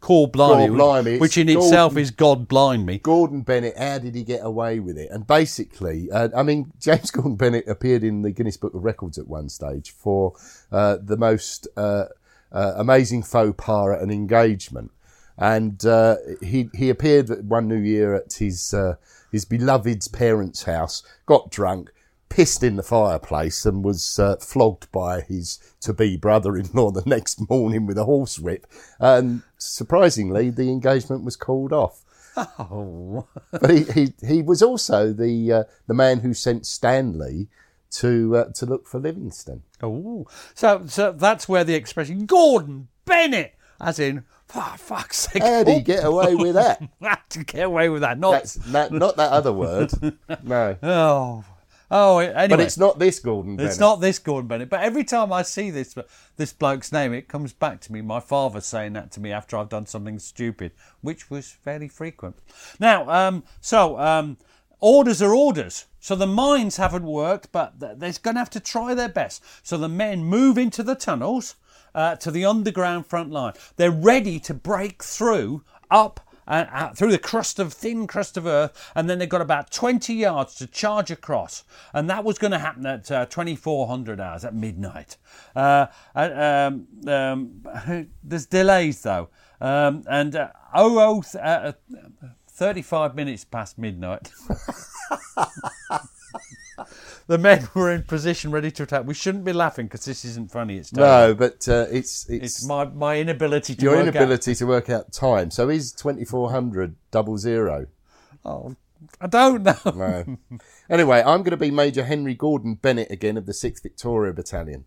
call 0.00 0.26
blimey, 0.28 0.68
blimey 0.74 1.18
which, 1.18 1.36
in 1.36 1.46
Gordon, 1.46 1.64
itself 1.64 1.96
is 1.96 2.10
God 2.10 2.48
blind 2.48 2.86
me. 2.86 2.98
Gordon 2.98 3.42
Bennett, 3.42 3.76
how 3.76 3.98
did 3.98 4.14
he 4.14 4.24
get 4.24 4.44
away 4.44 4.80
with 4.80 4.96
it? 4.96 5.10
And 5.10 5.26
basically, 5.26 6.10
uh, 6.10 6.28
I 6.36 6.42
mean, 6.42 6.72
James 6.80 7.10
Gordon 7.10 7.36
Bennett 7.36 7.68
appeared 7.68 8.04
in 8.04 8.22
the 8.22 8.30
Guinness 8.30 8.56
Book 8.56 8.74
of 8.74 8.84
Records 8.84 9.18
at 9.18 9.26
one 9.26 9.48
stage 9.48 9.90
for 9.90 10.34
uh, 10.72 10.98
the 11.02 11.16
most 11.16 11.68
uh, 11.76 12.06
uh 12.50 12.72
amazing 12.76 13.22
faux 13.22 13.54
pas 13.58 13.96
at 13.96 14.02
an 14.02 14.10
engagement, 14.10 14.90
and 15.38 15.84
uh, 15.86 16.16
he 16.42 16.68
he 16.74 16.90
appeared 16.90 17.48
one 17.48 17.68
New 17.68 17.78
Year 17.78 18.14
at 18.14 18.34
his 18.34 18.74
uh, 18.74 18.96
his 19.30 19.44
beloved's 19.44 20.08
parents' 20.08 20.64
house, 20.64 21.02
got 21.26 21.50
drunk 21.50 21.90
pissed 22.28 22.62
in 22.62 22.76
the 22.76 22.82
fireplace 22.82 23.64
and 23.64 23.84
was 23.84 24.18
uh, 24.18 24.36
flogged 24.36 24.90
by 24.92 25.22
his 25.22 25.58
to-be 25.80 26.16
brother-in-law 26.16 26.90
the 26.92 27.02
next 27.06 27.48
morning 27.48 27.86
with 27.86 27.98
a 27.98 28.04
horsewhip. 28.04 28.66
And 28.98 29.42
surprisingly, 29.56 30.50
the 30.50 30.70
engagement 30.70 31.24
was 31.24 31.36
called 31.36 31.72
off. 31.72 32.04
Oh. 32.36 33.26
but 33.50 33.70
he, 33.70 33.84
he, 33.84 34.14
he 34.26 34.42
was 34.42 34.62
also 34.62 35.12
the 35.12 35.52
uh, 35.52 35.64
the 35.86 35.94
man 35.94 36.20
who 36.20 36.34
sent 36.34 36.66
Stanley 36.66 37.48
to 37.90 38.36
uh, 38.36 38.44
to 38.52 38.66
look 38.66 38.86
for 38.86 39.00
Livingstone. 39.00 39.62
Oh, 39.82 40.26
so 40.54 40.84
so 40.86 41.12
that's 41.12 41.48
where 41.48 41.64
the 41.64 41.74
expression 41.74 42.26
Gordon 42.26 42.88
Bennett, 43.04 43.54
as 43.80 43.98
in 43.98 44.24
for 44.48 44.62
fuck's 44.78 45.18
sake. 45.18 45.42
How 45.42 45.62
did 45.62 45.74
he 45.74 45.80
get 45.80 46.04
away 46.04 46.34
with 46.34 46.54
that? 46.54 46.82
to 47.30 47.44
get 47.44 47.64
away 47.64 47.88
with 47.88 48.02
that, 48.02 48.18
not 48.18 48.32
That's, 48.32 48.66
not, 48.66 48.92
not 48.92 49.16
that 49.16 49.30
other 49.30 49.52
word. 49.52 49.92
No. 50.42 50.76
Oh, 50.82 51.44
Oh, 51.90 52.18
anyway. 52.18 52.48
But 52.48 52.60
it's 52.60 52.76
not 52.76 52.98
this 52.98 53.18
Gordon 53.18 53.56
Bennett. 53.56 53.70
It's 53.70 53.80
not 53.80 54.00
this 54.00 54.18
Gordon 54.18 54.46
Bennett. 54.46 54.68
But 54.68 54.80
every 54.80 55.04
time 55.04 55.32
I 55.32 55.42
see 55.42 55.70
this 55.70 55.96
this 56.36 56.52
bloke's 56.52 56.92
name, 56.92 57.14
it 57.14 57.28
comes 57.28 57.52
back 57.52 57.80
to 57.82 57.92
me. 57.92 58.02
My 58.02 58.20
father 58.20 58.60
saying 58.60 58.92
that 58.92 59.10
to 59.12 59.20
me 59.20 59.32
after 59.32 59.56
I've 59.56 59.70
done 59.70 59.86
something 59.86 60.18
stupid, 60.18 60.72
which 61.00 61.30
was 61.30 61.50
fairly 61.50 61.88
frequent. 61.88 62.36
Now, 62.78 63.08
um, 63.08 63.42
so 63.62 63.98
um, 63.98 64.36
orders 64.80 65.22
are 65.22 65.34
orders. 65.34 65.86
So 66.00 66.14
the 66.14 66.26
mines 66.26 66.76
haven't 66.76 67.04
worked, 67.04 67.50
but 67.52 67.80
they're 67.80 67.96
going 67.96 68.34
to 68.34 68.40
have 68.40 68.50
to 68.50 68.60
try 68.60 68.94
their 68.94 69.08
best. 69.08 69.42
So 69.62 69.76
the 69.76 69.88
men 69.88 70.24
move 70.24 70.56
into 70.56 70.82
the 70.82 70.94
tunnels 70.94 71.56
uh, 71.94 72.16
to 72.16 72.30
the 72.30 72.44
underground 72.44 73.06
front 73.06 73.30
line. 73.30 73.54
They're 73.76 73.90
ready 73.90 74.38
to 74.40 74.54
break 74.54 75.02
through 75.02 75.64
up 75.90 76.20
uh, 76.48 76.92
through 76.94 77.10
the 77.10 77.18
crust 77.18 77.58
of 77.58 77.72
thin 77.72 78.06
crust 78.06 78.36
of 78.36 78.46
earth, 78.46 78.90
and 78.94 79.08
then 79.08 79.18
they've 79.18 79.28
got 79.28 79.42
about 79.42 79.70
20 79.70 80.14
yards 80.14 80.54
to 80.56 80.66
charge 80.66 81.10
across, 81.10 81.62
and 81.92 82.08
that 82.08 82.24
was 82.24 82.38
going 82.38 82.52
to 82.52 82.58
happen 82.58 82.86
at 82.86 83.10
uh, 83.10 83.26
2400 83.26 84.18
hours 84.18 84.44
at 84.44 84.54
midnight. 84.54 85.18
Uh, 85.54 85.86
um, 86.14 86.86
um, 87.06 88.08
there's 88.24 88.46
delays 88.46 89.02
though, 89.02 89.28
um, 89.60 90.02
and 90.08 90.34
uh, 90.36 90.48
oh, 90.74 90.98
oh 90.98 91.38
uh, 91.38 91.72
35 92.48 93.14
minutes 93.14 93.44
past 93.44 93.78
midnight. 93.78 94.32
the 97.28 97.38
men 97.38 97.68
were 97.74 97.92
in 97.92 98.02
position 98.02 98.50
ready 98.50 98.72
to 98.72 98.82
attack. 98.82 99.06
We 99.06 99.14
shouldn't 99.14 99.44
be 99.44 99.52
laughing 99.52 99.86
because 99.86 100.04
this 100.04 100.24
isn't 100.24 100.50
funny. 100.50 100.78
It's 100.78 100.92
no, 100.92 101.34
but 101.34 101.68
uh, 101.68 101.86
it's, 101.90 102.28
it's, 102.28 102.44
it's 102.44 102.66
my 102.66 102.86
my 102.86 103.18
inability 103.18 103.76
to 103.76 103.82
your 103.82 104.00
inability 104.00 104.50
out. 104.50 104.56
to 104.56 104.66
work 104.66 104.90
out 104.90 105.12
time. 105.12 105.52
So 105.52 105.68
is 105.68 105.92
twenty 105.92 106.24
four 106.24 106.50
hundred 106.50 106.96
double 107.12 107.38
zero? 107.38 107.86
Oh, 108.44 108.74
I 109.20 109.28
don't 109.28 109.62
know. 109.62 109.76
No. 109.84 110.38
Anyway, 110.90 111.18
I'm 111.20 111.42
going 111.42 111.50
to 111.50 111.58
be 111.58 111.70
Major 111.70 112.04
Henry 112.04 112.32
Gordon 112.32 112.72
Bennett 112.72 113.10
again 113.10 113.36
of 113.36 113.44
the 113.44 113.52
Sixth 113.52 113.82
Victoria 113.82 114.32
Battalion. 114.32 114.86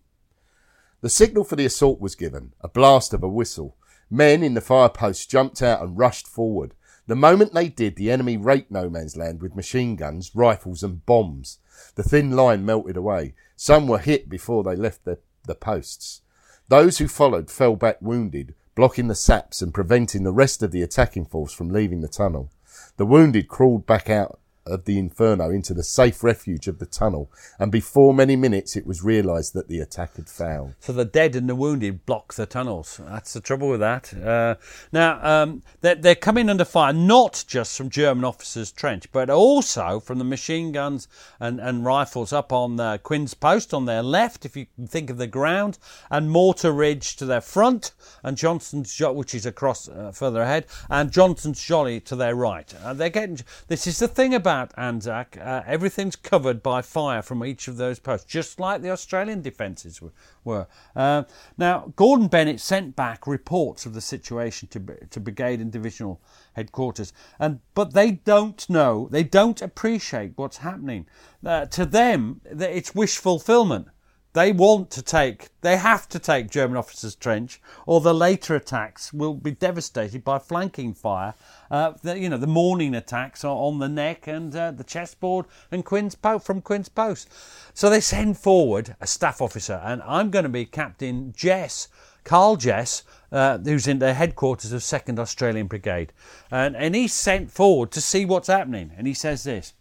The 1.00 1.08
signal 1.08 1.44
for 1.44 1.54
the 1.54 1.64
assault 1.64 2.00
was 2.00 2.16
given. 2.16 2.54
A 2.60 2.66
blast 2.66 3.14
of 3.14 3.22
a 3.22 3.28
whistle. 3.28 3.76
Men 4.10 4.42
in 4.42 4.54
the 4.54 4.60
fire 4.60 4.88
posts 4.88 5.26
jumped 5.26 5.62
out 5.62 5.80
and 5.80 5.96
rushed 5.96 6.26
forward. 6.26 6.74
The 7.06 7.16
moment 7.16 7.52
they 7.52 7.68
did, 7.68 7.96
the 7.96 8.10
enemy 8.10 8.36
raked 8.36 8.70
no 8.70 8.88
man's 8.88 9.16
land 9.16 9.42
with 9.42 9.56
machine 9.56 9.96
guns, 9.96 10.30
rifles, 10.34 10.82
and 10.82 11.04
bombs. 11.04 11.58
The 11.96 12.02
thin 12.02 12.32
line 12.32 12.64
melted 12.64 12.96
away. 12.96 13.34
Some 13.56 13.88
were 13.88 13.98
hit 13.98 14.28
before 14.28 14.62
they 14.62 14.76
left 14.76 15.04
the, 15.04 15.18
the 15.46 15.54
posts. 15.54 16.22
Those 16.68 16.98
who 16.98 17.08
followed 17.08 17.50
fell 17.50 17.76
back 17.76 18.00
wounded, 18.00 18.54
blocking 18.74 19.08
the 19.08 19.14
saps 19.14 19.60
and 19.60 19.74
preventing 19.74 20.22
the 20.22 20.32
rest 20.32 20.62
of 20.62 20.70
the 20.70 20.82
attacking 20.82 21.26
force 21.26 21.52
from 21.52 21.70
leaving 21.70 22.00
the 22.00 22.08
tunnel. 22.08 22.50
The 22.96 23.06
wounded 23.06 23.48
crawled 23.48 23.84
back 23.84 24.08
out 24.08 24.38
of 24.66 24.84
the 24.84 24.98
inferno 24.98 25.50
into 25.50 25.74
the 25.74 25.82
safe 25.82 26.22
refuge 26.22 26.68
of 26.68 26.78
the 26.78 26.86
tunnel, 26.86 27.30
and 27.58 27.72
before 27.72 28.14
many 28.14 28.36
minutes 28.36 28.76
it 28.76 28.86
was 28.86 29.02
realised 29.02 29.54
that 29.54 29.68
the 29.68 29.80
attack 29.80 30.16
had 30.16 30.28
failed. 30.28 30.74
So 30.80 30.92
the 30.92 31.04
dead 31.04 31.34
and 31.34 31.48
the 31.48 31.56
wounded 31.56 32.06
block 32.06 32.34
the 32.34 32.46
tunnels. 32.46 33.00
That's 33.04 33.32
the 33.32 33.40
trouble 33.40 33.68
with 33.68 33.80
that. 33.80 34.14
Uh, 34.14 34.56
now, 34.92 35.18
um, 35.22 35.62
they're, 35.80 35.94
they're, 35.94 36.14
coming 36.14 36.48
under 36.48 36.64
fire 36.64 36.92
not 36.92 37.44
just 37.48 37.76
from 37.76 37.90
German 37.90 38.24
officers' 38.24 38.70
trench, 38.70 39.10
but 39.12 39.28
also 39.28 39.98
from 39.98 40.18
the 40.18 40.24
machine 40.24 40.70
guns 40.72 41.08
and, 41.40 41.60
and 41.60 41.84
rifles 41.84 42.32
up 42.32 42.52
on 42.52 42.78
uh, 42.78 42.98
Quinn's 42.98 43.34
Post 43.34 43.74
on 43.74 43.86
their 43.86 44.02
left, 44.02 44.44
if 44.44 44.56
you 44.56 44.66
can 44.76 44.86
think 44.86 45.10
of 45.10 45.18
the 45.18 45.26
ground, 45.26 45.78
and 46.10 46.30
Mortar 46.30 46.72
Ridge 46.72 47.16
to 47.16 47.26
their 47.26 47.40
front, 47.40 47.92
and 48.22 48.36
Johnston's, 48.36 48.98
which 49.00 49.34
is 49.34 49.46
across 49.46 49.88
uh, 49.88 50.12
further 50.12 50.42
ahead, 50.42 50.66
and 50.88 51.10
Johnston's 51.10 51.62
Jolly 51.62 52.00
to 52.00 52.14
their 52.14 52.34
right. 52.34 52.72
Uh, 52.84 52.94
they're 52.94 53.10
getting. 53.10 53.40
This 53.66 53.86
is 53.86 53.98
the 53.98 54.08
thing 54.08 54.34
about 54.34 54.51
about 54.52 54.74
Anzac, 54.76 55.38
uh, 55.40 55.62
everything's 55.66 56.14
covered 56.14 56.62
by 56.62 56.82
fire 56.82 57.22
from 57.22 57.42
each 57.42 57.68
of 57.68 57.78
those 57.78 57.98
posts, 57.98 58.30
just 58.30 58.60
like 58.60 58.82
the 58.82 58.90
Australian 58.90 59.40
defences 59.40 60.02
were. 60.44 60.66
Uh, 60.94 61.22
now, 61.56 61.92
Gordon 61.96 62.28
Bennett 62.28 62.60
sent 62.60 62.94
back 62.94 63.26
reports 63.26 63.86
of 63.86 63.94
the 63.94 64.02
situation 64.02 64.68
to, 64.68 65.06
to 65.08 65.20
brigade 65.20 65.60
and 65.60 65.72
divisional 65.72 66.20
headquarters, 66.52 67.14
and 67.38 67.60
but 67.74 67.94
they 67.94 68.10
don't 68.10 68.68
know, 68.68 69.08
they 69.10 69.24
don't 69.24 69.62
appreciate 69.62 70.32
what's 70.36 70.58
happening. 70.58 71.06
Uh, 71.44 71.64
to 71.66 71.86
them, 71.86 72.42
it's 72.44 72.94
wish 72.94 73.16
fulfillment. 73.16 73.88
They 74.34 74.50
want 74.50 74.90
to 74.92 75.02
take, 75.02 75.48
they 75.60 75.76
have 75.76 76.08
to 76.08 76.18
take 76.18 76.50
German 76.50 76.78
officers' 76.78 77.14
trench, 77.14 77.60
or 77.84 78.00
the 78.00 78.14
later 78.14 78.54
attacks 78.54 79.12
will 79.12 79.34
be 79.34 79.50
devastated 79.50 80.24
by 80.24 80.38
flanking 80.38 80.94
fire. 80.94 81.34
Uh, 81.70 81.92
the, 82.02 82.18
you 82.18 82.30
know, 82.30 82.38
the 82.38 82.46
morning 82.46 82.94
attacks 82.94 83.44
are 83.44 83.54
on 83.54 83.78
the 83.78 83.90
neck 83.90 84.26
and 84.26 84.56
uh, 84.56 84.70
the 84.70 84.84
chessboard 84.84 85.44
and 85.70 85.84
Quinn's 85.84 86.14
po- 86.14 86.38
from 86.38 86.62
Quinn's 86.62 86.88
Post. 86.88 87.28
So 87.74 87.90
they 87.90 88.00
send 88.00 88.38
forward 88.38 88.96
a 89.02 89.06
staff 89.06 89.42
officer, 89.42 89.82
and 89.84 90.02
I'm 90.02 90.30
going 90.30 90.44
to 90.44 90.48
be 90.48 90.64
Captain 90.64 91.34
Jess, 91.36 91.88
Carl 92.24 92.56
Jess, 92.56 93.02
uh, 93.32 93.58
who's 93.58 93.86
in 93.86 93.98
the 93.98 94.14
headquarters 94.14 94.72
of 94.72 94.80
2nd 94.80 95.18
Australian 95.18 95.66
Brigade. 95.66 96.10
And, 96.50 96.74
and 96.74 96.94
he's 96.94 97.12
sent 97.12 97.50
forward 97.50 97.90
to 97.92 98.00
see 98.00 98.24
what's 98.24 98.48
happening. 98.48 98.92
And 98.96 99.06
he 99.06 99.12
says 99.12 99.44
this 99.44 99.74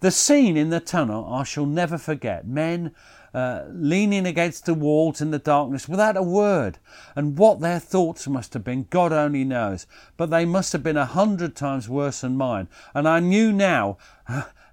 The 0.00 0.10
scene 0.10 0.56
in 0.56 0.70
the 0.70 0.80
tunnel 0.80 1.32
I 1.32 1.44
shall 1.44 1.66
never 1.66 1.96
forget. 1.96 2.44
Men 2.44 2.92
uh, 3.38 3.64
leaning 3.72 4.26
against 4.26 4.66
the 4.66 4.74
walls 4.74 5.20
in 5.20 5.30
the 5.30 5.38
darkness 5.38 5.88
without 5.88 6.16
a 6.16 6.22
word. 6.22 6.78
And 7.14 7.38
what 7.38 7.60
their 7.60 7.78
thoughts 7.78 8.26
must 8.26 8.52
have 8.54 8.64
been, 8.64 8.88
God 8.90 9.12
only 9.12 9.44
knows. 9.44 9.86
But 10.16 10.30
they 10.30 10.44
must 10.44 10.72
have 10.72 10.82
been 10.82 10.96
a 10.96 11.06
hundred 11.06 11.54
times 11.54 11.88
worse 11.88 12.22
than 12.22 12.36
mine. 12.36 12.66
And 12.94 13.06
I 13.06 13.20
knew 13.20 13.52
now 13.52 13.96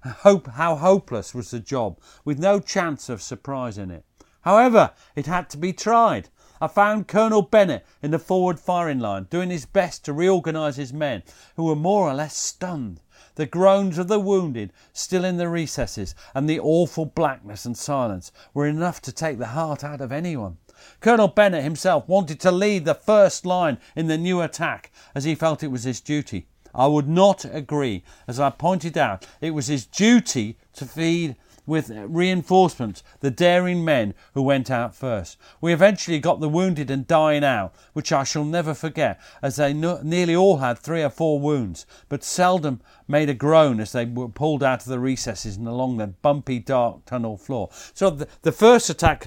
hope, 0.04 0.48
how 0.48 0.74
hopeless 0.74 1.32
was 1.32 1.52
the 1.52 1.60
job, 1.60 2.00
with 2.24 2.40
no 2.40 2.58
chance 2.58 3.08
of 3.08 3.22
surprise 3.22 3.78
in 3.78 3.92
it. 3.92 4.04
However, 4.40 4.90
it 5.14 5.26
had 5.26 5.48
to 5.50 5.56
be 5.56 5.72
tried. 5.72 6.28
I 6.60 6.66
found 6.66 7.06
Colonel 7.06 7.42
Bennett 7.42 7.86
in 8.02 8.10
the 8.10 8.18
forward 8.18 8.58
firing 8.58 8.98
line, 8.98 9.28
doing 9.30 9.50
his 9.50 9.66
best 9.66 10.04
to 10.06 10.12
reorganise 10.12 10.74
his 10.74 10.92
men, 10.92 11.22
who 11.54 11.64
were 11.64 11.76
more 11.76 12.08
or 12.08 12.14
less 12.14 12.36
stunned 12.36 13.00
the 13.36 13.46
groans 13.46 13.96
of 13.96 14.08
the 14.08 14.20
wounded 14.20 14.72
still 14.92 15.24
in 15.24 15.36
the 15.36 15.48
recesses, 15.48 16.14
and 16.34 16.48
the 16.48 16.60
awful 16.60 17.06
blackness 17.06 17.64
and 17.64 17.78
silence 17.78 18.32
were 18.52 18.66
enough 18.66 19.00
to 19.02 19.12
take 19.12 19.38
the 19.38 19.46
heart 19.46 19.84
out 19.84 20.00
of 20.00 20.10
anyone. 20.12 20.58
Colonel 21.00 21.28
Bennett 21.28 21.64
himself 21.64 22.08
wanted 22.08 22.40
to 22.40 22.50
lead 22.50 22.84
the 22.84 22.94
first 22.94 23.46
line 23.46 23.78
in 23.94 24.08
the 24.08 24.18
new 24.18 24.42
attack, 24.42 24.90
as 25.14 25.24
he 25.24 25.34
felt 25.34 25.62
it 25.62 25.70
was 25.70 25.84
his 25.84 26.00
duty. 26.00 26.46
I 26.74 26.86
would 26.86 27.08
not 27.08 27.46
agree. 27.46 28.04
As 28.28 28.38
I 28.38 28.50
pointed 28.50 28.98
out, 28.98 29.26
it 29.40 29.52
was 29.52 29.68
his 29.68 29.86
duty 29.86 30.58
to 30.74 30.84
feed 30.84 31.36
with 31.66 31.90
reinforcements 31.90 33.02
the 33.20 33.30
daring 33.30 33.84
men 33.84 34.14
who 34.34 34.42
went 34.42 34.70
out 34.70 34.94
first. 34.94 35.36
We 35.60 35.72
eventually 35.72 36.18
got 36.18 36.40
the 36.40 36.48
wounded 36.48 36.90
and 36.90 37.06
dying 37.06 37.44
out, 37.44 37.74
which 37.92 38.12
I 38.12 38.24
shall 38.24 38.44
never 38.44 38.72
forget, 38.72 39.20
as 39.42 39.56
they 39.56 39.72
no- 39.72 40.00
nearly 40.02 40.36
all 40.36 40.58
had 40.58 40.78
three 40.78 41.02
or 41.02 41.10
four 41.10 41.40
wounds, 41.40 41.86
but 42.08 42.24
seldom 42.24 42.80
made 43.08 43.28
a 43.28 43.34
groan 43.34 43.80
as 43.80 43.92
they 43.92 44.04
were 44.04 44.28
pulled 44.28 44.62
out 44.62 44.82
of 44.82 44.88
the 44.88 45.00
recesses 45.00 45.56
and 45.56 45.66
along 45.66 45.96
the 45.96 46.06
bumpy, 46.06 46.58
dark 46.58 47.04
tunnel 47.04 47.36
floor. 47.36 47.68
So 47.94 48.10
the, 48.10 48.28
the 48.42 48.52
first 48.52 48.88
attack 48.88 49.26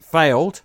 failed 0.00 0.62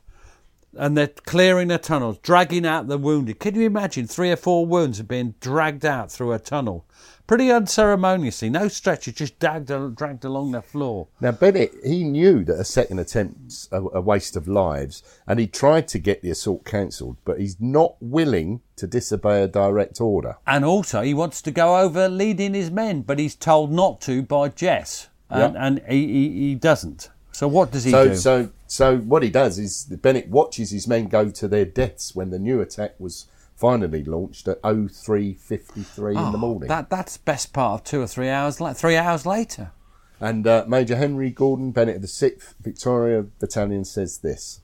and 0.77 0.97
they're 0.97 1.07
clearing 1.07 1.69
the 1.69 1.77
tunnels, 1.77 2.17
dragging 2.19 2.65
out 2.65 2.87
the 2.87 2.97
wounded. 2.97 3.39
Can 3.39 3.55
you 3.55 3.65
imagine 3.65 4.07
three 4.07 4.31
or 4.31 4.35
four 4.35 4.65
wounds 4.65 5.01
being 5.01 5.35
dragged 5.39 5.85
out 5.85 6.11
through 6.11 6.33
a 6.33 6.39
tunnel? 6.39 6.85
Pretty 7.27 7.51
unceremoniously, 7.51 8.51
no 8.51 8.67
stretcher, 8.67 9.11
just 9.11 9.39
dragged, 9.39 9.71
dragged 9.95 10.23
along 10.25 10.51
the 10.51 10.61
floor. 10.61 11.07
Now, 11.19 11.31
Bennett, 11.31 11.73
he 11.83 12.03
knew 12.03 12.43
that 12.43 12.59
a 12.59 12.63
second 12.63 12.99
attempt's 12.99 13.67
a, 13.71 13.77
a 13.81 14.01
waste 14.01 14.35
of 14.35 14.47
lives, 14.47 15.01
and 15.27 15.39
he 15.39 15.47
tried 15.47 15.87
to 15.87 15.99
get 15.99 16.21
the 16.21 16.29
assault 16.29 16.65
cancelled, 16.65 17.17
but 17.25 17.39
he's 17.39 17.59
not 17.59 17.95
willing 17.99 18.61
to 18.75 18.85
disobey 18.85 19.41
a 19.41 19.47
direct 19.47 19.99
order. 19.99 20.37
And 20.45 20.63
also, 20.63 21.01
he 21.01 21.15
wants 21.15 21.41
to 21.43 21.51
go 21.51 21.79
over 21.79 22.07
leading 22.07 22.53
his 22.53 22.69
men, 22.69 23.01
but 23.01 23.17
he's 23.17 23.33
told 23.35 23.71
not 23.71 24.01
to 24.01 24.21
by 24.21 24.49
Jess, 24.49 25.07
and, 25.29 25.53
Yep. 25.53 25.55
and 25.57 25.81
he, 25.89 26.07
he, 26.07 26.29
he 26.49 26.55
doesn't. 26.55 27.09
So 27.31 27.47
what 27.47 27.71
does 27.71 27.85
he 27.85 27.91
So, 27.91 28.09
do? 28.09 28.15
so, 28.15 28.49
so 28.67 28.97
what 28.99 29.23
he 29.23 29.29
does 29.31 29.57
is 29.57 29.83
Bennett 29.85 30.29
watches 30.29 30.69
his 30.69 30.87
men 30.87 31.07
go 31.07 31.29
to 31.31 31.47
their 31.47 31.65
deaths 31.65 32.15
when 32.15 32.29
the 32.29 32.39
new 32.39 32.61
attack 32.61 32.93
was 32.99 33.25
finally 33.55 34.03
launched 34.03 34.47
at 34.47 34.61
03.53 34.61 36.09
in 36.09 36.13
the 36.13 36.19
Oh, 36.19 36.31
morning. 36.37 36.67
That 36.67 36.89
that's 36.89 37.17
best 37.17 37.53
part 37.53 37.81
of 37.81 37.83
two 37.85 38.01
or 38.01 38.07
three 38.07 38.29
hours. 38.29 38.59
la- 38.59 38.73
Three 38.73 38.95
hours 38.97 39.25
later. 39.25 39.71
And 40.19 40.45
uh, 40.47 40.65
Major 40.67 40.95
Henry 40.95 41.29
Gordon 41.29 41.71
Bennett 41.71 41.97
of 41.97 42.01
the 42.01 42.07
6th 42.07 42.53
Victoria 42.59 43.23
Battalion 43.23 43.83
says 43.85 44.19
this 44.19 44.61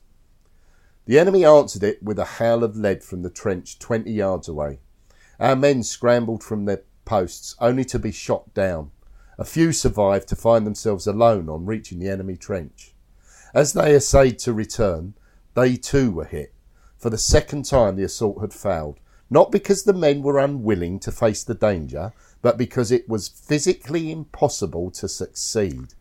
The 1.06 1.18
enemy 1.18 1.44
answered 1.44 1.82
it 1.82 2.02
with 2.02 2.18
a 2.18 2.24
hail 2.24 2.64
of 2.64 2.76
lead 2.76 3.02
from 3.04 3.22
the 3.22 3.30
trench 3.30 3.78
20 3.78 4.10
yards 4.10 4.48
away. 4.48 4.78
Our 5.40 5.56
men 5.56 5.82
scrambled 5.82 6.42
from 6.42 6.64
their 6.64 6.82
posts 7.04 7.56
only 7.60 7.84
to 7.86 7.98
be 7.98 8.12
shot 8.12 8.52
down. 8.54 8.90
A 9.38 9.44
few 9.44 9.72
survived 9.72 10.28
to 10.28 10.36
find 10.36 10.66
themselves 10.66 11.06
alone 11.06 11.48
on 11.48 11.66
reaching 11.66 11.98
the 11.98 12.08
enemy 12.08 12.36
trench. 12.36 12.94
As 13.54 13.72
they 13.72 13.94
essayed 13.94 14.38
to 14.40 14.52
return, 14.52 15.14
they 15.54 15.76
too 15.76 16.10
were 16.12 16.24
hit. 16.24 16.52
For 17.02 17.10
the 17.10 17.18
second 17.18 17.64
time, 17.64 17.96
the 17.96 18.04
assault 18.04 18.40
had 18.40 18.54
failed, 18.54 19.00
not 19.28 19.50
because 19.50 19.82
the 19.82 19.92
men 19.92 20.22
were 20.22 20.38
unwilling 20.38 21.00
to 21.00 21.10
face 21.10 21.42
the 21.42 21.52
danger, 21.52 22.12
but 22.42 22.56
because 22.56 22.92
it 22.92 23.08
was 23.08 23.26
physically 23.26 24.12
impossible 24.12 24.92
to 24.92 25.08
succeed. 25.08 25.94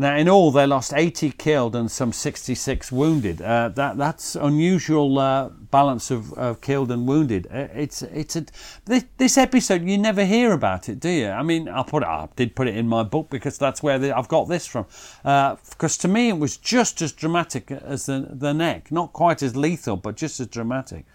Now, 0.00 0.16
in 0.16 0.28
all, 0.28 0.52
they 0.52 0.64
lost 0.64 0.94
80 0.94 1.32
killed 1.32 1.74
and 1.74 1.90
some 1.90 2.12
66 2.12 2.92
wounded. 2.92 3.42
Uh, 3.42 3.70
that 3.70 3.96
that's 3.96 4.36
unusual 4.36 5.18
uh, 5.18 5.48
balance 5.48 6.12
of, 6.12 6.32
of 6.34 6.60
killed 6.60 6.92
and 6.92 7.08
wounded. 7.08 7.48
Uh, 7.50 7.66
It's 7.74 8.02
it's 8.02 8.36
a 8.36 8.44
this, 8.84 9.04
this 9.16 9.36
episode 9.36 9.82
you 9.82 9.98
never 9.98 10.24
hear 10.24 10.52
about 10.52 10.88
it, 10.88 11.00
do 11.00 11.08
you? 11.08 11.28
I 11.28 11.42
mean, 11.42 11.68
I 11.68 11.82
put 11.82 12.04
it, 12.04 12.08
I 12.08 12.28
did 12.36 12.54
put 12.54 12.68
it 12.68 12.76
in 12.76 12.86
my 12.86 13.02
book 13.02 13.28
because 13.28 13.58
that's 13.58 13.82
where 13.82 13.98
the, 13.98 14.16
I've 14.16 14.28
got 14.28 14.48
this 14.48 14.68
from. 14.68 14.86
Because 15.24 15.98
to 15.98 16.08
me, 16.08 16.28
it 16.28 16.38
was 16.38 16.56
just 16.56 17.02
as 17.02 17.10
dramatic 17.10 17.72
as 17.72 18.06
the 18.06 18.28
the 18.30 18.54
neck, 18.54 18.92
not 18.92 19.12
quite 19.12 19.42
as 19.42 19.56
lethal, 19.56 19.96
but 19.96 20.16
just 20.16 20.38
as 20.38 20.46
dramatic. 20.46 21.06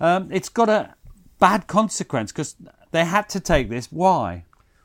Um, 0.00 0.32
it's 0.32 0.48
got 0.48 0.70
a 0.70 0.94
bad 1.38 1.66
consequence 1.66 2.32
because 2.32 2.56
they 2.90 3.04
had 3.04 3.28
to 3.28 3.40
take 3.40 3.68
this. 3.68 3.92
Why? 3.92 4.44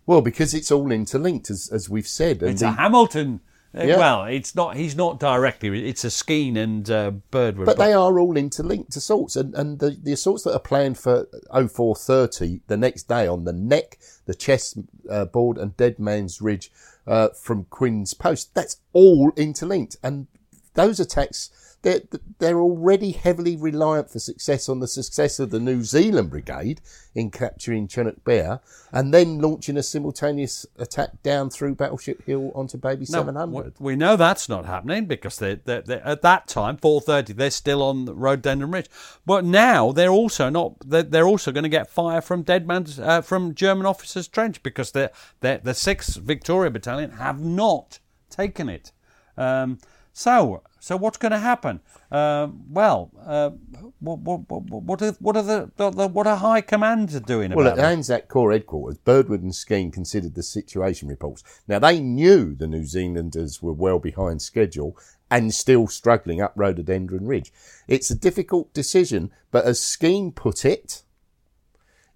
Well, 0.09 0.21
because 0.21 0.55
it's 0.55 0.71
all 0.71 0.91
interlinked, 0.91 1.51
as, 1.51 1.69
as 1.71 1.87
we've 1.87 2.07
said. 2.07 2.41
And 2.41 2.49
It's 2.53 2.61
the- 2.61 2.69
a 2.69 2.71
Hamilton. 2.71 3.41
uh, 3.77 3.83
Yeah. 3.83 3.97
Well, 3.99 4.23
it's 4.23 4.55
not. 4.55 4.75
He's 4.75 4.95
not 4.95 5.19
directly. 5.19 5.87
It's 5.87 6.03
a 6.03 6.07
Skeen 6.07 6.57
and 6.57 6.89
uh, 6.89 7.11
Birdwood. 7.29 7.67
but 7.67 7.77
they 7.77 7.93
are 7.93 8.17
all 8.19 8.35
interlinked 8.35 8.95
assaults, 8.95 9.35
and, 9.35 9.53
and 9.53 9.77
the, 9.77 9.91
the 10.01 10.13
assaults 10.13 10.41
that 10.45 10.53
are 10.55 10.59
planned 10.59 10.97
for 10.97 11.27
0430 11.53 12.61
the 12.65 12.75
next 12.75 13.07
day 13.07 13.27
on 13.27 13.43
the 13.45 13.53
neck, 13.53 13.99
the 14.25 14.33
chest 14.33 14.79
uh, 15.07 15.25
board, 15.25 15.59
and 15.59 15.77
Dead 15.77 15.99
Man's 15.99 16.41
Ridge 16.41 16.71
uh, 17.05 17.29
from 17.29 17.65
Quinn's 17.65 18.15
Post, 18.15 18.55
that's 18.55 18.77
all 18.93 19.31
interlinked. 19.35 19.95
And 20.01 20.25
those 20.73 20.99
attacks, 20.99 21.51
they're, 21.81 22.01
they're 22.39 22.59
already 22.59 23.11
heavily 23.11 23.55
reliant 23.55 24.09
for 24.09 24.19
success 24.19 24.67
on 24.67 24.79
the 24.79 24.87
success 24.87 25.39
of 25.39 25.49
the 25.49 25.59
New 25.59 25.83
Zealand 25.83 26.29
Brigade 26.29 26.81
in 27.15 27.31
capturing 27.31 27.87
Chunuk 27.87 28.23
Bair, 28.23 28.59
and 28.91 29.13
then 29.13 29.39
launching 29.39 29.77
a 29.77 29.83
simultaneous 29.83 30.65
attack 30.77 31.23
down 31.23 31.49
through 31.49 31.75
Battleship 31.75 32.23
Hill 32.25 32.51
onto 32.53 32.77
Baby 32.77 33.05
No, 33.09 33.19
700. 33.19 33.75
we 33.79 33.95
know 33.95 34.15
that's 34.15 34.49
not 34.49 34.65
happening 34.65 35.05
because 35.05 35.37
they 35.37 35.55
they 35.55 35.81
they 35.81 36.01
at 36.01 36.21
that 36.21 36.47
time, 36.47 36.77
four 36.77 37.01
thirty, 37.01 37.33
they're 37.33 37.49
still 37.51 37.81
on 37.81 38.05
the 38.05 38.13
Rhododendron 38.13 38.71
Ridge. 38.71 38.89
But 39.25 39.45
now 39.45 39.91
they're 39.91 40.09
also 40.09 40.49
not. 40.49 40.73
They're, 40.85 41.03
they're 41.03 41.27
also 41.27 41.51
going 41.51 41.63
to 41.63 41.69
get 41.69 41.89
fire 41.89 42.21
from 42.21 42.43
dead 42.43 42.67
man's 42.67 42.99
uh, 42.99 43.21
from 43.21 43.55
German 43.55 43.85
officers' 43.85 44.27
trench 44.27 44.61
because 44.63 44.91
the 44.91 45.11
the 45.39 45.61
the 45.63 45.73
Sixth 45.73 46.17
Victoria 46.17 46.71
Battalion 46.71 47.11
have 47.11 47.39
not 47.39 47.99
taken 48.29 48.69
it. 48.69 48.91
Um, 49.37 49.79
so 50.13 50.61
so 50.79 50.97
what's 50.97 51.17
going 51.17 51.31
to 51.31 51.39
happen? 51.39 51.81
Um 52.11 52.63
well, 52.69 53.11
uh, 53.25 53.51
what 53.99 54.19
what 54.19 54.49
what 54.49 54.83
what 54.83 55.01
are, 55.01 55.11
what 55.19 55.37
are 55.37 55.43
the, 55.43 55.71
the, 55.77 55.89
the 55.91 56.07
what 56.07 56.25
are 56.25 56.37
high 56.37 56.61
commands 56.61 57.19
doing 57.21 57.51
Well, 57.51 57.67
about 57.67 57.77
Well, 57.77 57.85
at? 57.85 57.91
Anzac 57.91 58.27
Corps 58.27 58.51
headquarters, 58.51 58.97
Birdwood 58.97 59.43
and 59.43 59.51
Skeen 59.51 59.91
considered 59.93 60.35
the 60.35 60.43
situation 60.43 61.07
reports. 61.07 61.43
Now, 61.67 61.79
they 61.79 61.99
knew 61.99 62.55
the 62.55 62.67
New 62.67 62.83
Zealanders 62.83 63.61
were 63.61 63.73
well 63.73 63.99
behind 63.99 64.41
schedule 64.41 64.97
and 65.29 65.53
still 65.53 65.87
struggling 65.87 66.41
up 66.41 66.53
Rhododendron 66.55 67.27
Ridge. 67.27 67.53
It's 67.87 68.09
a 68.09 68.15
difficult 68.15 68.73
decision, 68.73 69.31
but 69.51 69.65
as 69.65 69.79
Skeen 69.79 70.33
put 70.33 70.65
it, 70.65 71.03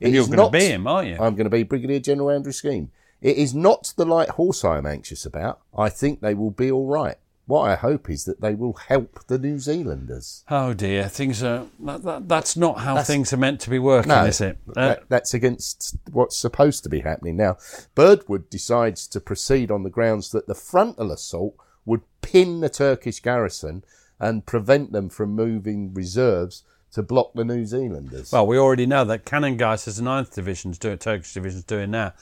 And 0.01 0.13
you're 0.13 0.25
going 0.25 0.39
to 0.39 0.49
be 0.49 0.65
him, 0.65 0.87
aren't 0.87 1.09
you? 1.09 1.15
I'm 1.15 1.35
going 1.35 1.45
to 1.45 1.49
be 1.51 1.63
Brigadier 1.63 1.99
General 1.99 2.31
Andrew 2.31 2.51
Skeen. 2.51 2.89
It 3.21 3.37
is 3.37 3.53
not 3.53 3.93
the 3.95 4.05
light 4.05 4.29
horse 4.31 4.65
I 4.65 4.77
am 4.77 4.85
anxious 4.85 5.25
about. 5.25 5.61
I 5.77 5.89
think 5.89 6.19
they 6.19 6.33
will 6.33 6.51
be 6.51 6.71
all 6.71 6.87
right. 6.87 7.15
What 7.45 7.69
I 7.69 7.75
hope 7.75 8.09
is 8.09 8.23
that 8.23 8.39
they 8.39 8.55
will 8.55 8.73
help 8.73 9.27
the 9.27 9.37
New 9.37 9.59
Zealanders. 9.59 10.45
Oh 10.49 10.73
dear, 10.73 11.09
things 11.09 11.43
are. 11.43 11.65
That, 11.81 12.03
that, 12.03 12.29
that's 12.29 12.55
not 12.55 12.79
how 12.79 12.93
That's- 12.93 13.07
things 13.07 13.33
are 13.33 13.37
meant 13.37 13.59
to 13.61 13.69
be 13.69 13.79
working, 13.79 14.09
No, 14.09 14.23
is 14.25 14.39
it? 14.39 14.57
Uh, 14.69 14.73
that, 14.73 15.03
that's 15.09 15.33
against 15.33 15.97
what's 16.11 16.37
supposed 16.37 16.83
to 16.83 16.89
be 16.89 17.01
happening. 17.01 17.35
Now, 17.35 17.57
Birdwood 17.95 18.49
decides 18.49 19.07
to 19.07 19.19
proceed 19.19 19.71
on 19.71 19.83
the 19.83 19.89
grounds 19.89 20.31
that 20.31 20.47
the 20.47 20.55
frontal 20.55 21.11
assault 21.11 21.55
would 21.85 22.01
pin 22.21 22.61
the 22.61 22.69
Turkish 22.69 23.19
garrison 23.19 23.83
and 24.19 24.45
prevent 24.45 24.93
them 24.93 25.09
from 25.09 25.31
moving 25.35 25.93
reserves 25.93 26.63
to 26.93 27.03
block 27.03 27.33
the 27.33 27.43
New 27.43 27.65
Zealanders. 27.65 28.31
Well, 28.31 28.47
we 28.47 28.57
already 28.57 28.85
know 28.85 29.03
that 29.03 29.25
Kannengiesser, 29.25 29.89
as 29.89 29.97
the 29.97 30.03
9th 30.03 30.33
Division's 30.33 30.77
doing, 30.77 30.97
Turkish 30.97 31.33
Division's 31.33 31.63
doing 31.65 31.91
now. 31.91 32.13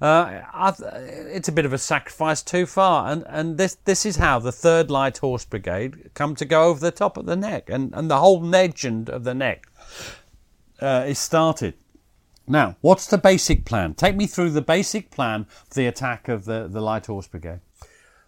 Uh, 0.00 0.42
it's 1.32 1.48
a 1.48 1.52
bit 1.52 1.64
of 1.64 1.72
a 1.72 1.78
sacrifice 1.78 2.42
too 2.42 2.66
far, 2.66 3.10
and, 3.10 3.24
and 3.26 3.58
this 3.58 3.76
this 3.84 4.06
is 4.06 4.16
how 4.16 4.38
the 4.38 4.52
Third 4.52 4.90
Light 4.90 5.18
Horse 5.18 5.44
Brigade 5.44 6.10
come 6.14 6.36
to 6.36 6.44
go 6.44 6.64
over 6.64 6.78
the 6.78 6.92
top 6.92 7.16
of 7.16 7.26
the 7.26 7.34
neck, 7.34 7.68
and, 7.68 7.92
and 7.94 8.08
the 8.08 8.18
whole 8.18 8.40
legend 8.40 9.08
of 9.08 9.24
the 9.24 9.34
neck 9.34 9.66
uh, 10.80 11.04
is 11.06 11.18
started. 11.18 11.74
Now, 12.46 12.76
what's 12.80 13.06
the 13.06 13.18
basic 13.18 13.64
plan? 13.64 13.94
Take 13.94 14.16
me 14.16 14.26
through 14.26 14.50
the 14.50 14.62
basic 14.62 15.10
plan 15.10 15.46
for 15.68 15.74
the 15.74 15.86
attack 15.86 16.28
of 16.28 16.44
the, 16.44 16.68
the 16.68 16.80
Light 16.80 17.06
Horse 17.06 17.26
Brigade. 17.26 17.60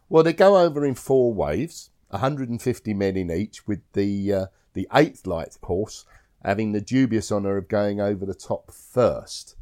Well, 0.08 0.24
they 0.24 0.32
go 0.32 0.58
over 0.58 0.84
in 0.84 0.96
four 0.96 1.32
waves, 1.32 1.90
150 2.08 2.94
men 2.94 3.16
in 3.16 3.30
each, 3.30 3.66
with 3.68 3.80
the 3.92 4.32
uh, 4.32 4.46
the 4.72 4.88
eighth 4.92 5.26
light 5.26 5.56
horse 5.62 6.04
having 6.44 6.72
the 6.72 6.80
dubious 6.80 7.30
honour 7.30 7.56
of 7.56 7.68
going 7.68 8.00
over 8.00 8.24
the 8.24 8.34
top 8.34 8.70
first. 8.72 9.56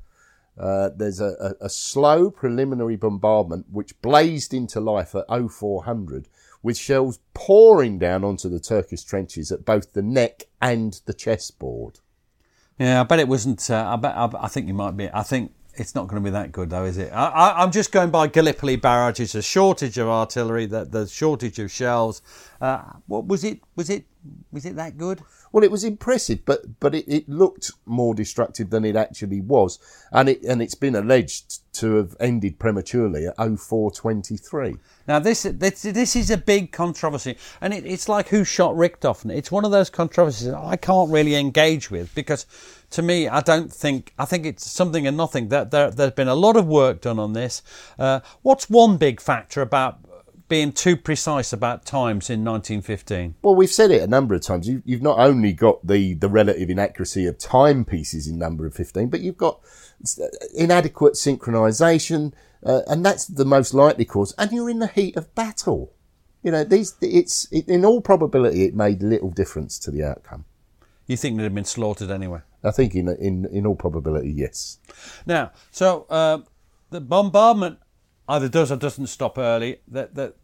Uh, 0.58 0.90
there's 0.94 1.20
a, 1.20 1.54
a, 1.60 1.66
a, 1.66 1.70
slow 1.70 2.30
preliminary 2.30 2.96
bombardment 2.96 3.66
which 3.70 4.00
blazed 4.02 4.52
into 4.52 4.80
life 4.80 5.14
at 5.14 5.24
0400 5.28 6.26
with 6.62 6.76
shells 6.76 7.20
pouring 7.32 7.98
down 7.98 8.24
onto 8.24 8.48
the 8.48 8.58
Turkish 8.58 9.04
trenches 9.04 9.52
at 9.52 9.64
both 9.64 9.92
the 9.92 10.02
neck 10.02 10.44
and 10.60 11.00
the 11.06 11.14
chessboard. 11.14 12.00
Yeah, 12.78 13.00
I 13.00 13.04
bet 13.04 13.20
it 13.20 13.28
wasn't. 13.28 13.70
Uh, 13.70 13.92
I 13.92 13.96
bet. 13.96 14.16
I, 14.16 14.30
I, 14.40 14.48
think 14.48 14.66
you 14.66 14.74
might 14.74 14.96
be. 14.96 15.08
I 15.12 15.22
think 15.22 15.52
it's 15.80 15.94
not 15.94 16.08
going 16.08 16.22
to 16.22 16.24
be 16.24 16.32
that 16.32 16.52
good, 16.52 16.70
though, 16.70 16.84
is 16.84 16.98
it? 16.98 17.10
I, 17.12 17.62
am 17.62 17.70
just 17.70 17.92
going 17.92 18.10
by 18.10 18.26
Gallipoli 18.26 18.76
barrages. 18.76 19.34
A 19.34 19.42
shortage 19.42 19.98
of 19.98 20.08
artillery, 20.08 20.66
the, 20.66 20.84
the 20.84 21.06
shortage 21.06 21.58
of 21.58 21.70
shells. 21.70 22.22
Uh, 22.60 22.82
what 23.06 23.26
was 23.26 23.44
it? 23.44 23.60
Was 23.76 23.90
it? 23.90 24.04
Was 24.50 24.66
it 24.66 24.76
that 24.76 24.98
good? 24.98 25.22
Well, 25.52 25.64
it 25.64 25.70
was 25.70 25.84
impressive, 25.84 26.40
but 26.44 26.80
but 26.80 26.94
it, 26.94 27.08
it 27.08 27.28
looked 27.28 27.72
more 27.86 28.14
destructive 28.14 28.70
than 28.70 28.84
it 28.84 28.96
actually 28.96 29.40
was, 29.40 29.78
and 30.12 30.28
it 30.28 30.42
and 30.42 30.60
it's 30.60 30.74
been 30.74 30.94
alleged 30.94 31.60
to 31.74 31.94
have 31.94 32.16
ended 32.18 32.58
prematurely 32.58 33.26
at 33.26 33.36
0423. 33.36 34.76
Now 35.06 35.18
this 35.20 35.44
this 35.44 35.82
this 35.82 36.16
is 36.16 36.30
a 36.30 36.36
big 36.36 36.72
controversy, 36.72 37.38
and 37.60 37.72
it, 37.72 37.86
it's 37.86 38.08
like 38.08 38.28
who 38.28 38.44
shot 38.44 38.74
Richthofen. 38.74 39.34
It's 39.34 39.50
one 39.50 39.64
of 39.64 39.70
those 39.70 39.88
controversies 39.88 40.48
I 40.48 40.76
can't 40.76 41.10
really 41.10 41.34
engage 41.34 41.90
with 41.90 42.14
because, 42.14 42.46
to 42.90 43.02
me, 43.02 43.28
I 43.28 43.40
don't 43.40 43.72
think 43.72 44.14
I 44.18 44.24
think 44.24 44.46
it's 44.46 44.68
something 44.68 45.06
and 45.06 45.16
nothing. 45.16 45.48
That 45.48 45.70
there, 45.70 45.90
there's 45.90 46.12
been 46.12 46.28
a 46.28 46.34
lot 46.34 46.56
of 46.56 46.66
work 46.66 47.00
done 47.00 47.18
on 47.18 47.32
this. 47.32 47.62
Uh, 47.98 48.20
what's 48.42 48.70
one 48.70 48.96
big 48.96 49.20
factor 49.20 49.60
about 49.60 50.00
being 50.48 50.72
too 50.72 50.96
precise 50.96 51.52
about 51.52 51.84
times 51.84 52.30
in 52.30 52.44
1915? 52.44 53.34
Well, 53.42 53.54
we've 53.54 53.70
said 53.70 53.90
it 53.90 54.02
a 54.02 54.06
number 54.06 54.34
of 54.34 54.40
times. 54.40 54.68
You, 54.68 54.82
have 54.88 55.02
not 55.02 55.18
only 55.18 55.52
got 55.52 55.86
the, 55.86 56.14
the 56.14 56.28
relative 56.28 56.70
inaccuracy 56.70 57.26
of 57.26 57.38
timepieces 57.38 58.26
in 58.26 58.38
number 58.38 58.66
of 58.66 58.74
15, 58.74 59.08
but 59.08 59.20
you've 59.20 59.36
got 59.36 59.60
inadequate 60.54 61.14
synchronization, 61.14 62.32
uh, 62.64 62.80
and 62.86 63.04
that's 63.04 63.26
the 63.26 63.44
most 63.44 63.74
likely 63.74 64.04
cause. 64.04 64.34
And 64.38 64.50
you're 64.50 64.70
in 64.70 64.78
the 64.78 64.86
heat 64.86 65.16
of 65.16 65.34
battle. 65.34 65.92
You 66.42 66.52
know, 66.52 66.64
these 66.64 66.94
it's 67.02 67.50
it, 67.52 67.68
in 67.68 67.84
all 67.84 68.00
probability 68.00 68.64
it 68.64 68.74
made 68.74 69.02
little 69.02 69.30
difference 69.30 69.78
to 69.80 69.90
the 69.90 70.04
outcome. 70.04 70.44
You 71.08 71.16
think 71.16 71.36
they'd 71.36 71.44
have 71.44 71.54
been 71.54 71.64
slaughtered 71.64 72.10
anyway? 72.10 72.40
I 72.62 72.70
think 72.70 72.94
in 72.94 73.08
in 73.08 73.46
in 73.46 73.66
all 73.66 73.74
probability, 73.74 74.30
yes. 74.30 74.78
Now, 75.26 75.52
so 75.70 76.06
uh, 76.10 76.38
the 76.90 77.00
bombardment 77.00 77.78
either 78.28 78.48
does 78.48 78.70
or 78.70 78.76
doesn't 78.76 79.06
stop 79.08 79.38
early. 79.38 79.80
That 79.88 80.14
that 80.14 80.34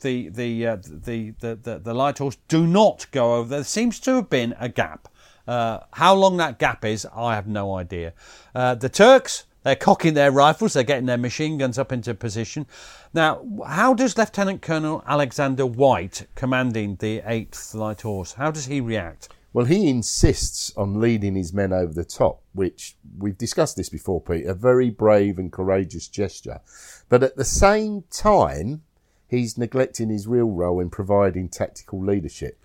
the 0.00 0.28
the, 0.30 0.66
uh, 0.66 0.76
the 0.76 1.30
the 1.40 1.54
the 1.54 1.78
the 1.78 1.94
light 1.94 2.18
horse 2.18 2.38
do 2.48 2.66
not 2.66 3.06
go 3.12 3.36
over. 3.36 3.48
There 3.48 3.64
seems 3.64 4.00
to 4.00 4.14
have 4.16 4.30
been 4.30 4.56
a 4.58 4.68
gap. 4.68 5.08
Uh, 5.46 5.80
how 5.92 6.14
long 6.14 6.38
that 6.38 6.58
gap 6.58 6.84
is, 6.84 7.06
I 7.14 7.34
have 7.34 7.46
no 7.46 7.74
idea. 7.74 8.14
Uh, 8.54 8.74
the 8.74 8.88
Turks, 8.88 9.44
they're 9.62 9.76
cocking 9.76 10.14
their 10.14 10.32
rifles, 10.32 10.72
they're 10.72 10.82
getting 10.82 11.06
their 11.06 11.16
machine 11.18 11.56
guns 11.56 11.78
up 11.78 11.92
into 11.92 12.14
position. 12.14 12.66
Now, 13.14 13.46
how 13.64 13.94
does 13.94 14.18
Lieutenant 14.18 14.60
Colonel 14.62 15.04
Alexander 15.06 15.64
White, 15.64 16.26
commanding 16.34 16.96
the 16.96 17.20
8th 17.20 17.74
Light 17.76 18.02
Horse, 18.02 18.32
how 18.32 18.50
does 18.50 18.66
he 18.66 18.80
react? 18.80 19.28
Well, 19.56 19.64
he 19.64 19.88
insists 19.88 20.70
on 20.76 21.00
leading 21.00 21.34
his 21.34 21.54
men 21.54 21.72
over 21.72 21.90
the 21.90 22.04
top, 22.04 22.42
which 22.52 22.94
we've 23.16 23.38
discussed 23.38 23.78
this 23.78 23.88
before, 23.88 24.20
Pete, 24.20 24.44
a 24.44 24.52
very 24.52 24.90
brave 24.90 25.38
and 25.38 25.50
courageous 25.50 26.08
gesture. 26.08 26.60
But 27.08 27.22
at 27.22 27.36
the 27.36 27.44
same 27.46 28.04
time, 28.10 28.82
he's 29.26 29.56
neglecting 29.56 30.10
his 30.10 30.26
real 30.26 30.50
role 30.50 30.78
in 30.78 30.90
providing 30.90 31.48
tactical 31.48 32.04
leadership. 32.04 32.58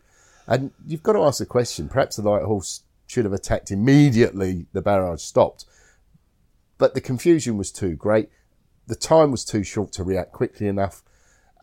And 0.45 0.71
you've 0.85 1.01
got 1.01 1.13
to 1.13 1.23
ask 1.23 1.39
the 1.39 1.45
question 1.45 1.87
perhaps 1.87 2.17
the 2.17 2.29
light 2.29 2.43
horse 2.43 2.81
should 3.07 3.23
have 3.23 3.31
attacked 3.31 3.71
immediately 3.71 4.65
the 4.73 4.81
barrage 4.81 5.21
stopped. 5.21 5.63
But 6.77 6.93
the 6.93 6.99
confusion 6.99 7.55
was 7.55 7.71
too 7.71 7.95
great. 7.95 8.27
The 8.87 8.95
time 8.95 9.31
was 9.31 9.45
too 9.45 9.63
short 9.63 9.93
to 9.93 10.03
react 10.03 10.33
quickly 10.33 10.67
enough. 10.67 11.03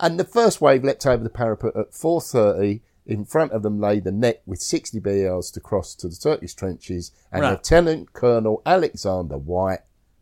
And 0.01 0.19
the 0.19 0.25
first 0.25 0.63
wave 0.63 0.85
leapt 0.85 1.05
over 1.05 1.23
the 1.23 1.29
parapet 1.29 1.77
at 1.77 1.91
4.30. 1.91 2.81
In 3.09 3.25
front 3.25 3.53
of 3.53 3.63
them 3.63 3.81
lay 3.81 3.99
the 3.99 4.13
neck 4.13 4.43
with 4.47 4.61
60 4.61 5.01
BRs 5.01 5.53
to 5.55 5.61
cross 5.61 5.95
to 5.97 6.09
the 6.09 6.15
Turkish 6.15 6.55
trenches. 6.55 7.11
And 7.33 7.43
right. 7.43 7.53
Lieutenant 7.53 8.13
Colonel 8.13 8.63
Alexander 8.65 9.39
White 9.39 9.81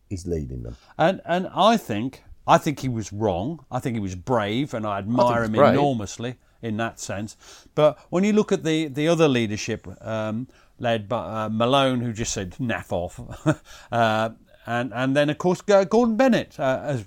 is 0.08 0.26
leading 0.26 0.62
them. 0.62 0.76
And, 0.96 1.20
and 1.26 1.48
I 1.52 1.76
think 1.76 2.22
I 2.46 2.58
think 2.58 2.80
he 2.80 2.88
was 2.88 3.12
wrong. 3.12 3.64
I 3.70 3.80
think 3.80 3.96
he 3.96 4.00
was 4.00 4.14
brave, 4.14 4.72
and 4.72 4.86
I 4.86 4.98
admire 4.98 5.42
I 5.42 5.46
him 5.46 5.52
brave. 5.52 5.74
enormously 5.74 6.36
in 6.62 6.76
that 6.76 7.00
sense. 7.00 7.36
But 7.74 7.98
when 8.10 8.24
you 8.24 8.32
look 8.32 8.52
at 8.52 8.62
the, 8.62 8.86
the 8.88 9.08
other 9.08 9.28
leadership 9.28 9.86
um, 10.00 10.46
led 10.78 11.08
by 11.08 11.44
uh, 11.44 11.48
Malone, 11.48 12.00
who 12.00 12.12
just 12.12 12.32
said 12.32 12.52
"naff 12.60 12.92
off," 12.92 13.20
uh, 13.92 14.30
and 14.66 14.92
and 14.94 15.16
then 15.16 15.28
of 15.28 15.38
course 15.38 15.60
Gordon 15.60 16.16
Bennett, 16.16 16.58
uh, 16.60 16.80
as 16.84 17.06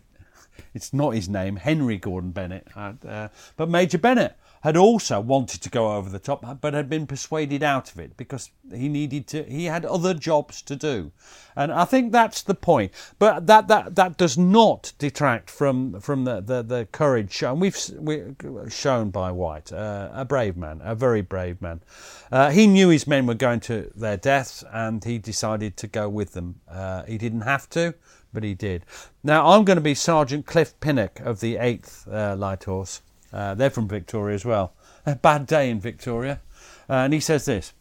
it's 0.73 0.93
not 0.93 1.11
his 1.11 1.29
name, 1.29 1.55
Henry 1.55 1.97
Gordon 1.97 2.31
Bennett, 2.31 2.67
uh, 2.75 2.93
uh, 3.07 3.27
but 3.55 3.69
Major 3.69 3.97
Bennett, 3.97 4.37
had 4.61 4.75
also 4.75 5.19
wanted 5.19 5.61
to 5.61 5.69
go 5.69 5.93
over 5.95 6.09
the 6.09 6.19
top, 6.19 6.43
but 6.61 6.73
had 6.73 6.89
been 6.89 7.07
persuaded 7.07 7.63
out 7.63 7.91
of 7.91 7.99
it 7.99 8.17
because 8.17 8.51
he 8.73 8.89
needed 8.89 9.27
to. 9.27 9.43
He 9.43 9.65
had 9.65 9.85
other 9.85 10.13
jobs 10.13 10.61
to 10.63 10.75
do, 10.75 11.11
and 11.55 11.71
I 11.71 11.85
think 11.85 12.11
that's 12.11 12.41
the 12.41 12.55
point. 12.55 12.91
But 13.19 13.47
that 13.47 13.67
that 13.69 13.95
that 13.95 14.17
does 14.17 14.37
not 14.37 14.93
detract 14.97 15.49
from 15.49 15.99
from 16.01 16.25
the 16.25 16.41
the, 16.41 16.61
the 16.61 16.87
courage 16.91 17.31
shown. 17.31 17.59
We've 17.59 17.77
we, 17.97 18.21
shown 18.69 19.11
by 19.11 19.31
White, 19.31 19.71
uh, 19.71 20.09
a 20.13 20.25
brave 20.25 20.57
man, 20.57 20.81
a 20.83 20.95
very 20.95 21.21
brave 21.21 21.61
man. 21.61 21.81
Uh, 22.31 22.49
he 22.51 22.67
knew 22.67 22.89
his 22.89 23.07
men 23.07 23.25
were 23.27 23.35
going 23.35 23.61
to 23.61 23.91
their 23.95 24.17
deaths, 24.17 24.63
and 24.71 25.03
he 25.03 25.17
decided 25.17 25.77
to 25.77 25.87
go 25.87 26.09
with 26.09 26.33
them. 26.33 26.59
Uh, 26.69 27.03
he 27.03 27.17
didn't 27.17 27.41
have 27.41 27.69
to 27.69 27.93
but 28.31 28.43
he 28.43 28.53
did. 28.53 28.85
Now, 29.23 29.47
I'm 29.47 29.65
going 29.65 29.77
to 29.77 29.81
be 29.81 29.95
Sergeant 29.95 30.45
Cliff 30.45 30.79
Pinnock 30.79 31.19
of 31.19 31.39
the 31.39 31.55
8th 31.55 32.07
uh, 32.13 32.35
Light 32.35 32.63
Horse. 32.63 33.01
Uh, 33.31 33.53
they're 33.53 33.69
from 33.69 33.87
Victoria 33.87 34.35
as 34.35 34.45
well. 34.45 34.73
A 35.05 35.15
bad 35.15 35.45
day 35.45 35.69
in 35.69 35.79
Victoria. 35.79 36.41
Uh, 36.89 36.93
and 36.93 37.13
he 37.13 37.19
says 37.19 37.45
this 37.45 37.73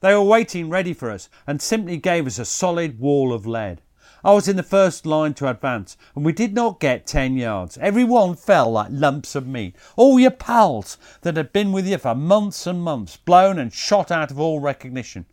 They 0.00 0.14
were 0.14 0.22
waiting 0.22 0.70
ready 0.70 0.94
for 0.94 1.10
us 1.10 1.28
and 1.46 1.60
simply 1.60 1.96
gave 1.96 2.26
us 2.26 2.38
a 2.38 2.44
solid 2.44 2.98
wall 2.98 3.32
of 3.32 3.46
lead. 3.46 3.82
I 4.22 4.34
was 4.34 4.48
in 4.48 4.56
the 4.56 4.62
first 4.62 5.06
line 5.06 5.32
to 5.34 5.48
advance, 5.48 5.96
and 6.14 6.24
we 6.24 6.32
did 6.32 6.52
not 6.52 6.78
get 6.78 7.06
ten 7.06 7.36
yards. 7.36 7.78
Every 7.78 8.04
one 8.04 8.36
fell 8.36 8.72
like 8.72 8.88
lumps 8.90 9.34
of 9.34 9.46
meat. 9.46 9.74
All 9.96 10.20
your 10.20 10.30
pals 10.30 10.98
that 11.22 11.38
had 11.38 11.54
been 11.54 11.72
with 11.72 11.86
you 11.86 11.96
for 11.96 12.14
months 12.14 12.66
and 12.66 12.82
months, 12.82 13.16
blown 13.16 13.58
and 13.58 13.72
shot 13.72 14.10
out 14.10 14.30
of 14.30 14.38
all 14.38 14.60
recognition. 14.60 15.24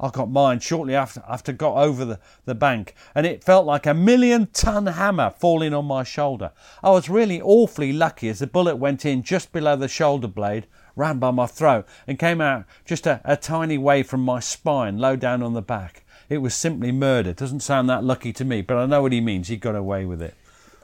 I 0.00 0.10
got 0.10 0.30
mine 0.30 0.58
shortly 0.58 0.94
after 0.94 1.22
after 1.28 1.52
got 1.52 1.76
over 1.76 2.04
the, 2.04 2.20
the 2.44 2.54
bank, 2.54 2.94
and 3.14 3.24
it 3.24 3.44
felt 3.44 3.64
like 3.64 3.86
a 3.86 3.94
million 3.94 4.48
ton 4.52 4.86
hammer 4.86 5.30
falling 5.30 5.72
on 5.72 5.84
my 5.84 6.02
shoulder. 6.02 6.50
I 6.82 6.90
was 6.90 7.08
really 7.08 7.40
awfully 7.40 7.92
lucky 7.92 8.28
as 8.28 8.40
the 8.40 8.46
bullet 8.46 8.76
went 8.76 9.04
in 9.04 9.22
just 9.22 9.52
below 9.52 9.76
the 9.76 9.88
shoulder 9.88 10.28
blade, 10.28 10.66
ran 10.96 11.18
by 11.18 11.30
my 11.30 11.46
throat, 11.46 11.86
and 12.06 12.18
came 12.18 12.40
out 12.40 12.64
just 12.84 13.06
a, 13.06 13.20
a 13.24 13.36
tiny 13.36 13.78
way 13.78 14.02
from 14.02 14.24
my 14.24 14.40
spine, 14.40 14.98
low 14.98 15.16
down 15.16 15.42
on 15.42 15.54
the 15.54 15.62
back. 15.62 16.04
It 16.28 16.38
was 16.38 16.54
simply 16.54 16.90
murder. 16.90 17.32
Doesn't 17.32 17.60
sound 17.60 17.88
that 17.90 18.02
lucky 18.02 18.32
to 18.32 18.44
me, 18.44 18.62
but 18.62 18.76
I 18.76 18.86
know 18.86 19.02
what 19.02 19.12
he 19.12 19.20
means. 19.20 19.48
He 19.48 19.56
got 19.56 19.76
away 19.76 20.04
with 20.04 20.20
it 20.20 20.34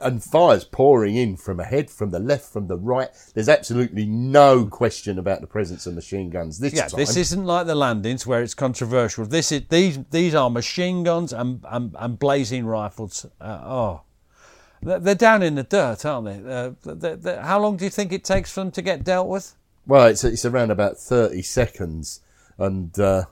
and 0.01 0.23
fires 0.23 0.63
pouring 0.63 1.15
in 1.15 1.37
from 1.37 1.59
ahead, 1.59 1.89
from 1.89 2.11
the 2.11 2.19
left, 2.19 2.51
from 2.51 2.67
the 2.67 2.77
right. 2.77 3.09
There's 3.33 3.49
absolutely 3.49 4.05
no 4.05 4.65
question 4.65 5.17
about 5.17 5.41
the 5.41 5.47
presence 5.47 5.85
of 5.85 5.93
machine 5.93 6.29
guns 6.29 6.59
this 6.59 6.73
yeah, 6.73 6.87
time. 6.87 6.99
this 6.99 7.15
isn't 7.15 7.45
like 7.45 7.67
the 7.67 7.75
landings 7.75 8.25
where 8.25 8.41
it's 8.41 8.53
controversial. 8.53 9.25
This 9.25 9.51
is 9.51 9.63
these 9.69 9.99
these 10.11 10.35
are 10.35 10.49
machine 10.49 11.03
guns 11.03 11.33
and 11.33 11.63
and, 11.69 11.95
and 11.97 12.19
blazing 12.19 12.65
rifles. 12.65 13.25
Uh, 13.39 13.61
oh. 13.63 14.01
They're 14.83 15.13
down 15.13 15.43
in 15.43 15.53
the 15.53 15.63
dirt, 15.63 16.05
aren't 16.05 16.25
they? 16.25 16.51
Uh, 16.51 16.71
they're, 16.83 17.15
they're, 17.15 17.41
how 17.41 17.59
long 17.59 17.77
do 17.77 17.83
you 17.83 17.91
think 17.91 18.11
it 18.11 18.23
takes 18.23 18.51
for 18.51 18.61
them 18.61 18.71
to 18.71 18.81
get 18.81 19.03
dealt 19.03 19.27
with? 19.27 19.55
Well, 19.85 20.07
it's 20.07 20.23
it's 20.23 20.45
around 20.45 20.71
about 20.71 20.97
thirty 20.97 21.43
seconds, 21.43 22.21
and 22.57 22.97
uh, 22.99 23.25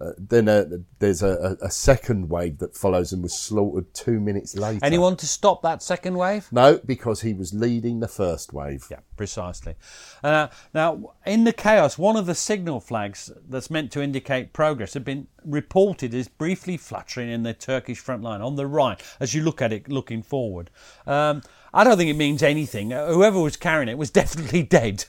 Uh, 0.00 0.12
then 0.18 0.48
uh, 0.48 0.64
there's 0.98 1.22
a, 1.22 1.56
a, 1.60 1.66
a 1.66 1.70
second 1.70 2.28
wave 2.28 2.58
that 2.58 2.76
follows 2.76 3.12
and 3.12 3.22
was 3.22 3.38
slaughtered 3.38 3.92
two 3.94 4.20
minutes 4.20 4.56
later. 4.56 4.84
Anyone 4.84 5.16
to 5.16 5.26
stop 5.26 5.62
that 5.62 5.82
second 5.82 6.16
wave? 6.16 6.48
No, 6.52 6.78
because 6.84 7.22
he 7.22 7.32
was 7.32 7.54
leading 7.54 8.00
the 8.00 8.08
first 8.08 8.52
wave. 8.52 8.86
Yeah, 8.90 9.00
precisely. 9.16 9.76
Uh, 10.22 10.48
now, 10.74 11.14
in 11.24 11.44
the 11.44 11.52
chaos, 11.52 11.96
one 11.96 12.16
of 12.16 12.26
the 12.26 12.34
signal 12.34 12.80
flags 12.80 13.30
that's 13.48 13.70
meant 13.70 13.90
to 13.92 14.02
indicate 14.02 14.52
progress 14.52 14.94
had 14.94 15.04
been 15.04 15.28
reported 15.44 16.12
as 16.14 16.28
briefly 16.28 16.76
fluttering 16.76 17.30
in 17.30 17.42
the 17.42 17.54
Turkish 17.54 17.98
front 17.98 18.22
line 18.22 18.40
on 18.40 18.56
the 18.56 18.66
right 18.66 19.02
as 19.20 19.34
you 19.34 19.42
look 19.42 19.62
at 19.62 19.72
it 19.72 19.88
looking 19.88 20.22
forward. 20.22 20.70
Um, 21.06 21.42
I 21.72 21.84
don't 21.84 21.96
think 21.96 22.10
it 22.10 22.16
means 22.16 22.42
anything. 22.42 22.92
Uh, 22.92 23.12
Whoever 23.12 23.40
was 23.40 23.56
carrying 23.56 23.88
it 23.88 23.98
was 23.98 24.10
definitely 24.22 24.62
dead 24.62 25.04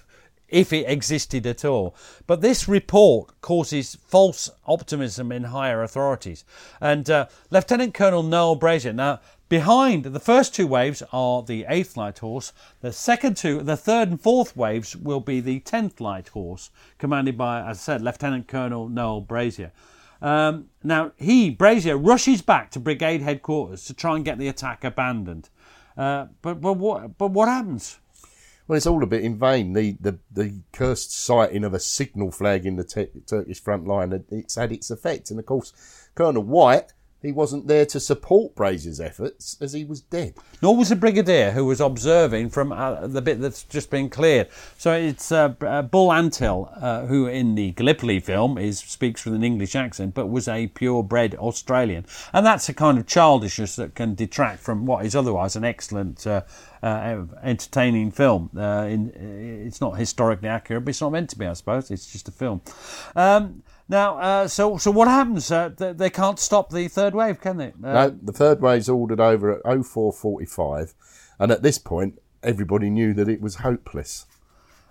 if 0.49 0.71
it 0.71 0.89
existed 0.89 1.45
at 1.45 1.65
all. 1.65 1.95
But 2.25 2.41
this 2.41 2.67
report 2.67 3.39
causes 3.41 3.97
false 4.07 4.49
optimism 4.65 5.31
in 5.31 5.45
higher 5.45 5.83
authorities. 5.83 6.45
And 6.79 7.09
uh, 7.09 7.27
Lieutenant 7.49 7.93
Colonel 7.93 8.23
Noel 8.23 8.55
Brazier, 8.55 8.93
now 8.93 9.19
behind 9.49 10.05
the 10.05 10.19
first 10.19 10.53
two 10.55 10.67
waves 10.67 11.03
are 11.11 11.43
the 11.43 11.65
8th 11.69 11.97
Light 11.97 12.19
Horse, 12.19 12.53
the 12.81 12.93
second 12.93 13.37
two, 13.37 13.61
the 13.61 13.77
third 13.77 14.09
and 14.09 14.21
fourth 14.21 14.55
waves 14.55 14.95
will 14.95 15.19
be 15.19 15.39
the 15.39 15.59
10th 15.61 15.99
Light 15.99 16.29
Horse, 16.29 16.69
commanded 16.97 17.37
by, 17.37 17.61
as 17.61 17.77
I 17.77 17.81
said, 17.81 18.01
Lieutenant 18.01 18.47
Colonel 18.47 18.89
Noel 18.89 19.21
Brazier. 19.21 19.71
Um, 20.21 20.69
now, 20.83 21.11
he, 21.17 21.49
Brazier, 21.49 21.97
rushes 21.97 22.41
back 22.41 22.71
to 22.71 22.79
brigade 22.79 23.21
headquarters 23.21 23.85
to 23.85 23.93
try 23.93 24.15
and 24.15 24.25
get 24.25 24.39
the 24.39 24.47
attack 24.47 24.83
abandoned. 24.83 25.49
Uh, 25.95 26.27
but, 26.41 26.61
but, 26.61 26.73
what, 26.73 27.17
but 27.17 27.31
what 27.31 27.47
happens? 27.47 27.99
Well, 28.67 28.75
it's 28.75 28.87
all 28.87 29.01
a 29.01 29.07
bit 29.07 29.23
in 29.23 29.39
vain. 29.39 29.73
The, 29.73 29.95
the, 29.99 30.19
the 30.31 30.61
cursed 30.73 31.13
sighting 31.13 31.63
of 31.63 31.73
a 31.73 31.79
signal 31.79 32.31
flag 32.31 32.65
in 32.65 32.75
the 32.75 32.83
te- 32.83 33.21
Turkish 33.25 33.61
front 33.61 33.87
line, 33.87 34.25
it's 34.29 34.55
had 34.55 34.73
its 34.73 34.91
effect. 34.91 35.31
And 35.31 35.39
of 35.39 35.45
course, 35.45 36.09
Colonel 36.15 36.43
White, 36.43 36.91
he 37.21 37.31
wasn't 37.31 37.67
there 37.67 37.85
to 37.87 37.99
support 37.99 38.55
Brazier's 38.55 38.99
efforts 38.99 39.57
as 39.59 39.73
he 39.73 39.83
was 39.83 40.01
dead. 40.01 40.35
Nor 40.61 40.77
was 40.77 40.89
the 40.89 40.95
brigadier 40.95 41.51
who 41.51 41.65
was 41.65 41.81
observing 41.81 42.49
from 42.49 42.71
uh, 42.71 43.07
the 43.07 43.21
bit 43.21 43.41
that's 43.41 43.63
just 43.63 43.89
been 43.89 44.09
cleared. 44.09 44.49
So 44.77 44.93
it's 44.93 45.31
uh, 45.31 45.55
uh, 45.61 45.81
Bull 45.81 46.09
Antill, 46.09 46.71
uh, 46.81 47.05
who 47.05 47.27
in 47.27 47.55
the 47.55 47.71
Gallipoli 47.71 48.19
film 48.19 48.57
is 48.57 48.79
speaks 48.79 49.25
with 49.25 49.33
an 49.33 49.43
English 49.43 49.75
accent, 49.75 50.13
but 50.13 50.27
was 50.27 50.47
a 50.47 50.67
purebred 50.67 51.35
Australian, 51.35 52.05
and 52.33 52.45
that's 52.45 52.69
a 52.69 52.73
kind 52.73 52.97
of 52.97 53.07
childishness 53.07 53.75
that 53.77 53.95
can 53.95 54.15
detract 54.15 54.59
from 54.59 54.85
what 54.85 55.05
is 55.05 55.15
otherwise 55.15 55.55
an 55.55 55.63
excellent. 55.63 56.25
Uh, 56.25 56.41
uh, 56.83 57.23
entertaining 57.43 58.11
film. 58.11 58.51
Uh, 58.55 58.85
in, 58.87 59.09
it's 59.65 59.81
not 59.81 59.97
historically 59.97 60.47
accurate, 60.47 60.85
but 60.85 60.89
it's 60.89 61.01
not 61.01 61.11
meant 61.11 61.29
to 61.29 61.37
be, 61.37 61.45
I 61.45 61.53
suppose. 61.53 61.89
It's 61.91 62.11
just 62.11 62.27
a 62.27 62.31
film. 62.31 62.61
Um, 63.15 63.63
now, 63.89 64.17
uh, 64.17 64.47
so 64.47 64.77
so 64.77 64.91
what 64.91 65.07
happens? 65.07 65.51
Uh, 65.51 65.69
they, 65.69 66.09
can't 66.09 66.39
stop 66.39 66.71
the 66.71 66.87
third 66.87 67.15
wave, 67.15 67.39
can 67.39 67.57
they? 67.57 67.67
Uh, 67.83 67.93
no, 67.93 68.19
the 68.21 68.33
third 68.33 68.61
wave's 68.61 68.89
ordered 68.89 69.19
over 69.19 69.53
at 69.53 69.63
0445, 69.63 70.93
and 71.39 71.51
at 71.51 71.63
this 71.63 71.77
point, 71.77 72.19
everybody 72.43 72.89
knew 72.89 73.13
that 73.13 73.29
it 73.29 73.41
was 73.41 73.55
hopeless. 73.55 74.25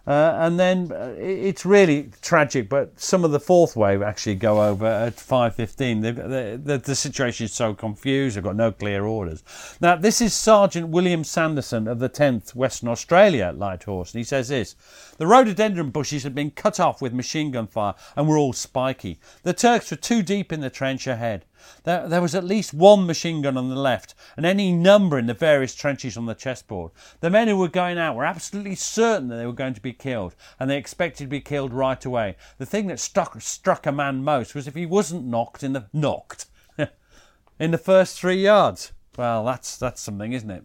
Uh, 0.07 0.37
and 0.39 0.59
then 0.59 0.93
uh, 0.93 1.15
it's 1.19 1.67
really 1.67 2.11
tragic, 2.23 2.69
but 2.69 2.99
some 2.99 3.25
of 3.25 3.33
the 3.33 3.41
fourth 3.41 3.75
wave 3.75 4.03
actually 4.03 4.37
go 4.37 4.63
over 4.63 4.87
at 4.87 5.17
5.15. 5.17 6.03
The, 6.03 6.59
the, 6.59 6.79
the, 6.79 6.95
situation 6.95 7.47
is 7.47 7.53
so 7.53 7.75
confused, 7.75 8.37
they've 8.37 8.45
got 8.45 8.55
no 8.55 8.71
clear 8.71 9.05
orders. 9.05 9.43
Now, 9.81 9.97
this 9.97 10.21
is 10.21 10.33
Sergeant 10.33 10.89
William 10.91 11.25
Sanderson 11.25 11.89
of 11.89 11.99
the 11.99 12.09
10th 12.09 12.55
Western 12.55 12.89
Australia 12.89 13.53
Light 13.57 13.83
Horse, 13.83 14.15
and 14.15 14.21
he 14.21 14.25
says 14.25 14.49
this 14.49 14.77
The 15.19 15.27
rhododendron 15.27 15.91
bushes 15.91 16.23
had 16.23 16.37
been 16.37 16.53
cut 16.53 16.79
off 16.79 17.03
with 17.03 17.13
machine 17.13 17.51
gun 17.51 17.67
fire 17.67 17.95
and 18.15 18.29
were 18.29 18.39
all 18.39 18.53
spiky. 18.53 19.19
The 19.43 19.55
Turks 19.55 19.91
were 19.91 19.97
too 19.97 20.23
deep 20.23 20.53
in 20.53 20.61
the 20.61 20.71
trench 20.71 21.09
ahead. 21.09 21.45
There, 21.85 22.09
there, 22.09 22.23
was 22.23 22.35
at 22.35 22.45
least 22.45 22.75
one 22.75 23.07
machine 23.07 23.43
gun 23.43 23.57
on 23.57 23.69
the 23.69 23.77
left, 23.77 24.15
and 24.37 24.45
any 24.45 24.73
number 24.73 25.19
in 25.19 25.27
the 25.27 25.35
various 25.35 25.75
trenches 25.75 26.17
on 26.17 26.27
the 26.27 26.35
chessboard. 26.35 26.93
The 27.21 27.31
men 27.31 27.49
who 27.49 27.57
were 27.57 27.69
going 27.69 27.99
out 27.99 28.17
were 28.17 28.25
absolutely 28.25 28.75
certain 28.75 29.29
that 29.29 29.37
they 29.37 29.47
were 29.47 29.53
going 29.53 29.75
to 29.75 29.81
be 29.81 29.93
killed, 29.93 30.35
and 30.59 30.71
they 30.71 30.79
expected 30.79 31.25
to 31.25 31.29
be 31.29 31.41
killed 31.41 31.73
right 31.73 32.05
away. 32.05 32.37
The 32.59 32.67
thing 32.67 32.87
that 32.89 33.01
struck, 33.01 33.41
struck 33.41 33.87
a 33.87 33.93
man 33.93 34.25
most 34.25 34.55
was 34.55 34.67
if 34.67 34.75
he 34.75 34.87
wasn't 34.87 35.27
knocked 35.27 35.63
in 35.63 35.73
the 35.73 35.87
knocked 35.93 36.47
in 37.59 37.71
the 37.71 37.79
first 37.79 38.19
three 38.19 38.43
yards. 38.43 38.93
Well, 39.17 39.45
that's 39.45 39.77
that's 39.79 40.01
something, 40.01 40.33
isn't 40.33 40.51
it? 40.51 40.65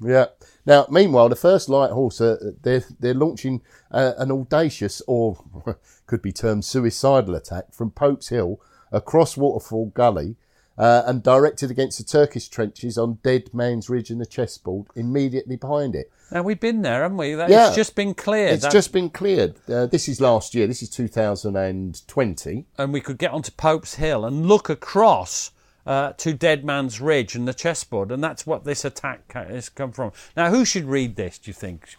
Yeah. 0.00 0.26
Now, 0.66 0.86
meanwhile, 0.90 1.28
the 1.28 1.36
first 1.36 1.68
light 1.68 1.90
horse, 1.90 2.20
uh, 2.20 2.52
they're 2.62 2.84
they're 2.98 3.14
launching 3.14 3.62
uh, 3.90 4.12
an 4.18 4.30
audacious, 4.30 5.00
or 5.06 5.42
could 6.06 6.22
be 6.22 6.32
termed 6.32 6.64
suicidal 6.64 7.34
attack 7.34 7.72
from 7.72 7.90
Pope's 7.90 8.28
Hill 8.28 8.60
across 8.92 9.36
Waterfall 9.36 9.86
Gully 9.94 10.36
uh, 10.78 11.02
and 11.06 11.22
directed 11.22 11.70
against 11.70 11.98
the 11.98 12.04
Turkish 12.04 12.48
trenches 12.48 12.98
on 12.98 13.18
Dead 13.22 13.52
Man's 13.54 13.88
Ridge 13.88 14.10
and 14.10 14.20
the 14.20 14.26
chessboard 14.26 14.86
immediately 14.94 15.56
behind 15.56 15.94
it. 15.94 16.10
Now 16.30 16.42
we've 16.42 16.60
been 16.60 16.82
there, 16.82 17.02
haven't 17.02 17.18
we? 17.18 17.34
That, 17.34 17.48
yeah. 17.50 17.68
It's 17.68 17.76
just 17.76 17.94
been 17.94 18.14
cleared. 18.14 18.52
It's 18.52 18.66
just 18.68 18.92
been 18.92 19.10
cleared. 19.10 19.56
Uh, 19.68 19.86
this 19.86 20.08
is 20.08 20.20
last 20.20 20.54
year. 20.54 20.66
This 20.66 20.82
is 20.82 20.90
2020. 20.90 22.66
And 22.78 22.92
we 22.92 23.00
could 23.00 23.18
get 23.18 23.30
onto 23.30 23.52
Pope's 23.52 23.94
Hill 23.94 24.24
and 24.24 24.46
look 24.46 24.68
across 24.68 25.52
uh, 25.86 26.12
to 26.14 26.34
Dead 26.34 26.64
Man's 26.64 27.00
Ridge 27.00 27.36
and 27.36 27.46
the 27.46 27.54
chessboard, 27.54 28.10
and 28.10 28.22
that's 28.22 28.44
what 28.44 28.64
this 28.64 28.84
attack 28.84 29.32
has 29.34 29.68
come 29.68 29.92
from. 29.92 30.10
Now, 30.36 30.50
who 30.50 30.64
should 30.64 30.84
read 30.84 31.14
this? 31.14 31.38
Do 31.38 31.48
you 31.48 31.54
think? 31.54 31.96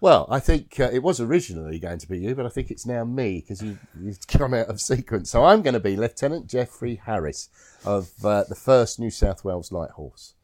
Well, 0.00 0.28
I 0.30 0.38
think 0.38 0.78
uh, 0.78 0.90
it 0.92 1.02
was 1.02 1.20
originally 1.20 1.80
going 1.80 1.98
to 1.98 2.08
be 2.08 2.20
you, 2.20 2.36
but 2.36 2.46
I 2.46 2.50
think 2.50 2.70
it's 2.70 2.86
now 2.86 3.04
me 3.04 3.40
because 3.40 3.62
you, 3.62 3.78
have 4.06 4.26
come 4.28 4.54
out 4.54 4.68
of 4.68 4.80
sequence. 4.80 5.30
So 5.30 5.44
I'm 5.44 5.60
going 5.62 5.74
to 5.74 5.80
be 5.80 5.96
Lieutenant 5.96 6.46
Geoffrey 6.46 7.00
Harris 7.04 7.48
of 7.84 8.10
uh, 8.24 8.44
the 8.44 8.54
1st 8.54 9.00
New 9.00 9.10
South 9.10 9.44
Wales 9.44 9.72
Light 9.72 9.90
Horse. 9.90 10.34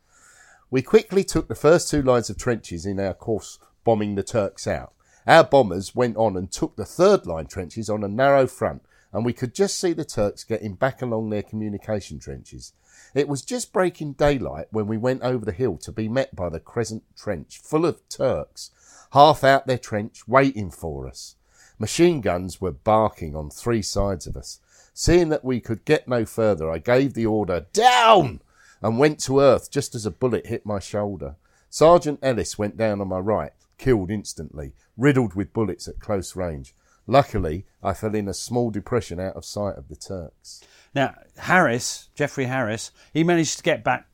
We 0.72 0.82
quickly 0.82 1.22
took 1.22 1.46
the 1.46 1.54
first 1.54 1.88
two 1.88 2.02
lines 2.02 2.28
of 2.28 2.36
trenches 2.36 2.84
in 2.84 2.98
our 2.98 3.14
course 3.14 3.60
bombing 3.84 4.16
the 4.16 4.24
Turks 4.24 4.66
out. 4.66 4.92
Our 5.24 5.44
bombers 5.44 5.94
went 5.94 6.16
on 6.16 6.36
and 6.36 6.50
took 6.50 6.74
the 6.74 6.84
third 6.84 7.24
line 7.24 7.46
trenches 7.46 7.88
on 7.88 8.02
a 8.02 8.08
narrow 8.08 8.48
front, 8.48 8.82
and 9.12 9.24
we 9.24 9.32
could 9.32 9.54
just 9.54 9.78
see 9.78 9.92
the 9.92 10.04
Turks 10.04 10.42
getting 10.42 10.74
back 10.74 11.00
along 11.00 11.30
their 11.30 11.44
communication 11.44 12.18
trenches. 12.18 12.72
It 13.14 13.28
was 13.28 13.42
just 13.42 13.72
breaking 13.72 14.14
daylight 14.14 14.66
when 14.72 14.88
we 14.88 14.98
went 14.98 15.22
over 15.22 15.44
the 15.44 15.52
hill 15.52 15.76
to 15.78 15.92
be 15.92 16.08
met 16.08 16.34
by 16.34 16.48
the 16.48 16.58
Crescent 16.58 17.04
Trench, 17.16 17.60
full 17.62 17.86
of 17.86 18.06
Turks 18.08 18.72
half 19.14 19.44
out 19.44 19.66
their 19.66 19.78
trench, 19.78 20.26
waiting 20.26 20.70
for 20.70 21.06
us. 21.06 21.36
Machine 21.78 22.20
guns 22.20 22.60
were 22.60 22.72
barking 22.72 23.34
on 23.36 23.48
three 23.48 23.80
sides 23.80 24.26
of 24.26 24.36
us. 24.36 24.58
Seeing 24.92 25.28
that 25.28 25.44
we 25.44 25.60
could 25.60 25.84
get 25.84 26.08
no 26.08 26.24
further, 26.24 26.68
I 26.70 26.78
gave 26.78 27.14
the 27.14 27.26
order, 27.26 27.66
down, 27.72 28.40
and 28.82 28.98
went 28.98 29.20
to 29.20 29.40
earth 29.40 29.70
just 29.70 29.94
as 29.94 30.04
a 30.04 30.10
bullet 30.10 30.46
hit 30.46 30.66
my 30.66 30.80
shoulder. 30.80 31.36
Sergeant 31.70 32.18
Ellis 32.22 32.58
went 32.58 32.76
down 32.76 33.00
on 33.00 33.08
my 33.08 33.18
right, 33.18 33.52
killed 33.78 34.10
instantly, 34.10 34.72
riddled 34.96 35.34
with 35.34 35.52
bullets 35.52 35.86
at 35.86 36.00
close 36.00 36.34
range. 36.34 36.74
Luckily, 37.06 37.66
I 37.82 37.92
fell 37.92 38.14
in 38.14 38.28
a 38.28 38.34
small 38.34 38.70
depression 38.70 39.20
out 39.20 39.36
of 39.36 39.44
sight 39.44 39.76
of 39.76 39.88
the 39.88 39.96
Turks. 39.96 40.62
Now, 40.92 41.14
Harris, 41.38 42.08
Geoffrey 42.14 42.46
Harris, 42.46 42.90
he 43.12 43.22
managed 43.22 43.58
to 43.58 43.62
get 43.62 43.84
back 43.84 44.06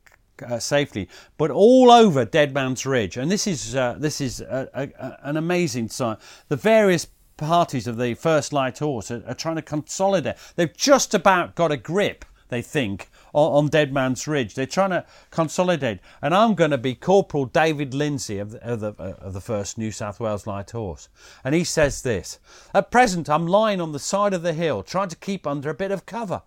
uh, 0.43 0.59
safely, 0.59 1.09
but 1.39 1.51
all 1.51 1.91
over 1.91 2.25
Dead 2.25 2.53
Man's 2.55 2.87
Ridge. 2.87 3.17
And 3.17 3.31
this 3.31 3.47
is 3.47 3.75
uh, 3.75 3.97
this 3.99 4.21
is 4.21 4.41
a, 4.41 4.69
a, 4.75 5.19
an 5.29 5.37
amazing 5.37 5.89
sight. 5.89 6.19
The 6.49 6.57
various 6.57 7.07
parties 7.41 7.87
of 7.87 7.97
the 7.97 8.15
First 8.15 8.53
Light 8.53 8.79
Horse 8.79 9.11
are, 9.11 9.23
are, 9.27 9.35
trying 9.35 9.57
to 9.57 9.63
consolidate. 9.63 10.37
They've 10.57 10.77
just 10.77 11.15
about 11.15 11.55
got 11.55 11.73
a 11.73 11.77
grip, 11.79 12.27
they 12.51 12.61
think, 12.61 13.09
on, 13.33 13.53
on, 13.53 13.69
Dead 13.69 13.95
Man's 13.95 14.29
Ridge. 14.29 14.55
They're 14.55 14.67
trying 14.67 14.91
to 14.91 15.07
consolidate. 15.31 16.01
And 16.21 16.35
I'm 16.35 16.55
going 16.55 16.71
to 16.71 16.79
be 16.79 16.95
Corporal 16.95 17.47
David 17.47 17.95
Lindsay 17.95 18.39
of 18.39 18.51
the, 18.51 18.63
of 18.63 18.81
the, 18.81 18.93
uh, 18.99 19.15
of 19.21 19.33
the 19.33 19.41
First 19.41 19.79
New 19.79 19.91
South 19.91 20.21
Wales 20.21 20.47
Light 20.47 20.71
Horse. 20.71 21.09
And 21.43 21.55
he 21.55 21.65
says 21.65 22.03
this 22.03 22.39
At 22.75 22.91
present, 22.91 23.31
I'm 23.31 23.47
lying 23.47 23.81
on 23.81 23.93
the 23.93 23.99
side 23.99 24.35
of 24.35 24.43
the 24.43 24.53
hill, 24.53 24.83
trying 24.83 25.09
to 25.09 25.17
keep 25.17 25.47
under 25.47 25.71
a 25.71 25.75
bit 25.75 25.91
of 25.91 26.05
cover. 26.05 26.43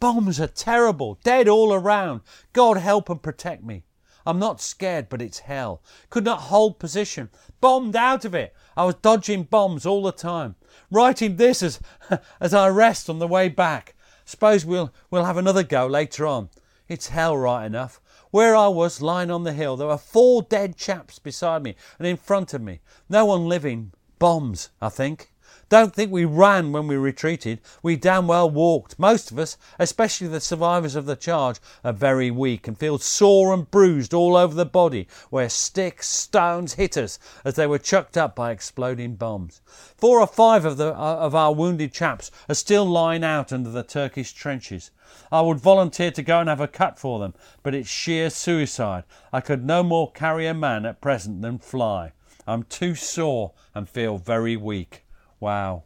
Bombs 0.00 0.40
are 0.40 0.46
terrible, 0.46 1.18
dead 1.24 1.48
all 1.48 1.72
around. 1.72 2.20
God 2.52 2.76
help 2.76 3.10
and 3.10 3.22
protect 3.22 3.64
me. 3.64 3.84
I'm 4.24 4.38
not 4.38 4.60
scared, 4.60 5.08
but 5.08 5.22
it's 5.22 5.40
hell. 5.40 5.82
Could 6.10 6.24
not 6.24 6.42
hold 6.42 6.78
position. 6.78 7.30
Bombed 7.60 7.96
out 7.96 8.24
of 8.24 8.34
it. 8.34 8.54
I 8.76 8.84
was 8.84 8.96
dodging 8.96 9.44
bombs 9.44 9.86
all 9.86 10.02
the 10.02 10.12
time. 10.12 10.54
Writing 10.90 11.36
this 11.36 11.62
as, 11.62 11.80
as 12.40 12.52
I 12.52 12.68
rest 12.68 13.08
on 13.08 13.18
the 13.18 13.26
way 13.26 13.48
back. 13.48 13.94
Suppose 14.24 14.66
we'll, 14.66 14.92
we'll 15.10 15.24
have 15.24 15.38
another 15.38 15.62
go 15.62 15.86
later 15.86 16.26
on. 16.26 16.50
It's 16.88 17.08
hell 17.08 17.36
right 17.36 17.64
enough. 17.64 18.00
Where 18.30 18.54
I 18.54 18.68
was, 18.68 19.00
lying 19.00 19.30
on 19.30 19.44
the 19.44 19.54
hill, 19.54 19.76
there 19.76 19.88
were 19.88 19.96
four 19.96 20.42
dead 20.42 20.76
chaps 20.76 21.18
beside 21.18 21.62
me 21.62 21.74
and 21.98 22.06
in 22.06 22.18
front 22.18 22.52
of 22.52 22.60
me. 22.60 22.80
No 23.08 23.24
one 23.24 23.48
living. 23.48 23.92
Bombs, 24.18 24.68
I 24.80 24.90
think. 24.90 25.32
Don't 25.68 25.94
think 25.94 26.10
we 26.10 26.24
ran 26.24 26.72
when 26.72 26.86
we 26.86 26.96
retreated. 26.96 27.60
We 27.82 27.96
damn 27.96 28.26
well 28.26 28.48
walked. 28.48 28.98
Most 28.98 29.30
of 29.30 29.38
us, 29.38 29.58
especially 29.78 30.28
the 30.28 30.40
survivors 30.40 30.96
of 30.96 31.04
the 31.04 31.16
charge, 31.16 31.58
are 31.84 31.92
very 31.92 32.30
weak 32.30 32.66
and 32.66 32.78
feel 32.78 32.98
sore 32.98 33.52
and 33.52 33.70
bruised 33.70 34.14
all 34.14 34.36
over 34.36 34.54
the 34.54 34.64
body 34.64 35.06
where 35.30 35.48
sticks, 35.48 36.08
stones 36.08 36.74
hit 36.74 36.96
us 36.96 37.18
as 37.44 37.54
they 37.54 37.66
were 37.66 37.78
chucked 37.78 38.16
up 38.16 38.34
by 38.34 38.50
exploding 38.50 39.14
bombs. 39.14 39.60
Four 39.96 40.20
or 40.20 40.26
five 40.26 40.64
of, 40.64 40.76
the, 40.78 40.88
uh, 40.88 41.16
of 41.16 41.34
our 41.34 41.52
wounded 41.52 41.92
chaps 41.92 42.30
are 42.48 42.54
still 42.54 42.86
lying 42.86 43.24
out 43.24 43.52
under 43.52 43.70
the 43.70 43.82
Turkish 43.82 44.32
trenches. 44.32 44.90
I 45.30 45.40
would 45.40 45.60
volunteer 45.60 46.10
to 46.10 46.22
go 46.22 46.40
and 46.40 46.48
have 46.48 46.60
a 46.60 46.68
cut 46.68 46.98
for 46.98 47.18
them, 47.18 47.34
but 47.62 47.74
it's 47.74 47.88
sheer 47.88 48.30
suicide. 48.30 49.04
I 49.32 49.40
could 49.40 49.64
no 49.64 49.82
more 49.82 50.10
carry 50.12 50.46
a 50.46 50.54
man 50.54 50.86
at 50.86 51.00
present 51.00 51.42
than 51.42 51.58
fly. 51.58 52.12
I'm 52.46 52.62
too 52.62 52.94
sore 52.94 53.52
and 53.74 53.88
feel 53.88 54.16
very 54.16 54.56
weak. 54.56 55.04
Wow. 55.40 55.84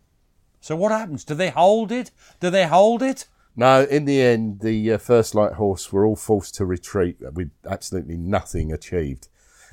So 0.61 0.76
what 0.76 0.92
happens? 0.92 1.24
Do 1.24 1.34
they 1.34 1.50
hold 1.50 1.90
it? 1.90 2.11
Do 2.40 2.50
they 2.50 2.66
hold 2.66 3.03
it? 3.03 3.26
No, 3.55 3.82
in 3.84 4.07
the 4.07 4.20
end, 4.20 4.61
the 4.61 4.92
uh, 4.92 4.98
First 4.98 5.34
Light 5.34 5.55
Horse 5.55 5.92
were 5.92 6.07
all 6.07 6.16
forced 6.16 6.55
to 6.55 6.64
retreat 6.64 7.18
with 7.20 7.50
absolutely 7.68 8.16
nothing 8.16 8.72
achieved. 8.72 9.28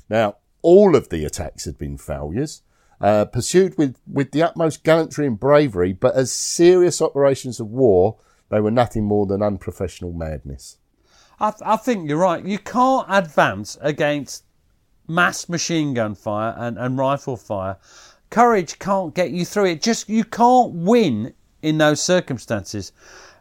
Now, 0.08 0.36
all 0.62 0.94
of 0.94 1.08
the 1.08 1.24
attacks 1.24 1.64
had 1.64 1.78
been 1.78 1.96
failures, 1.96 2.62
uh, 3.00 3.24
pursued 3.24 3.78
with, 3.78 3.96
with 4.06 4.32
the 4.32 4.42
utmost 4.42 4.84
gallantry 4.84 5.26
and 5.26 5.40
bravery, 5.40 5.94
but 5.94 6.14
as 6.14 6.32
serious 6.32 7.00
operations 7.00 7.58
of 7.58 7.68
war, 7.68 8.18
they 8.50 8.60
were 8.60 8.70
nothing 8.70 9.04
more 9.04 9.24
than 9.26 9.42
unprofessional 9.42 10.12
madness. 10.12 10.76
I, 11.38 11.50
th- 11.50 11.62
I 11.64 11.76
think 11.76 12.08
you're 12.08 12.18
right. 12.18 12.44
You 12.44 12.58
can't 12.58 13.06
advance 13.08 13.78
against 13.80 14.44
mass 15.08 15.48
machine 15.48 15.94
gun 15.94 16.14
fire 16.14 16.54
and, 16.58 16.76
and 16.76 16.98
rifle 16.98 17.36
fire. 17.36 17.78
Courage 18.30 18.78
can't 18.78 19.14
get 19.14 19.30
you 19.30 19.44
through 19.44 19.66
it. 19.66 19.82
Just 19.82 20.08
you 20.08 20.24
can't 20.24 20.72
win 20.72 21.34
in 21.62 21.78
those 21.78 22.00
circumstances. 22.00 22.92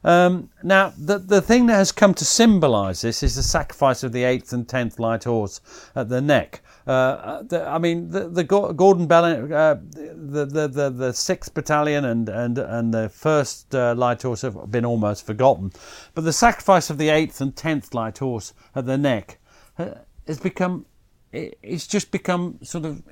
Um, 0.04 0.50
now, 0.64 0.94
the 0.98 1.20
the 1.20 1.42
thing 1.42 1.66
that 1.68 1.76
has 1.76 1.92
come 1.92 2.14
to 2.16 2.26
symbolise 2.26 3.02
this 3.02 3.22
is 3.22 3.36
the 3.36 3.44
sacrifice 3.44 4.04
of 4.04 4.12
the 4.12 4.24
eighth 4.24 4.54
and 4.54 4.68
tenth 4.68 4.98
light 5.00 5.26
horse 5.26 5.60
at 5.96 6.10
the 6.10 6.22
neck. 6.22 6.62
Uh, 6.88 7.44
the, 7.44 7.68
I 7.68 7.78
mean, 7.78 8.10
the, 8.10 8.30
the 8.30 8.44
Gordon 8.44 9.08
Bell, 9.08 9.26
uh, 9.26 9.76
the, 9.76 10.46
the, 10.46 10.68
the 10.68 10.90
the 10.90 11.14
sixth 11.14 11.54
battalion 11.54 12.06
and 12.06 12.30
and 12.30 12.58
and 12.58 12.94
the 12.94 13.10
first 13.10 13.76
uh, 13.76 13.94
light 13.96 14.22
horse 14.22 14.42
have 14.42 14.72
been 14.72 14.86
almost 14.86 15.26
forgotten, 15.26 15.72
but 16.16 16.24
the 16.24 16.34
sacrifice 16.34 16.90
of 16.90 16.98
the 16.98 17.10
eighth 17.10 17.42
and 17.42 17.56
tenth 17.56 17.94
light 17.94 18.20
horse 18.20 18.54
at 18.76 18.86
the 18.86 18.98
neck 18.98 19.38
uh, 19.78 19.92
has 20.28 20.40
become. 20.40 20.86
It's 21.32 21.86
just 21.86 22.10
become 22.10 22.58
sort 22.64 22.86
of 22.86 23.04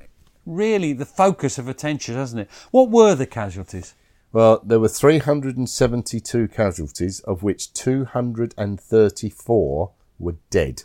really 0.48 0.92
the 0.92 1.06
focus 1.06 1.58
of 1.58 1.68
attention, 1.68 2.14
hasn't 2.14 2.42
it? 2.42 2.50
What 2.70 2.90
were 2.90 3.14
the 3.14 3.26
casualties? 3.26 3.94
Well, 4.32 4.60
there 4.64 4.80
were 4.80 4.88
372 4.88 6.48
casualties, 6.48 7.20
of 7.20 7.42
which 7.42 7.72
234 7.72 9.90
were 10.18 10.36
dead. 10.50 10.82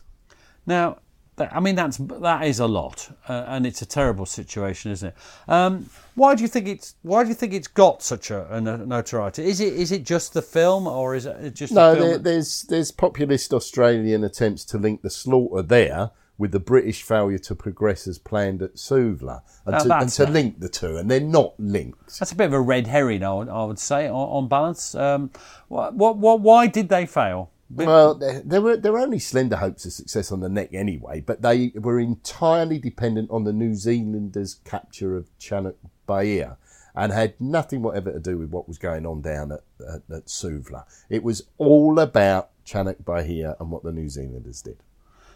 Now, 0.66 1.00
I 1.38 1.60
mean 1.60 1.76
that's 1.76 1.98
that 1.98 2.46
is 2.46 2.60
a 2.60 2.68
lot, 2.68 3.10
uh, 3.28 3.46
and 3.48 3.66
it's 3.66 3.82
a 3.82 3.88
terrible 3.88 4.28
situation, 4.28 4.92
isn't 4.92 5.10
it? 5.10 5.16
Um, 5.48 5.90
why 6.14 6.36
do 6.36 6.44
you 6.44 6.48
think 6.48 6.68
it's 6.68 6.94
Why 7.02 7.24
do 7.24 7.30
you 7.30 7.36
think 7.36 7.54
it's 7.54 7.68
got 7.68 8.04
such 8.04 8.30
a, 8.30 8.54
a 8.54 8.62
notoriety? 8.62 9.44
Is 9.44 9.60
it 9.60 9.74
is 9.74 9.92
it 9.92 10.04
just 10.04 10.34
the 10.34 10.44
film, 10.44 10.86
or 10.86 11.16
is 11.16 11.26
it 11.26 11.56
just 11.56 11.74
no? 11.74 11.96
The 11.96 12.02
there, 12.02 12.18
there's 12.20 12.62
there's 12.64 12.92
populist 12.92 13.52
Australian 13.52 14.24
attempts 14.24 14.64
to 14.66 14.78
link 14.78 15.02
the 15.02 15.10
slaughter 15.10 15.64
there 15.64 16.12
with 16.38 16.52
the 16.52 16.60
British 16.60 17.04
failure 17.04 17.38
to 17.38 17.56
progress 17.56 18.08
as 18.08 18.18
planned 18.18 18.62
at 18.62 18.76
Suvla, 18.76 19.42
and, 19.66 19.80
to, 19.84 19.98
and 19.98 20.10
to 20.10 20.26
link 20.26 20.60
the 20.60 20.70
two, 20.70 20.98
and 20.98 21.10
they're 21.10 21.20
not 21.20 21.54
linked. 21.60 22.20
That's 22.20 22.32
a 22.32 22.36
bit 22.36 22.48
of 22.48 22.54
a 22.54 22.62
red 22.62 22.88
herring, 22.88 23.24
I 23.24 23.34
would, 23.34 23.50
I 23.50 23.64
would 23.66 23.80
say, 23.80 24.08
on, 24.08 24.16
on 24.16 24.48
balance. 24.48 24.96
Um, 24.96 25.32
what, 25.68 25.94
what, 25.94 26.18
what, 26.18 26.42
why 26.42 26.68
did 26.68 26.90
they 26.90 27.06
fail? 27.06 27.52
Well, 27.70 28.14
there 28.14 28.42
there 28.46 28.62
were 28.62 28.78
there 28.78 28.92
were 28.92 29.00
only 29.00 29.20
slender 29.20 29.56
hopes 29.56 29.86
of 29.86 29.94
success 29.94 30.32
on 30.32 30.42
the 30.42 30.50
neck 30.50 30.74
anyway, 30.74 31.22
but 31.22 31.42
they 31.42 31.72
were 31.76 32.00
entirely 32.00 32.78
dependent 32.78 33.32
on 33.32 33.46
the 33.46 33.54
New 33.54 33.74
Zealanders' 33.74 34.60
capture 34.64 35.16
of 35.18 35.28
Chunuk 35.40 35.76
Bair 36.06 36.58
and 36.96 37.12
had 37.12 37.40
nothing 37.42 37.82
whatever 37.82 38.12
to 38.12 38.20
do 38.20 38.38
with 38.38 38.50
what 38.50 38.68
was 38.68 38.78
going 38.78 39.06
on 39.06 39.22
down 39.22 39.52
at, 39.52 39.62
at, 39.82 40.02
at 40.16 40.26
Suvla. 40.28 40.84
It 41.10 41.24
was 41.24 41.44
all 41.58 42.00
about 42.00 42.52
Chunuk 42.64 43.04
Bair 43.04 43.56
and 43.60 43.72
what 43.72 43.84
the 43.84 43.92
New 43.92 44.10
Zealanders 44.10 44.62
did. 44.62 44.78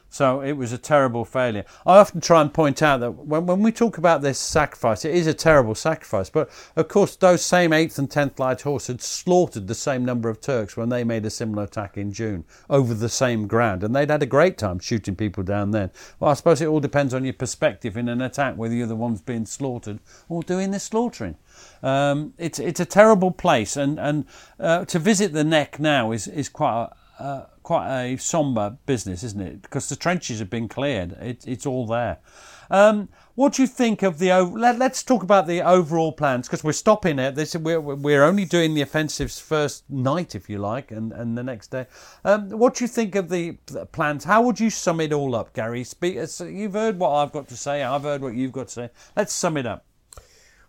So 0.10 0.42
it 0.42 0.54
was 0.54 0.72
a 0.72 0.78
terrible 0.78 1.26
failure. 1.26 1.66
I 1.86 1.98
often 1.98 2.22
try 2.22 2.42
and 2.42 2.54
point 2.54 2.82
out 2.82 3.02
that 3.02 3.12
when, 3.12 3.46
when 3.46 3.62
we 3.62 3.72
talk 3.72 3.98
about 3.98 4.22
this 4.22 4.40
sacrifice, 4.40 5.04
it 5.04 5.14
is 5.14 5.28
a 5.28 5.34
terrible 5.34 5.76
sacrifice. 5.76 6.30
But 6.30 6.50
of 6.76 6.88
course, 6.88 7.16
those 7.16 7.46
same 7.46 7.72
8th 7.72 8.00
and 8.00 8.10
10th 8.10 8.40
Light 8.40 8.62
Horse 8.62 8.88
had 8.88 9.02
slaughtered 9.02 9.68
the 9.68 9.76
same 9.76 10.06
number 10.06 10.30
of 10.30 10.40
Turks 10.40 10.78
when 10.78 10.90
they 10.90 11.04
made 11.04 11.26
a 11.26 11.30
similar 11.30 11.64
attack 11.64 11.98
in 11.98 12.14
June 12.14 12.46
over 12.70 12.94
the 12.94 13.10
same 13.10 13.48
ground. 13.48 13.84
And 13.84 13.96
they'd 13.96 14.10
had 14.10 14.24
a 14.24 14.28
great 14.28 14.58
time 14.58 14.80
shooting 14.80 15.16
people 15.16 15.44
down 15.44 15.72
then. 15.72 15.92
Well, 16.20 16.32
I 16.32 16.34
suppose 16.36 16.62
it 16.62 16.68
all 16.68 16.80
depends 16.80 17.14
on 17.14 17.24
your 17.24 17.34
perspective 17.34 17.98
in 17.98 18.08
an 18.08 18.22
attack, 18.22 18.56
whether 18.56 18.74
you're 18.74 18.88
the 18.88 18.96
ones 18.96 19.22
being 19.22 19.46
slaughtered 19.46 20.00
or 20.30 20.42
doing 20.42 20.72
the 20.72 20.80
slaughtering. 20.80 21.36
Um, 21.84 22.34
it's, 22.38 22.60
it's 22.60 22.80
a 22.80 22.86
terrible 22.86 23.32
place. 23.32 23.76
And, 23.76 24.00
and 24.00 24.26
uh, 24.60 24.86
to 24.86 25.00
visit 25.00 25.34
the 25.34 25.44
neck 25.44 25.80
now 25.80 26.12
is, 26.12 26.28
is 26.28 26.50
quite 26.50 26.90
a, 27.20 27.24
uh, 27.24 27.46
quite 27.68 27.90
a 28.02 28.16
somber 28.16 28.78
business, 28.86 29.24
isn't 29.24 29.42
it? 29.42 29.62
Because 29.62 29.90
the 29.90 29.98
trenches 29.98 30.40
have 30.40 30.50
been 30.50 30.70
cleared. 30.70 31.12
It, 31.20 31.46
it's 31.46 31.66
all 31.66 31.86
there. 31.86 32.20
Um, 32.72 33.10
what 33.36 33.54
do 33.54 33.62
you 33.62 33.68
think 33.68 34.04
of 34.04 34.20
the? 34.20 34.32
Let, 34.42 34.80
let's 34.80 35.04
talk 35.04 35.22
about 35.22 35.48
the 35.48 35.62
overall 35.62 36.14
plans 36.14 36.48
because 36.48 36.64
we're 36.64 36.72
stopping 36.72 37.20
it. 37.20 37.36
This 37.36 37.58
we're 37.58 37.82
we're 37.82 38.24
only 38.24 38.46
doing 38.46 38.74
the 38.74 38.82
offensives 38.82 39.38
first 39.42 39.84
night, 39.90 40.34
if 40.34 40.50
you 40.50 40.60
like, 40.60 40.92
and, 40.92 41.12
and 41.12 41.38
the 41.38 41.44
next 41.44 41.68
day. 41.68 41.88
Um, 42.24 42.52
what 42.52 42.76
do 42.76 42.86
you 42.86 42.88
think 42.88 43.16
of 43.16 43.28
the 43.28 43.58
the 43.66 43.86
plans? 43.86 44.24
How 44.24 44.42
would 44.44 44.62
you 44.62 44.70
sum 44.70 45.02
it 45.02 45.12
all 45.12 45.36
up, 45.36 45.52
Gary? 45.54 45.84
Speak. 45.84 46.16
uh, 46.18 46.46
You've 46.46 46.74
heard 46.74 46.98
what 46.98 47.12
I've 47.12 47.34
got 47.34 47.50
to 47.50 47.58
say. 47.58 47.84
I've 47.84 48.04
heard 48.04 48.22
what 48.22 48.34
you've 48.34 48.54
got 48.54 48.70
to 48.70 48.74
say. 48.74 48.90
Let's 49.18 49.34
sum 49.34 49.58
it 49.58 49.66
up. 49.66 49.84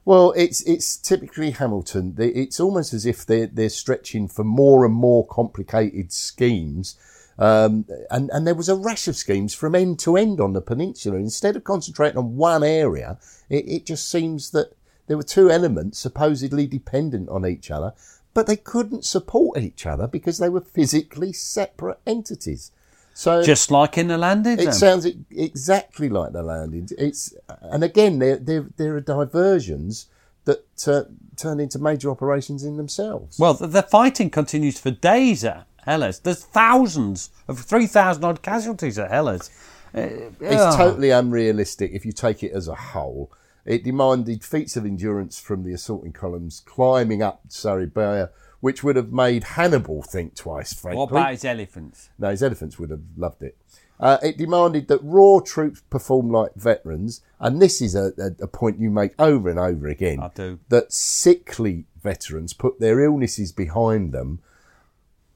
Well, 0.09 0.32
it's 0.38 0.62
it's 0.62 0.96
typically 0.96 1.50
Hamilton. 1.50 2.14
It's 2.16 2.61
almost 2.61 2.94
as 2.94 3.04
if 3.04 3.26
they're 3.26 3.46
they're 3.46 3.68
stretching 3.68 4.26
for 4.26 4.42
more 4.42 4.86
and 4.86 4.94
more 4.94 5.26
complicated 5.26 6.12
schemes. 6.12 6.96
Um, 7.38 7.84
and, 8.11 8.30
and 8.30 8.46
there 8.46 8.54
was 8.54 8.70
a 8.70 8.74
rash 8.74 9.06
of 9.06 9.16
schemes 9.16 9.52
from 9.52 9.74
end 9.74 9.98
to 9.98 10.16
end 10.16 10.40
on 10.40 10.54
the 10.54 10.62
peninsula. 10.62 11.18
Instead 11.18 11.56
of 11.56 11.64
concentrating 11.64 12.16
on 12.16 12.36
one 12.36 12.64
area, 12.64 13.18
it, 13.50 13.68
it 13.68 13.84
just 13.84 14.11
seems 14.11 14.52
that 14.52 14.72
there 15.09 15.18
were 15.18 15.22
two 15.22 15.50
elements 15.50 15.98
supposedly 15.98 16.66
dependent 16.66 17.28
on 17.28 17.44
each 17.44 17.70
other, 17.70 17.92
but 18.32 18.46
they 18.46 18.56
couldn't 18.56 19.04
support 19.04 19.59
each 19.59 19.84
other 19.84 20.06
because 20.06 20.38
they 20.38 20.48
were 20.48 20.62
physically 20.62 21.34
separate 21.34 21.98
entities. 22.06 22.72
So 23.19 23.43
Just 23.43 23.73
like 23.73 23.99
in 23.99 24.07
the 24.07 24.16
landing 24.16 24.61
it 24.61 24.66
zone. 24.66 24.73
sounds 24.73 25.07
exactly 25.33 26.09
like 26.09 26.31
the 26.33 26.45
landings. 26.45 26.93
It's 26.93 27.35
and 27.62 27.83
again 27.83 28.21
there 28.21 28.37
there 28.37 28.66
there 28.77 28.95
are 28.95 29.01
diversions 29.01 30.07
that 30.45 30.64
uh, 30.87 31.03
turn 31.35 31.59
into 31.59 31.81
major 31.81 32.12
operations 32.12 32.62
in 32.62 32.77
themselves. 32.77 33.37
Well, 33.37 33.55
the, 33.55 33.66
the 33.66 33.83
fighting 33.83 34.31
continues 34.31 34.79
for 34.79 34.93
days 34.93 35.43
at 35.45 35.66
Helles. 35.85 36.21
There's 36.21 36.45
thousands 36.45 37.31
of 37.49 37.59
3,000 37.59 38.23
odd 38.23 38.41
casualties 38.41 39.01
at 39.01 39.11
Helles. 39.11 39.51
Uh, 39.93 40.31
it's 40.41 40.77
totally 40.77 41.11
unrealistic 41.11 41.91
if 41.93 42.07
you 42.07 42.12
take 42.12 42.45
it 42.45 42.53
as 42.53 42.69
a 42.69 42.77
whole. 42.77 43.33
It 43.64 43.83
demanded 43.83 44.45
feats 44.45 44.77
of 44.77 44.87
endurance 44.87 45.41
from 45.41 45.64
the 45.64 45.73
assaulting 45.73 46.12
columns 46.12 46.62
climbing 46.64 47.21
up 47.21 47.41
Sari 47.49 47.87
Bair, 47.87 48.31
which 48.61 48.82
would 48.82 48.96
have 48.96 49.12
made 49.12 49.44
Hannibal 49.44 50.02
think 50.02 50.34
twice. 50.34 50.72
Frankly, 50.72 50.98
What 50.98 51.11
about 51.11 51.30
his 51.30 51.44
elephants? 51.44 52.11
No, 52.18 52.30
his 52.30 52.42
elephants 52.42 52.78
would 52.78 52.90
have 52.90 53.02
loved 53.16 53.42
it. 53.42 53.56
Uh, 54.00 54.18
it 54.22 54.36
demanded 54.38 54.86
that 54.88 55.00
raw 55.02 55.40
troops 55.40 55.82
perform 55.90 56.30
like 56.30 56.54
veterans, 56.54 57.20
and 57.40 57.61
this 57.61 57.80
is 57.80 57.96
a, 57.96 58.12
a, 58.18 58.44
a 58.44 58.46
point 58.46 58.78
you 58.78 58.90
make 58.90 59.12
over 59.18 59.48
and 59.48 59.59
over 59.59 59.88
again. 59.88 60.20
I 60.20 60.30
do. 60.34 60.61
That 60.68 60.92
sickly 60.92 61.84
veterans 62.00 62.52
put 62.52 62.78
their 62.78 63.00
illnesses 63.00 63.50
behind 63.50 64.12
them 64.12 64.40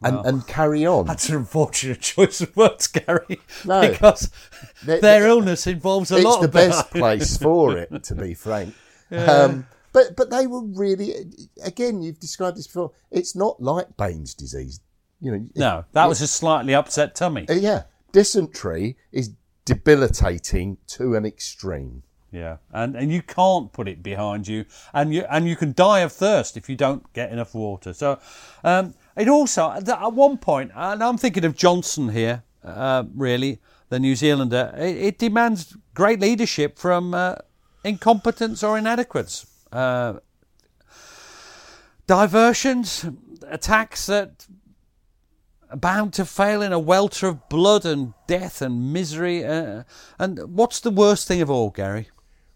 and, 0.00 0.24
and 0.24 0.46
carry 0.46 0.86
on. 0.86 1.06
That's 1.06 1.28
an 1.28 1.36
unfortunate 1.36 2.00
choice 2.14 2.40
of 2.40 2.56
words, 2.56 2.86
Gary. 2.86 3.40
No. 3.64 3.88
Because 3.90 4.30
their 4.84 5.26
illness 5.26 5.66
involves 5.66 6.10
a 6.12 6.16
it's 6.16 6.24
lot 6.24 6.42
It's 6.44 6.52
the 6.52 6.60
of 6.62 6.70
best 6.70 6.90
place 6.90 7.36
for 7.36 7.76
it, 7.76 8.04
to 8.04 8.14
be 8.14 8.34
frank. 8.34 8.74
Um, 9.12 9.66
but 9.92 10.16
but 10.16 10.30
they 10.30 10.46
were 10.46 10.62
really 10.62 11.14
again. 11.64 12.02
You've 12.02 12.20
described 12.20 12.56
this 12.56 12.66
before. 12.66 12.92
It's 13.10 13.36
not 13.36 13.62
like 13.62 13.96
Baines' 13.96 14.34
disease. 14.34 14.80
You 15.20 15.32
know. 15.32 15.46
No, 15.54 15.84
that 15.92 16.08
was 16.08 16.20
a 16.20 16.26
slightly 16.26 16.74
upset 16.74 17.14
tummy. 17.14 17.48
Uh, 17.48 17.54
yeah, 17.54 17.84
dysentery 18.10 18.96
is 19.12 19.30
debilitating 19.64 20.78
to 20.88 21.14
an 21.14 21.24
extreme. 21.24 22.02
Yeah, 22.32 22.56
and 22.72 22.96
and 22.96 23.12
you 23.12 23.22
can't 23.22 23.72
put 23.72 23.88
it 23.88 24.02
behind 24.02 24.48
you, 24.48 24.64
and 24.94 25.12
you 25.12 25.24
and 25.30 25.46
you 25.46 25.54
can 25.54 25.74
die 25.74 26.00
of 26.00 26.12
thirst 26.12 26.56
if 26.56 26.68
you 26.68 26.76
don't 26.76 27.12
get 27.12 27.30
enough 27.30 27.54
water. 27.54 27.92
So, 27.92 28.18
um, 28.64 28.94
it 29.16 29.28
also 29.28 29.70
at 29.70 30.12
one 30.14 30.38
point, 30.38 30.72
and 30.74 31.04
I'm 31.04 31.18
thinking 31.18 31.44
of 31.44 31.54
Johnston 31.54 32.08
here, 32.08 32.42
uh, 32.64 33.04
really, 33.14 33.60
the 33.90 34.00
New 34.00 34.16
Zealander. 34.16 34.74
It, 34.78 34.96
it 34.96 35.18
demands 35.18 35.76
great 35.92 36.20
leadership 36.20 36.78
from 36.78 37.12
uh, 37.12 37.34
incompetence 37.84 38.62
or 38.62 38.78
inadequates. 38.78 39.46
Uh, 39.72 40.14
diversions, 42.06 43.06
attacks 43.48 44.06
that 44.06 44.46
are 45.70 45.76
bound 45.76 46.12
to 46.14 46.24
fail 46.24 46.62
in 46.62 46.72
a 46.72 46.78
welter 46.78 47.26
of 47.28 47.48
blood 47.48 47.84
and 47.86 48.12
death 48.26 48.60
and 48.60 48.92
misery. 48.92 49.44
Uh, 49.44 49.84
and 50.18 50.38
what's 50.54 50.80
the 50.80 50.90
worst 50.90 51.26
thing 51.26 51.40
of 51.40 51.50
all, 51.50 51.70
Gary? 51.70 52.08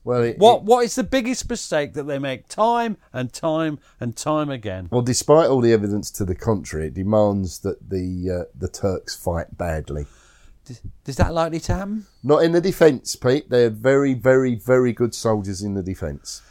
Well, 0.04 0.22
it, 0.22 0.38
What 0.38 0.58
it- 0.58 0.62
what 0.64 0.84
is 0.84 0.94
the 0.94 1.02
biggest 1.04 1.48
mistake 1.48 1.94
that 1.94 2.04
they 2.04 2.18
make 2.20 2.46
time 2.48 2.96
and 3.12 3.32
time 3.32 3.78
and 3.98 4.14
time 4.16 4.50
again? 4.50 4.88
well, 4.92 5.02
despite 5.02 5.48
all 5.48 5.60
the 5.60 5.72
evidence 5.72 6.10
to 6.12 6.24
the 6.24 6.34
contrary, 6.36 6.88
it 6.88 6.94
demands 6.94 7.60
that 7.60 7.90
the 7.90 8.30
uh, 8.30 8.44
the 8.56 8.68
Turks 8.68 9.16
fight 9.16 9.56
badly. 9.56 10.06
Is 11.06 11.16
that 11.16 11.32
likely 11.32 11.60
to 11.60 11.74
happen? 11.74 12.06
Not 12.24 12.42
in 12.42 12.50
the 12.52 12.60
defence, 12.60 13.14
Pete. 13.14 13.48
They're 13.50 13.70
very, 13.70 14.14
very, 14.14 14.56
very 14.56 14.92
good 14.92 15.14
soldiers 15.14 15.62
in 15.62 15.74
the 15.74 15.82
defence. 15.82 16.42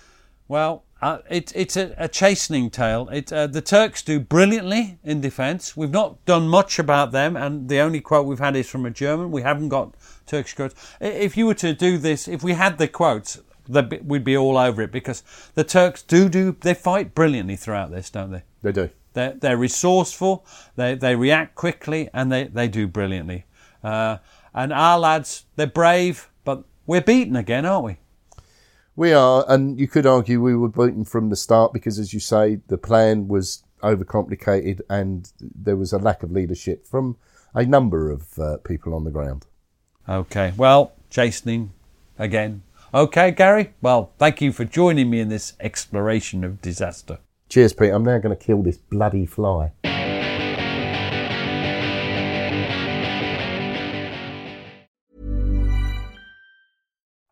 Well, 0.48 0.84
uh, 1.02 1.20
it, 1.30 1.52
it's 1.56 1.76
a, 1.76 1.94
a 1.98 2.08
chastening 2.08 2.70
tale. 2.70 3.10
It, 3.10 3.32
uh, 3.32 3.48
the 3.48 3.62
Turks 3.62 4.02
do 4.02 4.20
brilliantly 4.20 4.98
in 5.04 5.22
defence. 5.22 5.76
We've 5.76 5.92
not 5.92 6.24
done 6.26 6.48
much 6.48 6.80
about 6.80 7.12
them, 7.12 7.36
and 7.36 7.68
the 7.70 7.80
only 7.80 8.02
quote 8.02 8.26
we've 8.26 8.40
had 8.40 8.56
is 8.56 8.70
from 8.70 8.86
a 8.86 8.92
German. 8.92 9.32
We 9.32 9.42
haven't 9.42 9.70
got 9.70 9.96
Turkish 10.26 10.54
quotes. 10.54 10.76
If 11.02 11.36
you 11.36 11.46
were 11.46 11.56
to 11.56 11.74
do 11.74 11.98
this, 11.98 12.28
if 12.28 12.44
we 12.44 12.54
had 12.54 12.78
the 12.78 12.88
quotes, 12.88 13.40
we'd 13.68 14.24
be 14.24 14.38
all 14.38 14.58
over 14.58 14.82
it 14.82 14.92
because 14.92 15.24
the 15.56 15.64
Turks 15.64 16.02
do 16.02 16.30
do 16.30 16.56
they 16.62 16.74
fight 16.74 17.14
brilliantly 17.16 17.56
throughout 17.56 17.92
this, 17.92 18.10
don't 18.10 18.32
they? 18.32 18.44
They 18.62 18.72
do. 18.72 18.90
They're, 19.14 19.34
they're 19.34 19.58
resourceful, 19.58 20.46
they, 20.76 20.94
they 20.96 21.16
react 21.16 21.56
quickly, 21.56 22.10
and 22.14 22.32
they, 22.32 22.46
they 22.46 22.68
do 22.68 22.86
brilliantly. 22.86 23.46
Uh, 23.84 24.18
and 24.54 24.74
our 24.74 25.00
lads, 25.00 25.46
they're 25.56 25.68
brave, 25.68 26.30
but 26.44 26.64
we're 26.86 27.02
beaten 27.02 27.36
again, 27.36 27.66
aren't 27.66 27.86
we? 27.86 27.98
We 28.98 29.12
are, 29.12 29.44
and 29.50 29.78
you 29.78 29.88
could 29.88 30.06
argue 30.06 30.42
we 30.42 30.56
were 30.56 30.70
beaten 30.70 31.04
from 31.04 31.30
the 31.30 31.36
start 31.36 31.74
because, 31.74 32.00
as 32.00 32.14
you 32.14 32.22
say, 32.22 32.60
the 32.68 32.78
plan 32.78 33.28
was 33.28 33.64
overcomplicated 33.84 34.80
and 34.90 35.32
there 35.40 35.76
was 35.76 35.92
a 35.92 35.98
lack 35.98 36.24
of 36.24 36.32
leadership 36.32 36.88
from 36.88 37.18
a 37.54 37.66
number 37.66 38.10
of 38.10 38.40
uh, 38.40 38.58
people 38.58 38.94
on 38.94 39.04
the 39.04 39.12
ground. 39.12 39.48
Okay, 40.08 40.54
well, 40.56 40.94
chastening 41.10 41.72
again. 42.18 42.64
Okay, 42.94 43.32
Gary, 43.32 43.74
well, 43.82 44.12
thank 44.18 44.40
you 44.40 44.54
for 44.54 44.64
joining 44.64 45.10
me 45.10 45.20
in 45.20 45.28
this 45.28 45.54
exploration 45.60 46.46
of 46.46 46.62
disaster. 46.62 47.20
Cheers, 47.50 47.74
Pete. 47.74 47.92
I'm 47.92 48.06
now 48.06 48.18
going 48.20 48.36
to 48.36 48.44
kill 48.44 48.64
this 48.64 48.78
bloody 48.78 49.26
fly. 49.26 49.74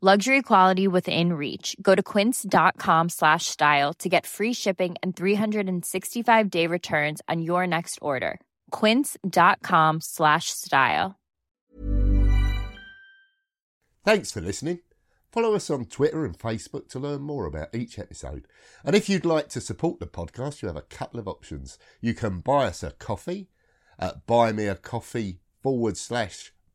Luxury 0.00 0.42
quality 0.42 0.86
within 0.86 1.32
reach. 1.32 1.74
Go 1.82 1.96
to 1.96 2.04
quince.com 2.04 3.08
slash 3.08 3.46
style 3.46 3.92
to 3.94 4.08
get 4.08 4.28
free 4.28 4.52
shipping 4.52 4.94
and 5.02 5.16
365 5.16 6.50
day 6.50 6.68
returns 6.68 7.20
on 7.28 7.42
your 7.42 7.66
next 7.66 7.98
order. 8.00 8.38
Quince.com 8.70 10.00
slash 10.00 10.50
style. 10.50 11.16
Thanks 14.04 14.30
for 14.30 14.40
listening. 14.40 14.78
Follow 15.32 15.56
us 15.56 15.68
on 15.68 15.86
Twitter 15.86 16.24
and 16.24 16.38
Facebook 16.38 16.88
to 16.90 17.00
learn 17.00 17.22
more 17.22 17.46
about 17.46 17.74
each 17.74 17.98
episode. 17.98 18.46
And 18.84 18.94
if 18.94 19.08
you'd 19.08 19.24
like 19.24 19.48
to 19.48 19.60
support 19.60 19.98
the 19.98 20.06
podcast, 20.06 20.62
you 20.62 20.68
have 20.68 20.76
a 20.76 20.82
couple 20.82 21.18
of 21.18 21.26
options. 21.26 21.76
You 22.00 22.14
can 22.14 22.38
buy 22.38 22.66
us 22.66 22.84
a 22.84 22.92
coffee 22.92 23.48
at 23.98 24.28
buymeacoffee 24.28 25.38
forward 25.60 25.96
slash 25.96 26.52